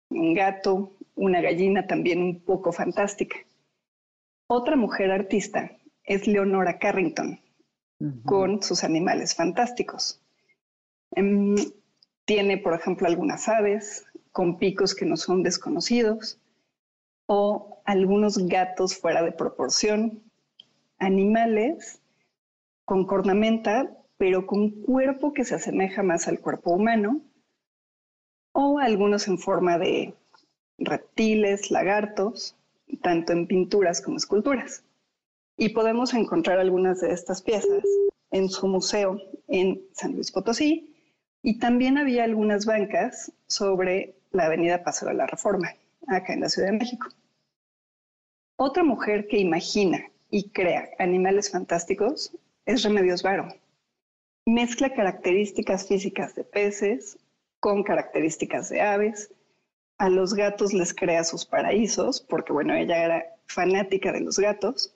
un 0.09 0.33
gato, 0.33 0.95
una 1.15 1.41
gallina 1.41 1.87
también 1.87 2.21
un 2.21 2.43
poco 2.43 2.71
fantástica. 2.71 3.37
Otra 4.47 4.75
mujer 4.75 5.11
artista 5.11 5.71
es 6.03 6.27
Leonora 6.27 6.79
Carrington, 6.79 7.39
con 8.25 8.61
sus 8.61 8.83
animales 8.83 9.33
fantásticos. 9.35 10.21
Em, 11.11 11.55
tiene, 12.25 12.57
por 12.57 12.73
ejemplo, 12.73 13.07
algunas 13.07 13.47
aves 13.47 14.05
con 14.31 14.57
picos 14.57 14.95
que 14.95 15.05
no 15.05 15.15
son 15.15 15.43
desconocidos 15.43 16.39
o 17.27 17.81
algunos 17.85 18.37
gatos 18.47 18.97
fuera 18.97 19.21
de 19.23 19.31
proporción, 19.31 20.21
animales 20.99 22.01
con 22.85 23.05
cornamenta, 23.05 23.89
pero 24.17 24.45
con 24.45 24.69
cuerpo 24.69 25.33
que 25.33 25.45
se 25.45 25.55
asemeja 25.55 26.03
más 26.03 26.27
al 26.27 26.39
cuerpo 26.39 26.71
humano, 26.71 27.21
o 28.51 28.79
algunos 28.79 29.27
en 29.27 29.37
forma 29.37 29.77
de 29.77 30.13
reptiles, 30.77 31.71
lagartos, 31.71 32.55
tanto 33.01 33.33
en 33.33 33.47
pinturas 33.47 34.01
como 34.01 34.17
esculturas. 34.17 34.83
Y 35.57 35.69
podemos 35.69 36.13
encontrar 36.13 36.59
algunas 36.59 37.01
de 37.01 37.11
estas 37.11 37.41
piezas 37.41 37.83
en 38.31 38.49
su 38.49 38.67
museo 38.67 39.19
en 39.47 39.81
San 39.93 40.13
Luis 40.13 40.31
Potosí, 40.31 40.93
y 41.43 41.59
también 41.59 41.97
había 41.97 42.23
algunas 42.23 42.65
bancas 42.65 43.31
sobre 43.47 44.15
la 44.31 44.45
avenida 44.45 44.83
Paso 44.83 45.05
de 45.05 45.13
la 45.13 45.27
Reforma, 45.27 45.75
acá 46.07 46.33
en 46.33 46.39
la 46.39 46.49
Ciudad 46.49 46.71
de 46.71 46.77
México. 46.77 47.07
Otra 48.55 48.83
mujer 48.83 49.27
que 49.27 49.39
imagina 49.39 50.09
y 50.29 50.49
crea 50.49 50.89
animales 50.99 51.51
fantásticos 51.51 52.35
es 52.65 52.83
Remedios 52.83 53.23
Varo. 53.23 53.49
Mezcla 54.45 54.93
características 54.93 55.87
físicas 55.87 56.33
de 56.35 56.43
peces 56.43 57.17
con 57.59 57.83
características 57.83 58.69
de 58.69 58.81
aves. 58.81 59.31
A 59.97 60.09
los 60.09 60.33
gatos 60.33 60.73
les 60.73 60.93
crea 60.93 61.23
sus 61.23 61.45
paraísos, 61.45 62.21
porque 62.21 62.53
bueno, 62.53 62.73
ella 62.73 63.03
era 63.03 63.35
fanática 63.47 64.11
de 64.11 64.21
los 64.21 64.39
gatos, 64.39 64.95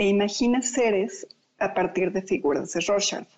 e 0.00 0.08
imagina 0.08 0.62
seres 0.62 1.26
a 1.58 1.74
partir 1.74 2.10
de 2.10 2.22
figuras 2.22 2.72
de 2.72 2.80
Rorschach, 2.80 3.28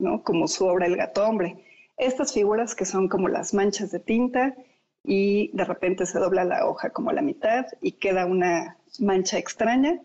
¿no? 0.00 0.24
Como 0.24 0.48
su 0.48 0.66
obra 0.66 0.86
El 0.86 0.96
gato 0.96 1.24
hombre. 1.24 1.64
Estas 1.96 2.32
figuras 2.32 2.74
que 2.74 2.84
son 2.84 3.06
como 3.06 3.28
las 3.28 3.54
manchas 3.54 3.92
de 3.92 4.00
tinta 4.00 4.56
y 5.04 5.52
de 5.56 5.64
repente 5.64 6.06
se 6.06 6.18
dobla 6.18 6.42
la 6.42 6.66
hoja 6.66 6.90
como 6.90 7.10
a 7.10 7.12
la 7.12 7.22
mitad 7.22 7.64
y 7.80 7.92
queda 7.92 8.26
una 8.26 8.76
mancha 8.98 9.38
extraña, 9.38 10.00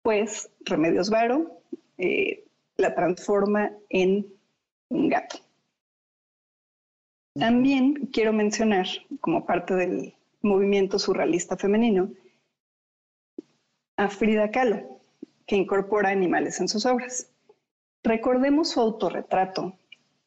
pues 0.00 0.50
Remedios 0.60 1.10
Varo 1.10 1.60
eh, 1.98 2.46
la 2.78 2.94
transforma 2.94 3.72
en 3.90 4.26
un 4.88 5.10
gato. 5.10 5.36
También 7.34 8.08
quiero 8.14 8.32
mencionar, 8.32 8.86
como 9.20 9.44
parte 9.44 9.74
del 9.74 10.14
movimiento 10.40 10.98
surrealista 10.98 11.58
femenino, 11.58 12.10
a 13.98 14.08
Frida 14.08 14.50
Kahlo, 14.50 14.97
que 15.48 15.56
incorpora 15.56 16.10
animales 16.10 16.60
en 16.60 16.68
sus 16.68 16.84
obras. 16.84 17.30
Recordemos 18.04 18.68
su 18.68 18.80
autorretrato 18.80 19.76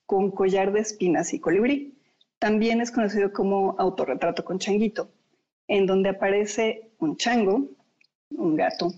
con 0.07 0.31
collar 0.31 0.73
de 0.73 0.81
espinas 0.81 1.33
y 1.33 1.39
colibrí. 1.39 1.95
También 2.39 2.81
es 2.81 2.89
conocido 2.89 3.31
como 3.31 3.75
autorretrato 3.77 4.43
con 4.43 4.57
changuito, 4.57 5.11
en 5.67 5.85
donde 5.85 6.09
aparece 6.09 6.89
un 6.97 7.15
chango, 7.17 7.67
un 8.31 8.55
gato, 8.55 8.91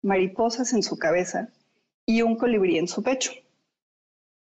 mariposas 0.00 0.72
en 0.72 0.84
su 0.84 0.96
cabeza 0.96 1.48
y 2.06 2.22
un 2.22 2.36
colibrí 2.36 2.78
en 2.78 2.86
su 2.86 3.02
pecho. 3.02 3.32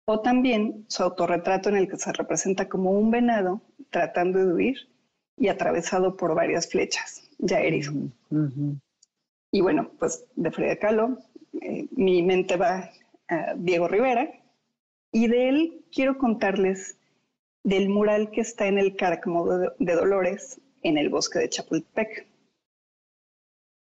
O 0.06 0.20
también 0.20 0.86
su 0.90 1.02
autorretrato 1.02 1.70
en 1.70 1.78
el 1.78 1.88
que 1.88 1.98
se 1.98 2.12
representa 2.12 2.68
como 2.68 2.92
un 2.92 3.10
venado 3.10 3.62
tratando 3.90 4.46
de 4.46 4.54
huir 4.54 4.90
y 5.38 5.48
atravesado 5.48 6.18
por 6.18 6.36
varias 6.36 6.70
flechas, 6.70 7.24
ya 7.40 7.62
herido. 7.62 7.94
Y 9.56 9.62
bueno, 9.62 9.90
pues 10.00 10.28
de 10.36 10.52
Frida 10.52 10.76
Kahlo, 10.76 11.18
eh, 11.62 11.88
mi 11.92 12.22
mente 12.22 12.58
va 12.58 12.92
a 13.30 13.54
Diego 13.56 13.88
Rivera 13.88 14.30
y 15.14 15.30
de 15.30 15.48
él 15.48 15.86
quiero 15.94 16.18
contarles 16.18 17.00
del 17.64 17.88
mural 17.88 18.32
que 18.32 18.42
está 18.42 18.68
en 18.68 18.80
el 18.80 18.98
Cárcamo 18.98 19.48
de, 19.48 19.96
Dolores 19.96 20.60
en 20.84 20.98
el 20.98 21.08
bosque 21.08 21.40
de 21.40 21.48
Chapultepec. 21.48 22.28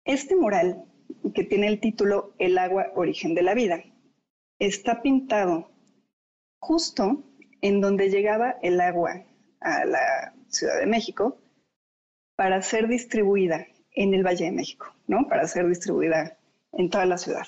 Este 0.05 0.37
mural 0.37 0.85
que 1.33 1.43
tiene 1.43 1.67
el 1.67 1.81
título 1.81 2.31
El 2.39 2.57
agua, 2.57 2.93
origen 2.95 3.35
de 3.35 3.43
la 3.43 3.53
vida. 3.53 3.83
Está 4.59 5.01
pintado 5.01 5.71
justo 6.61 7.21
en 7.59 7.81
donde 7.81 8.09
llegaba 8.09 8.51
el 8.61 8.79
agua 8.79 9.25
a 9.59 9.83
la 9.83 10.33
Ciudad 10.47 10.79
de 10.79 10.85
México 10.85 11.37
para 12.37 12.61
ser 12.61 12.87
distribuida 12.87 13.67
en 13.95 14.13
el 14.13 14.23
Valle 14.23 14.45
de 14.45 14.51
México, 14.51 14.93
¿no? 15.07 15.27
Para 15.27 15.47
ser 15.47 15.67
distribuida 15.67 16.37
en 16.73 16.89
toda 16.89 17.05
la 17.05 17.17
ciudad. 17.17 17.47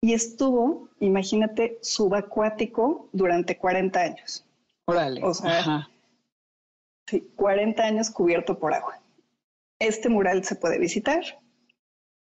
Y 0.00 0.12
estuvo, 0.12 0.88
imagínate, 1.00 1.78
subacuático 1.82 3.08
durante 3.12 3.56
40 3.56 4.00
años. 4.00 4.44
Órale. 4.84 5.22
O 5.24 5.34
sea, 5.34 5.88
sí, 7.06 7.28
40 7.36 7.82
años 7.82 8.10
cubierto 8.10 8.58
por 8.58 8.74
agua. 8.74 9.00
Este 9.80 10.08
mural 10.08 10.44
se 10.44 10.56
puede 10.56 10.78
visitar, 10.78 11.24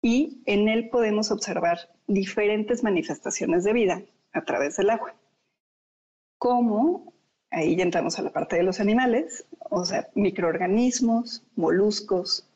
y 0.02 0.42
en 0.46 0.68
él 0.68 0.90
podemos 0.90 1.32
observar 1.32 1.90
diferentes 2.08 2.84
manifestaciones 2.84 3.64
de 3.64 3.74
vida 3.74 4.02
a 4.34 4.44
través 4.44 4.78
del 4.78 4.90
agua. 4.90 5.16
Como, 6.38 7.14
ahí 7.50 7.76
ya 7.76 7.84
entramos 7.84 8.20
a 8.20 8.22
la 8.22 8.32
parte 8.32 8.58
de 8.58 8.64
los 8.64 8.80
animales, 8.80 9.46
o 9.70 9.84
sea, 9.86 10.08
microorganismos, 10.14 11.44
moluscos, 11.56 12.48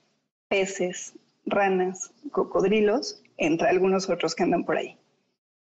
peces, 0.52 1.18
ranas, 1.46 2.12
cocodrilos, 2.34 3.24
entre 3.38 3.70
algunos 3.70 4.10
otros 4.10 4.36
que 4.36 4.44
andan 4.44 4.66
por 4.66 4.76
ahí. 4.76 4.98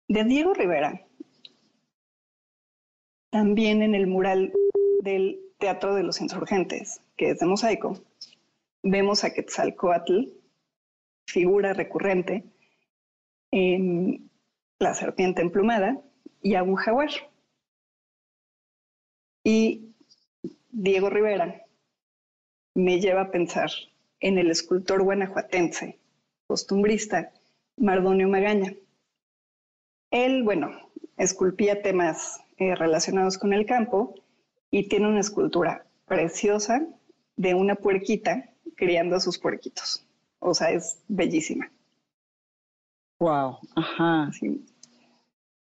De 0.09 0.25
Diego 0.25 0.55
Rivera, 0.55 1.07
también 3.31 3.83
en 3.83 3.95
el 3.95 4.07
mural 4.07 4.51
del 5.03 5.39
Teatro 5.59 5.95
de 5.95 6.05
los 6.05 6.23
Insurgentes, 6.23 7.03
que 7.18 7.31
es 7.31 7.39
de 7.39 7.45
mosaico, 7.45 8.03
vemos 8.83 9.25
a 9.25 9.35
Quetzalcoatl 9.35 10.33
figura 11.27 11.75
recurrente 11.75 12.43
en 13.51 14.31
la 14.79 14.95
serpiente 14.95 15.43
emplumada 15.43 16.01
y 16.41 16.55
a 16.55 16.62
un 16.62 16.77
jaguar. 16.77 17.11
Y 19.45 19.93
Diego 20.70 21.11
Rivera 21.11 21.66
me 22.75 23.01
lleva 23.01 23.20
a 23.20 23.31
pensar 23.31 23.70
en 24.23 24.39
el 24.39 24.51
escultor 24.51 25.03
guanajuatense, 25.03 25.99
costumbrista, 26.47 27.33
Mardonio 27.77 28.29
Magaña. 28.29 28.75
Él, 30.11 30.45
bueno, 30.45 30.70
esculpía 31.18 31.83
temas 31.83 32.41
eh, 32.57 32.75
relacionados 32.77 33.37
con 33.37 33.53
el 33.53 33.66
campo 33.66 34.14
y 34.70 34.89
tiene 34.89 35.09
una 35.09 35.20
escultura 35.20 35.85
preciosa 36.07 36.87
de 37.37 37.55
una 37.55 37.75
puerquita 37.75 38.49
criando 38.77 39.16
a 39.16 39.20
sus 39.20 39.39
puerquitos. 39.39 40.07
O 40.39 40.55
sea, 40.55 40.70
es 40.70 41.01
bellísima. 41.09 41.70
Wow, 43.18 43.59
ajá. 43.75 44.31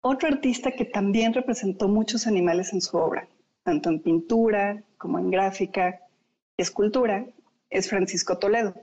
Otro 0.02 0.28
artista 0.28 0.72
que 0.72 0.84
también 0.84 1.34
representó 1.34 1.88
muchos 1.88 2.26
animales 2.26 2.72
en 2.72 2.80
su 2.80 2.96
obra, 2.96 3.28
tanto 3.62 3.90
en 3.90 4.00
pintura 4.00 4.82
como 4.98 5.18
en 5.18 5.30
gráfica 5.30 6.00
y 6.56 6.62
escultura, 6.62 7.26
es 7.70 7.88
Francisco 7.88 8.38
Toledo. 8.38 8.74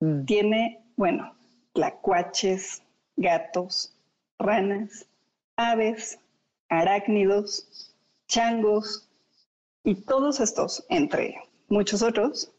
Mm. 0.00 0.24
Tiene, 0.24 0.84
bueno, 0.96 1.36
tlacuaches, 1.74 2.82
gatos, 3.16 3.94
ranas, 4.38 5.06
aves, 5.56 6.18
arácnidos, 6.68 7.94
changos 8.28 9.08
y 9.84 9.96
todos 9.96 10.40
estos, 10.40 10.84
entre 10.88 11.36
muchos 11.68 12.02
otros, 12.02 12.52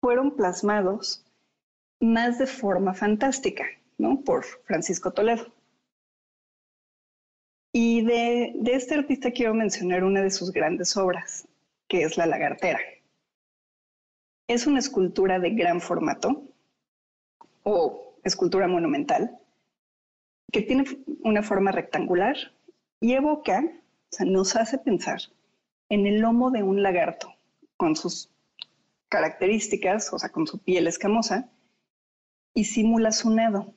fueron 0.00 0.36
plasmados 0.36 1.24
más 2.00 2.38
de 2.38 2.46
forma 2.46 2.94
fantástica, 2.94 3.64
¿no? 3.98 4.20
Por 4.20 4.44
Francisco 4.64 5.12
Toledo. 5.12 5.52
Y 7.72 8.02
de, 8.04 8.52
de 8.54 8.74
este 8.74 8.94
artista 8.94 9.30
quiero 9.30 9.54
mencionar 9.54 10.04
una 10.04 10.22
de 10.22 10.30
sus 10.30 10.52
grandes 10.52 10.96
obras, 10.96 11.46
que 11.88 12.02
es 12.02 12.16
La 12.16 12.26
Lagartera. 12.26 12.80
Es 14.48 14.66
una 14.66 14.78
escultura 14.78 15.38
de 15.38 15.50
gran 15.50 15.80
formato 15.80 16.42
o 17.62 18.14
escultura 18.24 18.66
monumental 18.66 19.38
que 20.50 20.62
tiene 20.62 20.84
una 21.20 21.42
forma 21.42 21.70
rectangular 21.70 22.36
y 23.00 23.12
evoca, 23.12 23.62
o 23.62 24.08
sea, 24.10 24.26
nos 24.26 24.56
hace 24.56 24.78
pensar 24.78 25.20
en 25.90 26.06
el 26.06 26.20
lomo 26.20 26.50
de 26.50 26.62
un 26.62 26.82
lagarto 26.82 27.34
con 27.76 27.94
sus 27.94 28.30
características, 29.10 30.12
o 30.12 30.18
sea, 30.18 30.30
con 30.30 30.46
su 30.46 30.58
piel 30.58 30.86
escamosa, 30.86 31.50
y 32.54 32.64
simula 32.64 33.12
su 33.12 33.30
nado. 33.30 33.74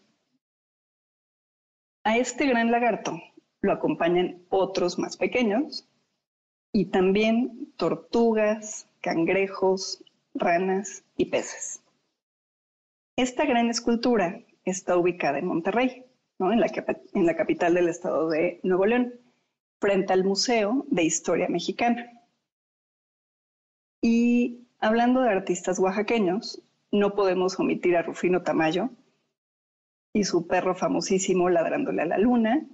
A 2.04 2.18
este 2.18 2.48
gran 2.48 2.72
lagarto 2.72 3.22
lo 3.62 3.74
acompañan 3.74 4.42
otros 4.50 4.98
más 4.98 5.18
pequeños 5.18 5.88
y 6.72 6.86
también 6.86 7.74
tortugas, 7.78 8.88
cangrejos, 9.02 10.04
ranas 10.34 11.04
y 11.18 11.26
peces. 11.26 11.82
Esta 13.18 13.46
gran 13.46 13.70
escultura 13.70 14.42
está 14.66 14.98
ubicada 14.98 15.40
en 15.40 15.48
Monterrey, 15.48 16.06
en, 16.40 16.60
la, 16.60 16.68
en 17.14 17.26
la 17.26 17.36
capital 17.36 17.74
del 17.74 17.90
estado 17.90 18.30
de 18.30 18.60
Nuevo 18.64 18.86
León, 18.86 19.14
frente 19.80 20.14
al 20.14 20.24
Museo 20.24 20.86
de 20.90 21.04
Historia 21.04 21.48
Mexicana. 21.50 22.12
Y 24.02 24.68
hablando 24.80 25.22
de 25.22 25.30
artistas 25.30 25.80
oaxaqueños, 25.80 26.62
no 26.92 27.16
podemos 27.16 27.60
omitir 27.60 27.96
a 27.96 28.02
Rufino 28.02 28.44
Tamayo 28.44 28.90
y 30.14 30.24
su 30.24 30.48
perro 30.48 30.76
famosísimo 30.76 31.50
ladrándole 31.50 32.02
a 32.02 32.06
la 32.06 32.18
luna, 32.18 32.66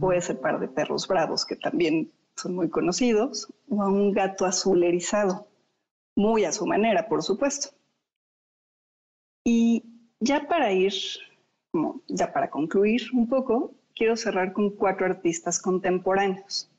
o 0.00 0.12
ese 0.12 0.34
par 0.34 0.60
de 0.60 0.68
perros 0.68 1.08
bravos 1.08 1.46
que 1.46 1.56
también 1.56 2.10
son 2.36 2.54
muy 2.54 2.68
conocidos, 2.68 3.52
o 3.68 3.82
a 3.82 3.88
un 3.88 4.12
gato 4.12 4.44
azul 4.44 4.82
erizado, 4.82 5.46
muy 6.16 6.44
a 6.44 6.52
su 6.52 6.66
manera, 6.66 7.08
por 7.08 7.22
supuesto. 7.22 7.70
Y 9.44 9.84
ya 10.20 10.46
para 10.46 10.72
ir, 10.72 10.92
ya 12.08 12.32
para 12.32 12.50
concluir 12.50 13.02
un 13.12 13.28
poco, 13.28 13.74
quiero 13.94 14.16
cerrar 14.16 14.52
con 14.52 14.70
cuatro 14.70 15.06
artistas 15.06 15.60
contemporáneos. 15.60 16.70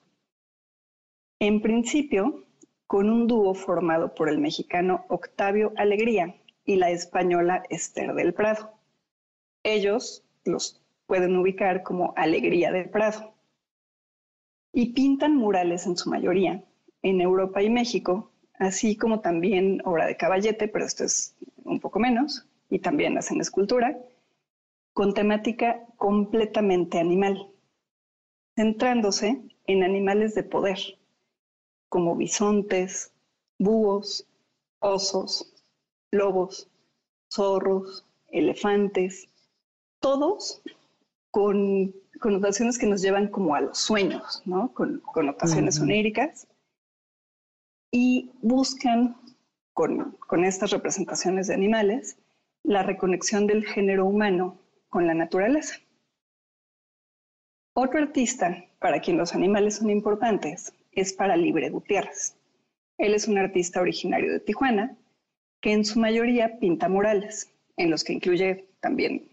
En 1.40 1.62
principio, 1.62 2.44
con 2.88 3.10
un 3.10 3.28
dúo 3.28 3.54
formado 3.54 4.14
por 4.14 4.30
el 4.30 4.38
mexicano 4.38 5.06
Octavio 5.10 5.74
Alegría 5.78 6.36
y 6.66 6.76
la 6.76 6.92
española 6.92 7.64
Esther 7.70 8.14
del 8.14 8.34
Prado. 8.34 8.72
Ellos 9.64 10.24
los 10.46 10.82
pueden 11.08 11.36
ubicar 11.36 11.84
como 11.84 12.14
Alegría 12.16 12.72
del 12.72 12.90
Prado. 12.90 13.34
Y 14.72 14.94
pintan 14.94 15.36
murales 15.36 15.86
en 15.86 15.98
su 15.98 16.10
mayoría 16.10 16.64
en 17.02 17.20
Europa 17.20 17.62
y 17.62 17.70
México, 17.70 18.32
así 18.64 18.96
como 18.96 19.20
también 19.20 19.82
obra 19.86 20.08
de 20.08 20.18
caballete, 20.18 20.68
pero 20.68 20.86
esto 20.86 21.04
es 21.04 21.36
un 21.64 21.80
poco 21.80 22.00
menos, 22.00 22.46
y 22.70 22.80
también 22.80 23.18
hacen 23.18 23.42
escultura, 23.42 23.98
con 24.94 25.14
temática 25.14 25.86
completamente 25.98 27.00
animal, 27.00 27.48
centrándose 28.56 29.42
en 29.66 29.84
animales 29.84 30.36
de 30.36 30.44
poder, 30.44 30.78
como 31.90 32.16
bisontes, 32.16 33.12
búhos, 33.60 34.28
osos, 34.80 35.54
lobos, 36.12 36.70
zorros, 37.32 38.06
elefantes, 38.30 39.30
todos 40.00 40.62
con 41.32 41.94
connotaciones 42.20 42.78
que 42.78 42.86
nos 42.86 43.02
llevan 43.02 43.28
como 43.28 43.56
a 43.56 43.62
los 43.62 43.78
sueños, 43.78 44.42
¿no? 44.46 44.74
Con 44.74 45.00
connotaciones 45.00 45.80
oníricas 45.80 46.48
y 47.96 48.32
buscan 48.42 49.16
con, 49.72 50.18
con 50.28 50.44
estas 50.44 50.72
representaciones 50.72 51.48
de 51.48 51.54
animales 51.54 52.18
la 52.64 52.82
reconexión 52.82 53.46
del 53.46 53.66
género 53.66 54.08
humano 54.08 54.58
con 54.90 55.06
la 55.06 55.14
naturaleza. 55.14 55.76
Otro 57.76 58.00
artista 58.00 58.66
para 58.80 59.00
quien 59.00 59.18
los 59.18 59.36
animales 59.36 59.76
son 59.76 59.92
importantes 59.92 60.74
es 60.92 61.14
para 61.14 61.38
Libre 61.38 61.70
Gutiérrez. 61.70 62.36
Él 62.98 63.14
es 63.14 63.28
un 63.28 63.38
artista 63.38 63.80
originario 63.80 64.32
de 64.32 64.40
Tijuana 64.40 64.98
que 65.62 65.72
en 65.72 65.86
su 65.86 66.00
mayoría 66.00 66.60
pinta 66.60 66.90
murales, 66.90 67.54
en 67.78 67.92
los 67.92 68.04
que 68.04 68.14
incluye 68.14 68.70
también 68.80 69.30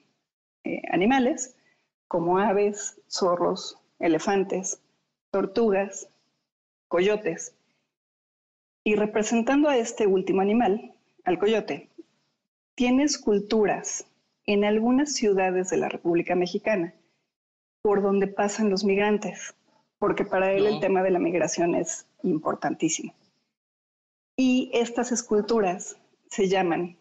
eh, 0.64 0.82
animales 0.90 1.56
como 2.08 2.38
aves, 2.38 3.00
zorros, 3.08 3.78
elefantes, 3.98 4.82
tortugas, 5.30 6.10
coyotes. 6.88 7.54
Y 8.84 8.94
representando 8.94 9.68
a 9.68 9.76
este 9.76 10.06
último 10.06 10.40
animal, 10.40 10.94
al 11.24 11.38
coyote, 11.38 11.90
tiene 12.74 13.04
esculturas 13.04 14.06
en 14.46 14.64
algunas 14.64 15.12
ciudades 15.12 15.70
de 15.70 15.76
la 15.76 15.88
República 15.88 16.34
Mexicana 16.34 16.94
por 17.82 18.02
donde 18.02 18.26
pasan 18.26 18.70
los 18.70 18.84
migrantes, 18.84 19.54
porque 19.98 20.24
para 20.24 20.52
él 20.52 20.66
el 20.66 20.80
tema 20.80 21.02
de 21.02 21.10
la 21.10 21.18
migración 21.18 21.74
es 21.74 22.06
importantísimo. 22.22 23.14
Y 24.36 24.70
estas 24.72 25.12
esculturas 25.12 25.98
se 26.28 26.48
llaman 26.48 26.96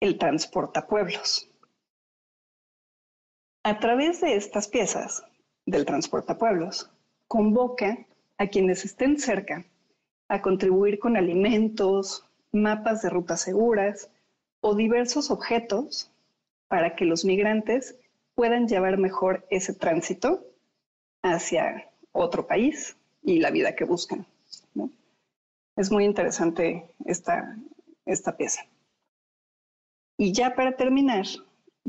el 0.00 0.18
transportapueblos. 0.18 1.50
A 3.62 3.78
través 3.78 4.22
de 4.22 4.36
estas 4.36 4.68
piezas 4.68 5.22
del 5.66 5.84
transportapueblos, 5.84 6.90
convoca 7.28 8.06
a 8.38 8.46
quienes 8.46 8.84
estén 8.86 9.18
cerca 9.18 9.64
a 10.30 10.40
contribuir 10.42 11.00
con 11.00 11.16
alimentos, 11.16 12.24
mapas 12.52 13.02
de 13.02 13.10
rutas 13.10 13.40
seguras, 13.40 14.08
o 14.60 14.76
diversos 14.76 15.28
objetos 15.32 16.08
para 16.68 16.94
que 16.94 17.04
los 17.04 17.24
migrantes 17.24 17.96
puedan 18.36 18.68
llevar 18.68 18.96
mejor 18.96 19.44
ese 19.50 19.74
tránsito 19.74 20.46
hacia 21.22 21.90
otro 22.12 22.46
país 22.46 22.96
y 23.24 23.40
la 23.40 23.50
vida 23.50 23.74
que 23.74 23.84
buscan. 23.84 24.24
Es 25.74 25.90
muy 25.90 26.04
interesante 26.04 26.84
esta, 27.06 27.56
esta 28.06 28.36
pieza. 28.36 28.62
Y 30.16 30.32
ya 30.32 30.54
para 30.54 30.76
terminar, 30.76 31.26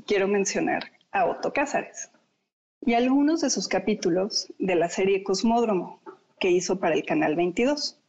quiero 0.08 0.28
mencionar 0.28 0.92
a 1.12 1.28
Otto 1.28 1.54
Cázares 1.54 2.10
y 2.84 2.96
algunos 2.96 3.42
de 3.42 3.52
sus 3.52 3.68
capítulos 3.68 4.52
de 4.58 4.76
la 4.76 4.90
serie 4.90 5.24
Cosmódromo 5.24 6.00
que 6.40 6.50
hizo 6.50 6.80
para 6.80 6.96
el 6.96 7.06
Canal 7.06 7.36
22. 7.36 8.01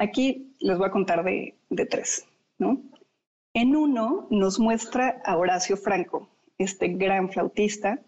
Aquí 0.00 0.56
les 0.60 0.78
voy 0.78 0.88
a 0.88 0.90
contar 0.90 1.22
de, 1.22 1.86
tres. 1.90 2.26
En 3.52 3.76
uno 3.76 4.28
nos 4.30 4.58
muestra 4.58 5.20
a 5.26 5.36
Horacio 5.36 5.76
Franco, 5.76 6.26
este 6.56 6.88
gran 6.88 7.28
flautista, 7.28 8.00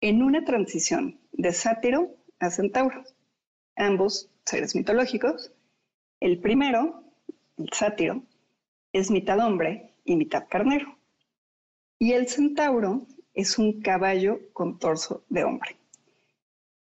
en 0.00 0.22
una 0.22 0.42
transición 0.46 1.20
de 1.32 1.52
sátiro 1.52 2.16
a 2.40 2.48
centauro, 2.48 3.04
ambos 3.76 4.30
seres 4.46 4.74
mitológicos. 4.74 5.52
El 6.18 6.40
primero, 6.40 7.04
el 7.58 7.70
sátiro, 7.74 8.22
es 8.94 9.10
mitad 9.10 9.38
hombre 9.38 9.92
y 10.02 10.16
mitad 10.16 10.46
carnero. 10.48 10.96
Y 11.98 12.12
el 12.12 12.26
centauro 12.26 13.06
es 13.34 13.58
un 13.58 13.82
caballo 13.82 14.40
con 14.54 14.78
torso 14.78 15.24
de 15.28 15.44
hombre. 15.44 15.76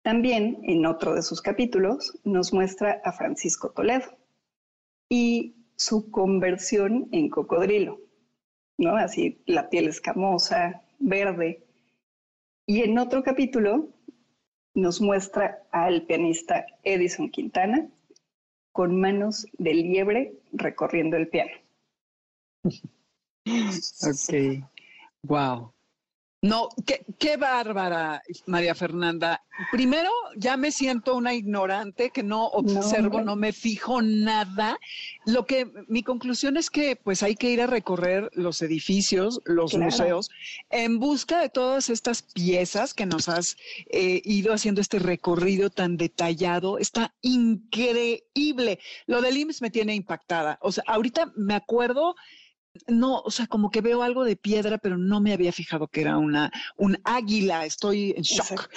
También 0.03 0.59
en 0.65 0.85
otro 0.85 1.15
de 1.15 1.23
sus 1.23 1.41
capítulos 1.41 2.19
nos 2.25 2.53
muestra 2.53 3.01
a 3.03 3.13
Francisco 3.13 3.71
Toledo 3.71 4.20
y 5.11 5.57
su 5.77 6.11
conversión 6.11 7.09
en 7.13 7.29
cocodrilo, 7.29 8.01
¿no? 8.79 8.97
Así 8.97 9.43
la 9.45 9.69
piel 9.69 9.89
escamosa, 9.89 10.83
verde. 10.99 11.67
Y 12.67 12.83
en 12.83 12.97
otro 12.99 13.23
capítulo 13.23 13.89
nos 14.75 15.01
muestra 15.01 15.67
al 15.73 16.07
pianista 16.07 16.65
Edison 16.85 17.29
Quintana 17.31 17.91
con 18.73 19.01
manos 19.01 19.47
de 19.59 19.75
liebre 19.75 20.33
recorriendo 20.53 21.17
el 21.17 21.29
piano. 21.29 21.51
ok, 23.45 24.65
wow. 25.25 25.73
No, 26.43 26.70
qué, 26.86 27.05
qué, 27.18 27.36
bárbara, 27.36 28.22
María 28.47 28.74
Fernanda. 28.74 29.45
Primero, 29.70 30.09
ya 30.36 30.57
me 30.57 30.72
siento 30.72 31.14
una 31.14 31.34
ignorante 31.34 32.09
que 32.09 32.22
no 32.22 32.47
observo, 32.47 33.20
no, 33.20 33.36
me 33.36 33.53
fijo 33.53 34.01
nada. 34.01 34.78
Lo 35.26 35.45
que 35.45 35.70
mi 35.86 36.03
conclusión 36.03 36.57
es 36.57 36.70
que 36.70 36.97
pues 36.97 37.22
hay 37.22 37.34
que 37.34 37.51
ir 37.51 37.61
a 37.61 37.66
recorrer 37.66 38.30
los 38.32 38.62
edificios, 38.62 39.43
los 39.45 39.76
museos, 39.76 40.30
en 40.70 40.99
busca 40.99 41.41
de 41.41 41.51
todas 41.51 41.91
estas 41.91 42.22
piezas 42.22 42.95
que 42.95 43.05
nos 43.05 43.28
has 43.28 43.59
eh, 43.91 44.22
ido 44.24 44.55
haciendo 44.55 44.80
este 44.80 44.99
recorrido 44.99 45.68
tan 45.68 45.99
detallado. 45.99 46.78
Está 46.78 47.12
increíble. 47.20 48.78
Lo 49.07 49.20
del 49.20 49.36
IMSS 49.36 49.61
me 49.61 49.70
tiene 49.70 49.95
impactada. 49.95 50.59
O 50.62 50.72
sea, 50.72 50.84
ahorita 50.86 51.34
me 51.36 51.55
acuerdo 51.55 52.14
no, 52.87 53.21
o 53.21 53.31
sea, 53.31 53.47
como 53.47 53.71
que 53.71 53.81
veo 53.81 54.03
algo 54.03 54.25
de 54.25 54.37
piedra, 54.37 54.79
pero 54.79 54.97
no 54.97 55.21
me 55.21 55.33
había 55.33 55.53
fijado 55.53 55.89
que 55.89 56.03
era 56.03 56.18
una, 56.18 56.51
un 56.77 56.99
águila. 57.05 57.66
Estoy 57.66 58.14
en 58.16 58.23
shock 58.23 58.68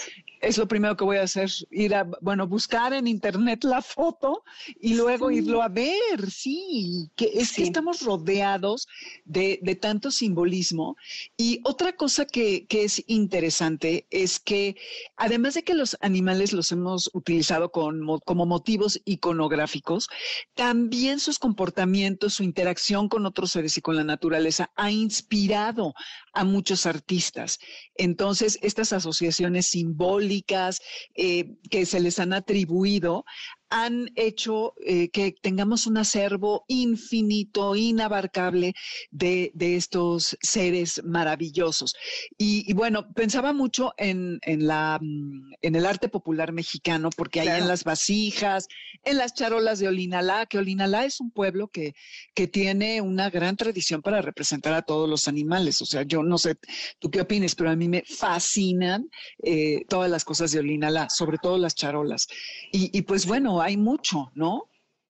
es 0.44 0.58
lo 0.58 0.68
primero 0.68 0.98
que 0.98 1.06
voy 1.06 1.18
a 1.18 1.24
hacer, 1.24 1.50
ir 1.72 1.96
a, 1.96 2.06
bueno, 2.22 2.48
buscar 2.48 2.92
en 2.92 3.08
internet 3.08 3.64
la 3.64 3.82
foto 3.82 4.44
y 4.80 4.94
luego 4.94 5.32
irlo 5.32 5.62
a 5.62 5.70
ver, 5.70 6.30
sí, 6.30 7.10
que 7.16 7.32
es 7.36 7.54
que 7.54 7.64
estamos 7.64 8.02
rodeados 8.02 8.88
de, 9.24 9.58
tanto 9.80 10.12
simbolismo. 10.12 10.98
Y 11.38 11.62
otra 11.64 11.96
cosa 11.96 12.26
que, 12.26 12.68
es 12.70 13.02
interesante 13.08 14.06
es 14.10 14.40
que 14.40 14.76
además 15.16 15.54
de 15.54 15.64
que 15.64 15.76
los 15.76 15.96
animales 16.02 16.52
los 16.52 16.72
hemos 16.74 17.10
utilizado 17.14 17.72
como 17.72 18.46
motivos 18.46 19.00
iconográficos, 19.06 20.10
también 20.56 21.20
sus 21.22 21.40
comportamientos, 21.40 22.34
su 22.34 22.44
interacción 22.44 23.08
con 23.08 23.26
otros 23.26 23.52
seres 23.52 23.78
y 23.78 23.82
con 23.84 23.96
la 23.96 24.04
naturaleza 24.04 24.72
ha 24.76 24.90
inspirado 24.90 25.94
a 26.34 26.44
muchos 26.44 26.88
artistas. 26.88 27.60
Entonces, 27.94 28.58
estas 28.64 28.94
asociaciones 28.94 29.68
simbólicas 29.68 30.82
eh, 31.14 31.52
que 31.70 31.86
se 31.86 32.00
les 32.00 32.18
han 32.18 32.34
atribuido 32.34 33.26
han 33.74 34.12
hecho 34.16 34.76
eh, 34.86 35.10
que 35.10 35.32
tengamos 35.42 35.88
un 35.88 35.98
acervo 35.98 36.64
infinito, 36.68 37.76
inabarcable 37.76 38.76
de, 39.10 39.52
estos 39.58 40.38
seres 40.42 41.02
maravillosos. 41.04 41.96
Y, 42.38 42.72
bueno, 42.74 43.12
pensaba 43.16 43.52
mucho 43.52 43.96
en, 43.98 44.40
la, 44.46 45.00
mm, 45.02 45.54
en 45.64 45.76
el 45.76 45.88
arte 45.88 46.08
popular 46.08 46.52
mexicano, 46.54 47.10
porque 47.18 47.42
hay 47.42 47.48
en 47.48 47.68
las 47.68 47.84
vasijas, 47.84 48.68
en 49.04 49.18
las 49.18 49.34
charolas 49.34 49.80
de 49.80 49.88
Olinalá, 49.88 50.46
que 50.46 50.60
Olinalá 50.60 51.06
es 51.06 51.20
un 51.20 51.32
pueblo 51.32 51.70
que, 51.70 51.96
que 52.36 52.48
tiene 52.48 53.02
una 53.02 53.32
gran 53.32 53.58
tradición 53.58 54.04
para 54.04 54.22
representar 54.22 54.76
a 54.76 54.84
todos 54.84 55.10
los 55.10 55.28
animales. 55.28 55.82
O 55.82 55.86
sea, 55.86 56.04
yo 56.04 56.22
no 56.22 56.38
sé 56.38 56.58
tú 57.00 57.10
qué 57.10 57.22
opines, 57.22 57.56
pero 57.56 57.72
a 57.72 57.76
mí 57.76 57.88
me 57.88 58.04
fascinan 58.06 59.10
eh, 59.42 59.84
todas 59.90 60.12
las 60.12 60.24
cosas 60.24 60.52
de 60.52 60.60
Olinalá, 60.60 61.10
sobre 61.10 61.40
todo 61.40 61.58
las 61.58 61.74
charolas. 61.74 62.28
y 62.72 63.02
pues 63.02 63.26
bueno, 63.26 63.63
hay 63.64 63.78
mucho, 63.78 64.32
¿no? 64.36 64.68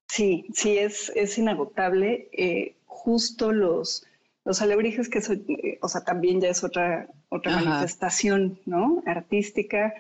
Sí, 0.08 0.46
sí, 0.54 0.78
es, 0.78 1.12
es 1.16 1.38
inagotable. 1.38 2.30
Eh, 2.32 2.76
justo 2.86 3.52
los, 3.52 4.06
los 4.46 4.62
alebrijes, 4.62 5.10
que 5.10 5.20
eh, 5.20 5.80
o 5.82 5.90
sea, 5.90 6.04
también 6.04 6.40
ya 6.40 6.50
es 6.50 6.64
otra, 6.64 7.10
otra 7.30 7.60
manifestación, 7.60 8.60
¿no? 8.66 9.02
Artística. 9.06 9.94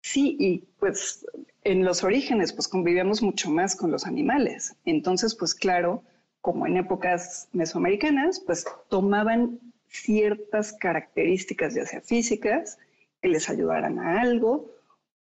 Sí, 0.00 0.36
y 0.38 0.58
pues 0.78 1.26
en 1.64 1.84
los 1.84 2.04
orígenes, 2.04 2.52
pues 2.52 2.68
convivíamos 2.68 3.22
mucho 3.22 3.50
más 3.50 3.76
con 3.76 3.90
los 3.90 4.06
animales. 4.06 4.76
Entonces, 4.84 5.34
pues 5.34 5.54
claro, 5.54 6.02
como 6.40 6.66
en 6.66 6.76
épocas 6.76 7.48
mesoamericanas, 7.52 8.40
pues 8.40 8.64
tomaban 8.88 9.58
ciertas 9.88 10.72
características, 10.72 11.74
ya 11.74 11.84
sea 11.84 12.00
físicas, 12.00 12.78
que 13.20 13.28
les 13.28 13.50
ayudaran 13.50 13.98
a 13.98 14.20
algo, 14.20 14.70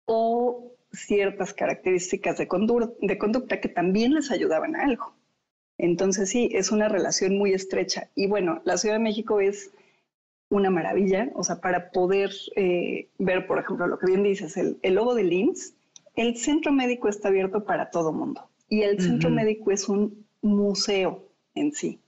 o 0.04 0.72
ciertas 0.93 1.53
características 1.55 2.39
de, 2.39 2.49
conducta 2.49 3.61
que 3.61 3.68
también 3.68 4.14
les 4.14 4.30
ayudaban 4.30 4.76
a 4.76 4.84
algo. 4.84 5.14
Entonces 5.76 6.30
sí, 6.30 6.49
es 6.53 6.72
una 6.72 6.89
relación 6.89 7.36
muy 7.39 7.53
estrecha. 7.53 8.11
Y 8.14 8.26
bueno, 8.26 8.61
la 8.64 8.76
Ciudad 8.76 8.97
de 8.97 9.03
México 9.03 9.41
es 9.41 9.72
una 10.51 10.70
maravilla, 10.70 11.30
o 11.34 11.45
sea, 11.45 11.61
para 11.61 11.91
poder 11.91 12.32
eh, 12.57 13.09
ver, 13.18 13.47
por 13.47 13.59
ejemplo, 13.59 13.86
lo 13.86 13.99
que 13.99 14.07
bien 14.07 14.22
dices, 14.22 14.57
el, 14.57 14.78
logo 14.95 15.14
de 15.14 15.24
LIMS, 15.24 15.74
el 16.16 16.36
centro 16.36 16.72
médico 16.72 17.09
está 17.09 17.28
abierto 17.28 17.64
para 17.64 17.91
todo 17.91 18.12
mundo 18.12 18.49
y 18.68 18.82
el 18.82 19.01
centro 19.01 19.30
médico 19.30 19.70
es 19.70 19.89
un 19.89 20.26
museo 20.43 21.28
en 21.55 21.72
sí. 21.72 22.01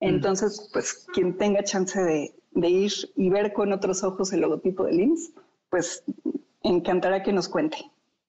Entonces, 0.00 0.70
pues 0.72 1.06
quien 1.12 1.36
tenga 1.36 1.62
chance 1.62 2.00
de, 2.02 2.34
de, 2.52 2.68
ir 2.68 2.92
y 3.16 3.30
ver 3.30 3.52
con 3.52 3.72
otros 3.72 4.02
ojos 4.02 4.32
el 4.32 4.40
logotipo 4.40 4.84
de 4.84 4.92
LIMS, 4.92 5.32
pues 5.70 6.04
encantará 6.62 7.22
que 7.22 7.32
nos 7.32 7.48
cuente. 7.48 7.78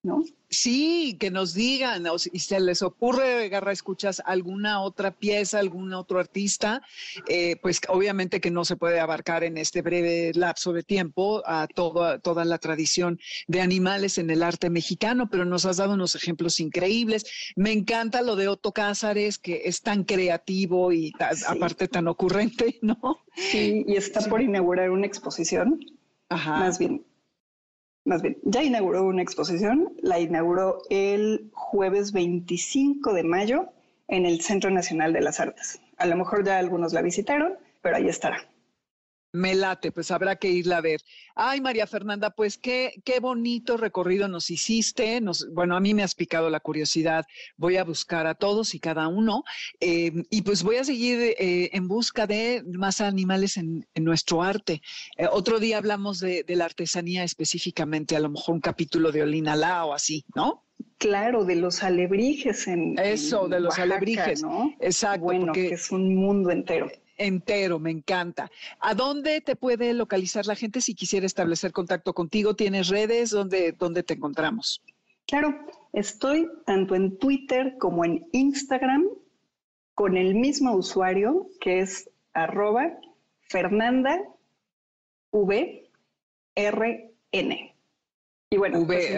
¿No? 0.02 0.24
Sí, 0.50 1.18
que 1.20 1.30
nos 1.30 1.54
digan, 1.54 2.08
o 2.08 2.18
si 2.18 2.38
se 2.40 2.60
les 2.60 2.82
ocurre, 2.82 3.50
Garra, 3.50 3.72
escuchas 3.72 4.22
alguna 4.26 4.82
otra 4.82 5.12
pieza, 5.12 5.60
algún 5.60 5.94
otro 5.94 6.20
artista, 6.20 6.82
eh, 7.28 7.58
pues 7.62 7.82
obviamente 7.88 8.42
que 8.42 8.50
no 8.50 8.66
se 8.66 8.76
puede 8.76 9.00
abarcar 9.00 9.44
en 9.44 9.58
este 9.58 9.82
breve 9.82 10.32
lapso 10.34 10.74
de 10.74 10.84
tiempo 10.84 11.44
a 11.46 11.68
toda 11.68 12.46
la 12.46 12.58
tradición 12.58 13.20
de 13.48 13.62
animales 13.62 14.18
en 14.18 14.30
el 14.30 14.42
arte 14.42 14.70
mexicano, 14.70 15.30
pero 15.30 15.46
nos 15.46 15.66
has 15.66 15.78
dado 15.78 15.94
unos 15.94 16.16
ejemplos 16.16 16.60
increíbles. 16.60 17.26
Me 17.56 17.72
encanta 17.72 18.22
lo 18.22 18.36
de 18.36 18.48
Otto 18.48 18.72
Cázares, 18.72 19.38
que 19.38 19.62
es 19.66 19.82
tan 19.82 20.04
creativo 20.04 20.92
y 20.92 21.14
aparte 21.48 21.88
tan 21.88 22.08
ocurrente, 22.08 22.80
¿no? 22.82 22.98
Sí, 23.36 23.84
y 23.88 23.96
está 23.96 24.22
por 24.28 24.42
inaugurar 24.42 24.90
una 24.90 25.06
exposición. 25.06 25.80
Ajá. 26.30 26.60
Más 26.60 26.80
bien, 26.80 27.04
más 28.10 28.24
bien, 28.24 28.38
ya 28.42 28.64
inauguró 28.64 29.04
una 29.04 29.22
exposición, 29.22 29.94
la 30.02 30.20
inauguró 30.20 30.82
el 30.90 31.52
jueves 31.54 32.12
25 32.12 33.14
de 33.14 33.24
mayo 33.24 33.70
en 34.08 34.26
el 34.26 34.42
Centro 34.42 34.72
Nacional 34.72 35.14
de 35.14 35.22
las 35.22 35.40
Artes. 35.40 35.80
A 35.98 36.08
lo 36.08 36.18
mejor 36.18 36.44
ya 36.44 36.58
algunos 36.58 36.92
la 36.92 37.04
visitaron, 37.04 37.54
pero 37.84 37.98
ahí 37.98 38.10
estará. 38.10 38.40
Me 39.32 39.54
late, 39.54 39.92
pues 39.92 40.10
habrá 40.10 40.38
que 40.38 40.50
irla 40.50 40.78
a 40.78 40.82
ver. 40.82 41.02
Ay, 41.36 41.62
María 41.62 41.86
Fernanda, 41.86 42.32
pues 42.32 42.58
qué, 42.58 43.02
qué 43.06 43.20
bonito 43.20 43.78
recorrido 43.78 44.28
nos 44.28 44.50
hiciste. 44.50 45.22
Nos, 45.22 45.48
bueno, 45.54 45.76
a 45.76 45.80
mí 45.80 45.94
me 45.94 46.02
has 46.02 46.16
picado 46.16 46.50
la 46.50 46.60
curiosidad. 46.60 47.26
Voy 47.56 47.78
a 47.78 47.84
buscar 47.84 48.26
a 48.26 48.34
todos 48.34 48.74
y 48.74 48.80
cada 48.80 49.08
uno. 49.08 49.44
Eh, 49.80 50.24
y 50.32 50.42
pues 50.42 50.64
voy 50.64 50.78
a 50.78 50.84
seguir 50.84 51.36
eh, 51.38 51.70
en 51.74 51.88
busca 51.88 52.26
de 52.26 52.64
más 52.74 53.02
animales 53.02 53.58
en, 53.58 53.86
nuestro 53.96 54.42
arte. 54.42 54.82
Eh, 55.18 55.28
otro 55.32 55.60
día 55.60 55.78
hablamos 55.78 56.20
de, 56.20 56.44
la 56.48 56.66
artesanía 56.66 57.24
específicamente, 57.24 58.16
a 58.16 58.20
lo 58.20 58.30
mejor 58.30 58.56
un 58.56 58.62
capítulo 58.62 59.12
de 59.12 59.22
Olinalá 59.22 59.86
o 59.86 59.94
así, 59.94 60.26
¿no? 60.36 60.66
Claro, 60.98 61.46
de 61.46 61.56
los 61.56 61.84
alebrijes 61.84 62.68
en. 62.68 62.98
Eso, 62.98 63.48
de 63.48 63.60
los 63.60 63.78
alebrijes. 63.78 64.42
¿no? 64.42 64.74
Exacto. 64.80 65.26
Bueno, 65.26 65.54
que 65.54 65.68
es 65.68 65.92
un 65.92 66.16
mundo 66.16 66.50
entero 66.50 66.90
entero, 67.20 67.78
me 67.78 67.92
encanta. 67.92 68.50
¿A 68.80 68.96
dónde 68.96 69.42
te 69.42 69.56
puede 69.56 69.94
localizar 69.94 70.48
la 70.48 70.56
gente 70.56 70.82
si 70.82 70.96
quisiera 70.96 71.28
establecer 71.28 71.72
contacto 71.72 72.14
contigo? 72.14 72.56
¿Tienes 72.56 72.88
redes? 72.88 73.30
¿Dónde, 73.30 73.74
dónde 73.74 74.02
te 74.02 74.16
encontramos? 74.16 74.82
Claro, 75.28 75.54
estoy 75.94 76.50
tanto 76.66 76.96
en 76.96 77.20
Twitter 77.20 77.76
como 77.78 78.04
en 78.04 78.26
Instagram 78.32 79.06
con 79.94 80.18
el 80.18 80.34
mismo 80.34 80.74
usuario 80.74 81.48
que 81.60 81.82
es 81.82 82.10
arroba 82.34 82.98
Fernanda 83.42 84.20
V 85.32 85.88
R 86.56 87.12
N. 87.32 87.76
Y 88.50 88.58
bueno, 88.58 88.88
pues 88.88 89.12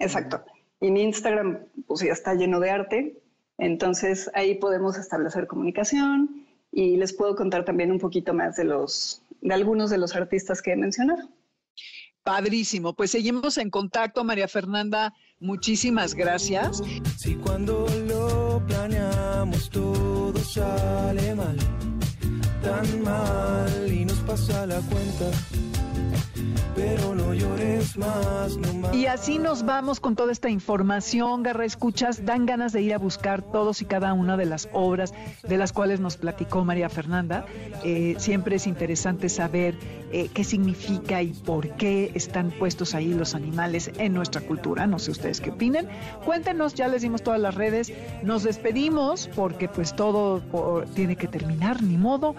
exacto. 0.00 0.44
Y 0.80 0.90
mi 0.90 1.02
Instagram 1.02 1.66
pues 1.86 2.00
ya 2.00 2.12
está 2.12 2.34
lleno 2.34 2.58
de 2.58 2.70
arte, 2.70 3.18
entonces 3.58 4.30
ahí 4.34 4.56
podemos 4.56 4.96
establecer 4.96 5.46
comunicación 5.46 6.47
y 6.72 6.96
les 6.96 7.12
puedo 7.12 7.34
contar 7.34 7.64
también 7.64 7.90
un 7.90 7.98
poquito 7.98 8.34
más 8.34 8.56
de 8.56 8.64
los 8.64 9.22
de 9.40 9.54
algunos 9.54 9.90
de 9.90 9.98
los 9.98 10.16
artistas 10.16 10.60
que 10.62 10.72
he 10.72 10.76
mencionado. 10.76 11.28
Padrísimo, 12.22 12.94
pues 12.94 13.10
seguimos 13.10 13.56
en 13.56 13.70
contacto, 13.70 14.22
María 14.22 14.48
Fernanda, 14.48 15.14
muchísimas 15.40 16.14
gracias. 16.14 16.82
Si 17.16 17.36
cuando 17.36 17.86
lo 18.06 18.62
planeamos 18.66 19.70
todo 19.70 20.38
sale 20.38 21.34
mal, 21.34 21.56
tan 22.62 23.02
mal 23.02 23.92
y 23.92 24.04
nos 24.04 24.18
pasa 24.20 24.66
la 24.66 24.80
cuenta 24.80 25.30
pero 26.74 27.14
no 27.14 27.34
llores 27.34 27.96
más, 27.96 28.58
Y 28.92 29.06
así 29.06 29.38
nos 29.38 29.64
vamos 29.64 30.00
con 30.00 30.16
toda 30.16 30.32
esta 30.32 30.50
información, 30.50 31.42
Garra 31.42 31.64
Escuchas. 31.64 32.24
Dan 32.24 32.46
ganas 32.46 32.72
de 32.72 32.82
ir 32.82 32.94
a 32.94 32.98
buscar 32.98 33.42
todos 33.42 33.82
y 33.82 33.84
cada 33.84 34.12
una 34.12 34.36
de 34.36 34.46
las 34.46 34.68
obras 34.72 35.12
de 35.42 35.58
las 35.58 35.72
cuales 35.72 36.00
nos 36.00 36.16
platicó 36.16 36.64
María 36.64 36.88
Fernanda. 36.88 37.46
Eh, 37.84 38.16
siempre 38.18 38.56
es 38.56 38.66
interesante 38.66 39.28
saber 39.28 39.76
eh, 40.10 40.30
qué 40.32 40.44
significa 40.44 41.22
y 41.22 41.32
por 41.32 41.70
qué 41.76 42.10
están 42.14 42.50
puestos 42.50 42.94
ahí 42.94 43.12
los 43.12 43.34
animales 43.34 43.90
en 43.98 44.14
nuestra 44.14 44.40
cultura. 44.40 44.86
No 44.86 44.98
sé 44.98 45.10
ustedes 45.10 45.40
qué 45.40 45.50
opinen. 45.50 45.88
Cuéntenos, 46.24 46.74
ya 46.74 46.88
les 46.88 47.02
dimos 47.02 47.22
todas 47.22 47.40
las 47.40 47.54
redes. 47.54 47.92
Nos 48.22 48.42
despedimos 48.42 49.28
porque 49.34 49.68
pues 49.68 49.94
todo 49.94 50.40
tiene 50.94 51.16
que 51.16 51.28
terminar, 51.28 51.82
ni 51.82 51.96
modo. 51.96 52.34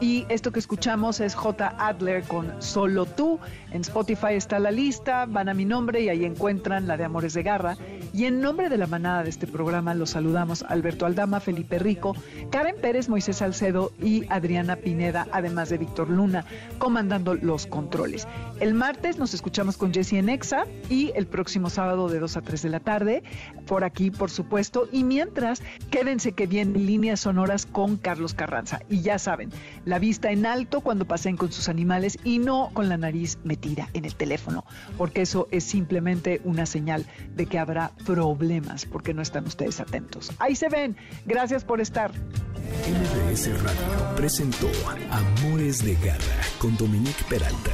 Y 0.00 0.26
esto 0.28 0.52
que 0.52 0.60
escuchamos 0.60 1.18
es 1.18 1.34
J. 1.34 1.74
Adler 1.76 2.22
con 2.22 2.62
Solo 2.62 3.04
tú. 3.04 3.40
En 3.72 3.80
Spotify 3.80 4.34
está 4.34 4.60
la 4.60 4.70
lista, 4.70 5.26
van 5.26 5.48
a 5.48 5.54
mi 5.54 5.64
nombre 5.64 6.00
y 6.00 6.08
ahí 6.08 6.24
encuentran 6.24 6.86
la 6.86 6.96
de 6.96 7.04
Amores 7.04 7.34
de 7.34 7.42
Garra. 7.42 7.76
Y 8.12 8.26
en 8.26 8.40
nombre 8.40 8.68
de 8.68 8.78
la 8.78 8.86
manada 8.86 9.24
de 9.24 9.30
este 9.30 9.48
programa 9.48 9.94
los 9.94 10.10
saludamos 10.10 10.62
Alberto 10.62 11.04
Aldama, 11.04 11.40
Felipe 11.40 11.80
Rico, 11.80 12.14
Karen 12.50 12.76
Pérez, 12.80 13.08
Moisés 13.08 13.38
Salcedo 13.38 13.92
y 14.00 14.24
Adriana 14.30 14.76
Pineda, 14.76 15.26
además 15.32 15.68
de 15.68 15.78
Víctor 15.78 16.08
Luna, 16.10 16.44
comandando 16.78 17.34
los 17.34 17.66
controles. 17.66 18.28
El 18.60 18.74
martes 18.74 19.18
nos 19.18 19.34
escuchamos 19.34 19.76
con 19.76 19.92
Jessie 19.92 20.18
en 20.18 20.28
Exa 20.28 20.64
y 20.88 21.10
el 21.16 21.26
próximo 21.26 21.70
sábado 21.70 22.08
de 22.08 22.20
2 22.20 22.36
a 22.36 22.42
3 22.42 22.62
de 22.62 22.68
la 22.68 22.80
tarde, 22.80 23.22
por 23.66 23.82
aquí, 23.82 24.10
por 24.10 24.30
supuesto. 24.30 24.88
Y 24.92 25.02
mientras, 25.02 25.60
quédense 25.90 26.32
que 26.32 26.46
vienen 26.46 26.86
líneas 26.86 27.20
sonoras 27.20 27.66
con 27.66 27.96
Carlos 27.96 28.34
Carranza. 28.34 28.80
Y 28.88 29.02
ya 29.02 29.18
saben, 29.18 29.50
la 29.88 29.98
vista 29.98 30.30
en 30.30 30.44
alto 30.44 30.82
cuando 30.82 31.06
pasen 31.06 31.38
con 31.38 31.50
sus 31.50 31.70
animales 31.70 32.18
y 32.22 32.38
no 32.38 32.68
con 32.74 32.90
la 32.90 32.98
nariz 32.98 33.38
metida 33.42 33.88
en 33.94 34.04
el 34.04 34.14
teléfono, 34.14 34.66
porque 34.98 35.22
eso 35.22 35.48
es 35.50 35.64
simplemente 35.64 36.42
una 36.44 36.66
señal 36.66 37.06
de 37.34 37.46
que 37.46 37.58
habrá 37.58 37.92
problemas 38.04 38.84
porque 38.84 39.14
no 39.14 39.22
están 39.22 39.46
ustedes 39.46 39.80
atentos. 39.80 40.30
Ahí 40.38 40.56
se 40.56 40.68
ven. 40.68 40.94
Gracias 41.24 41.64
por 41.64 41.80
estar. 41.80 42.12
MBS 42.12 43.62
Radio 43.62 44.14
presentó 44.14 44.68
Amores 45.10 45.82
de 45.82 45.94
Garra 45.94 46.42
con 46.58 46.76
Dominique 46.76 47.24
Peralta. 47.26 47.72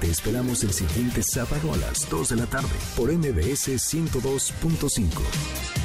Te 0.00 0.10
esperamos 0.10 0.64
el 0.64 0.72
siguiente 0.72 1.22
sábado 1.22 1.74
a 1.74 1.76
las 1.76 2.08
2 2.08 2.30
de 2.30 2.36
la 2.36 2.46
tarde 2.46 2.76
por 2.96 3.12
MBS 3.12 3.68
102.5. 3.68 5.83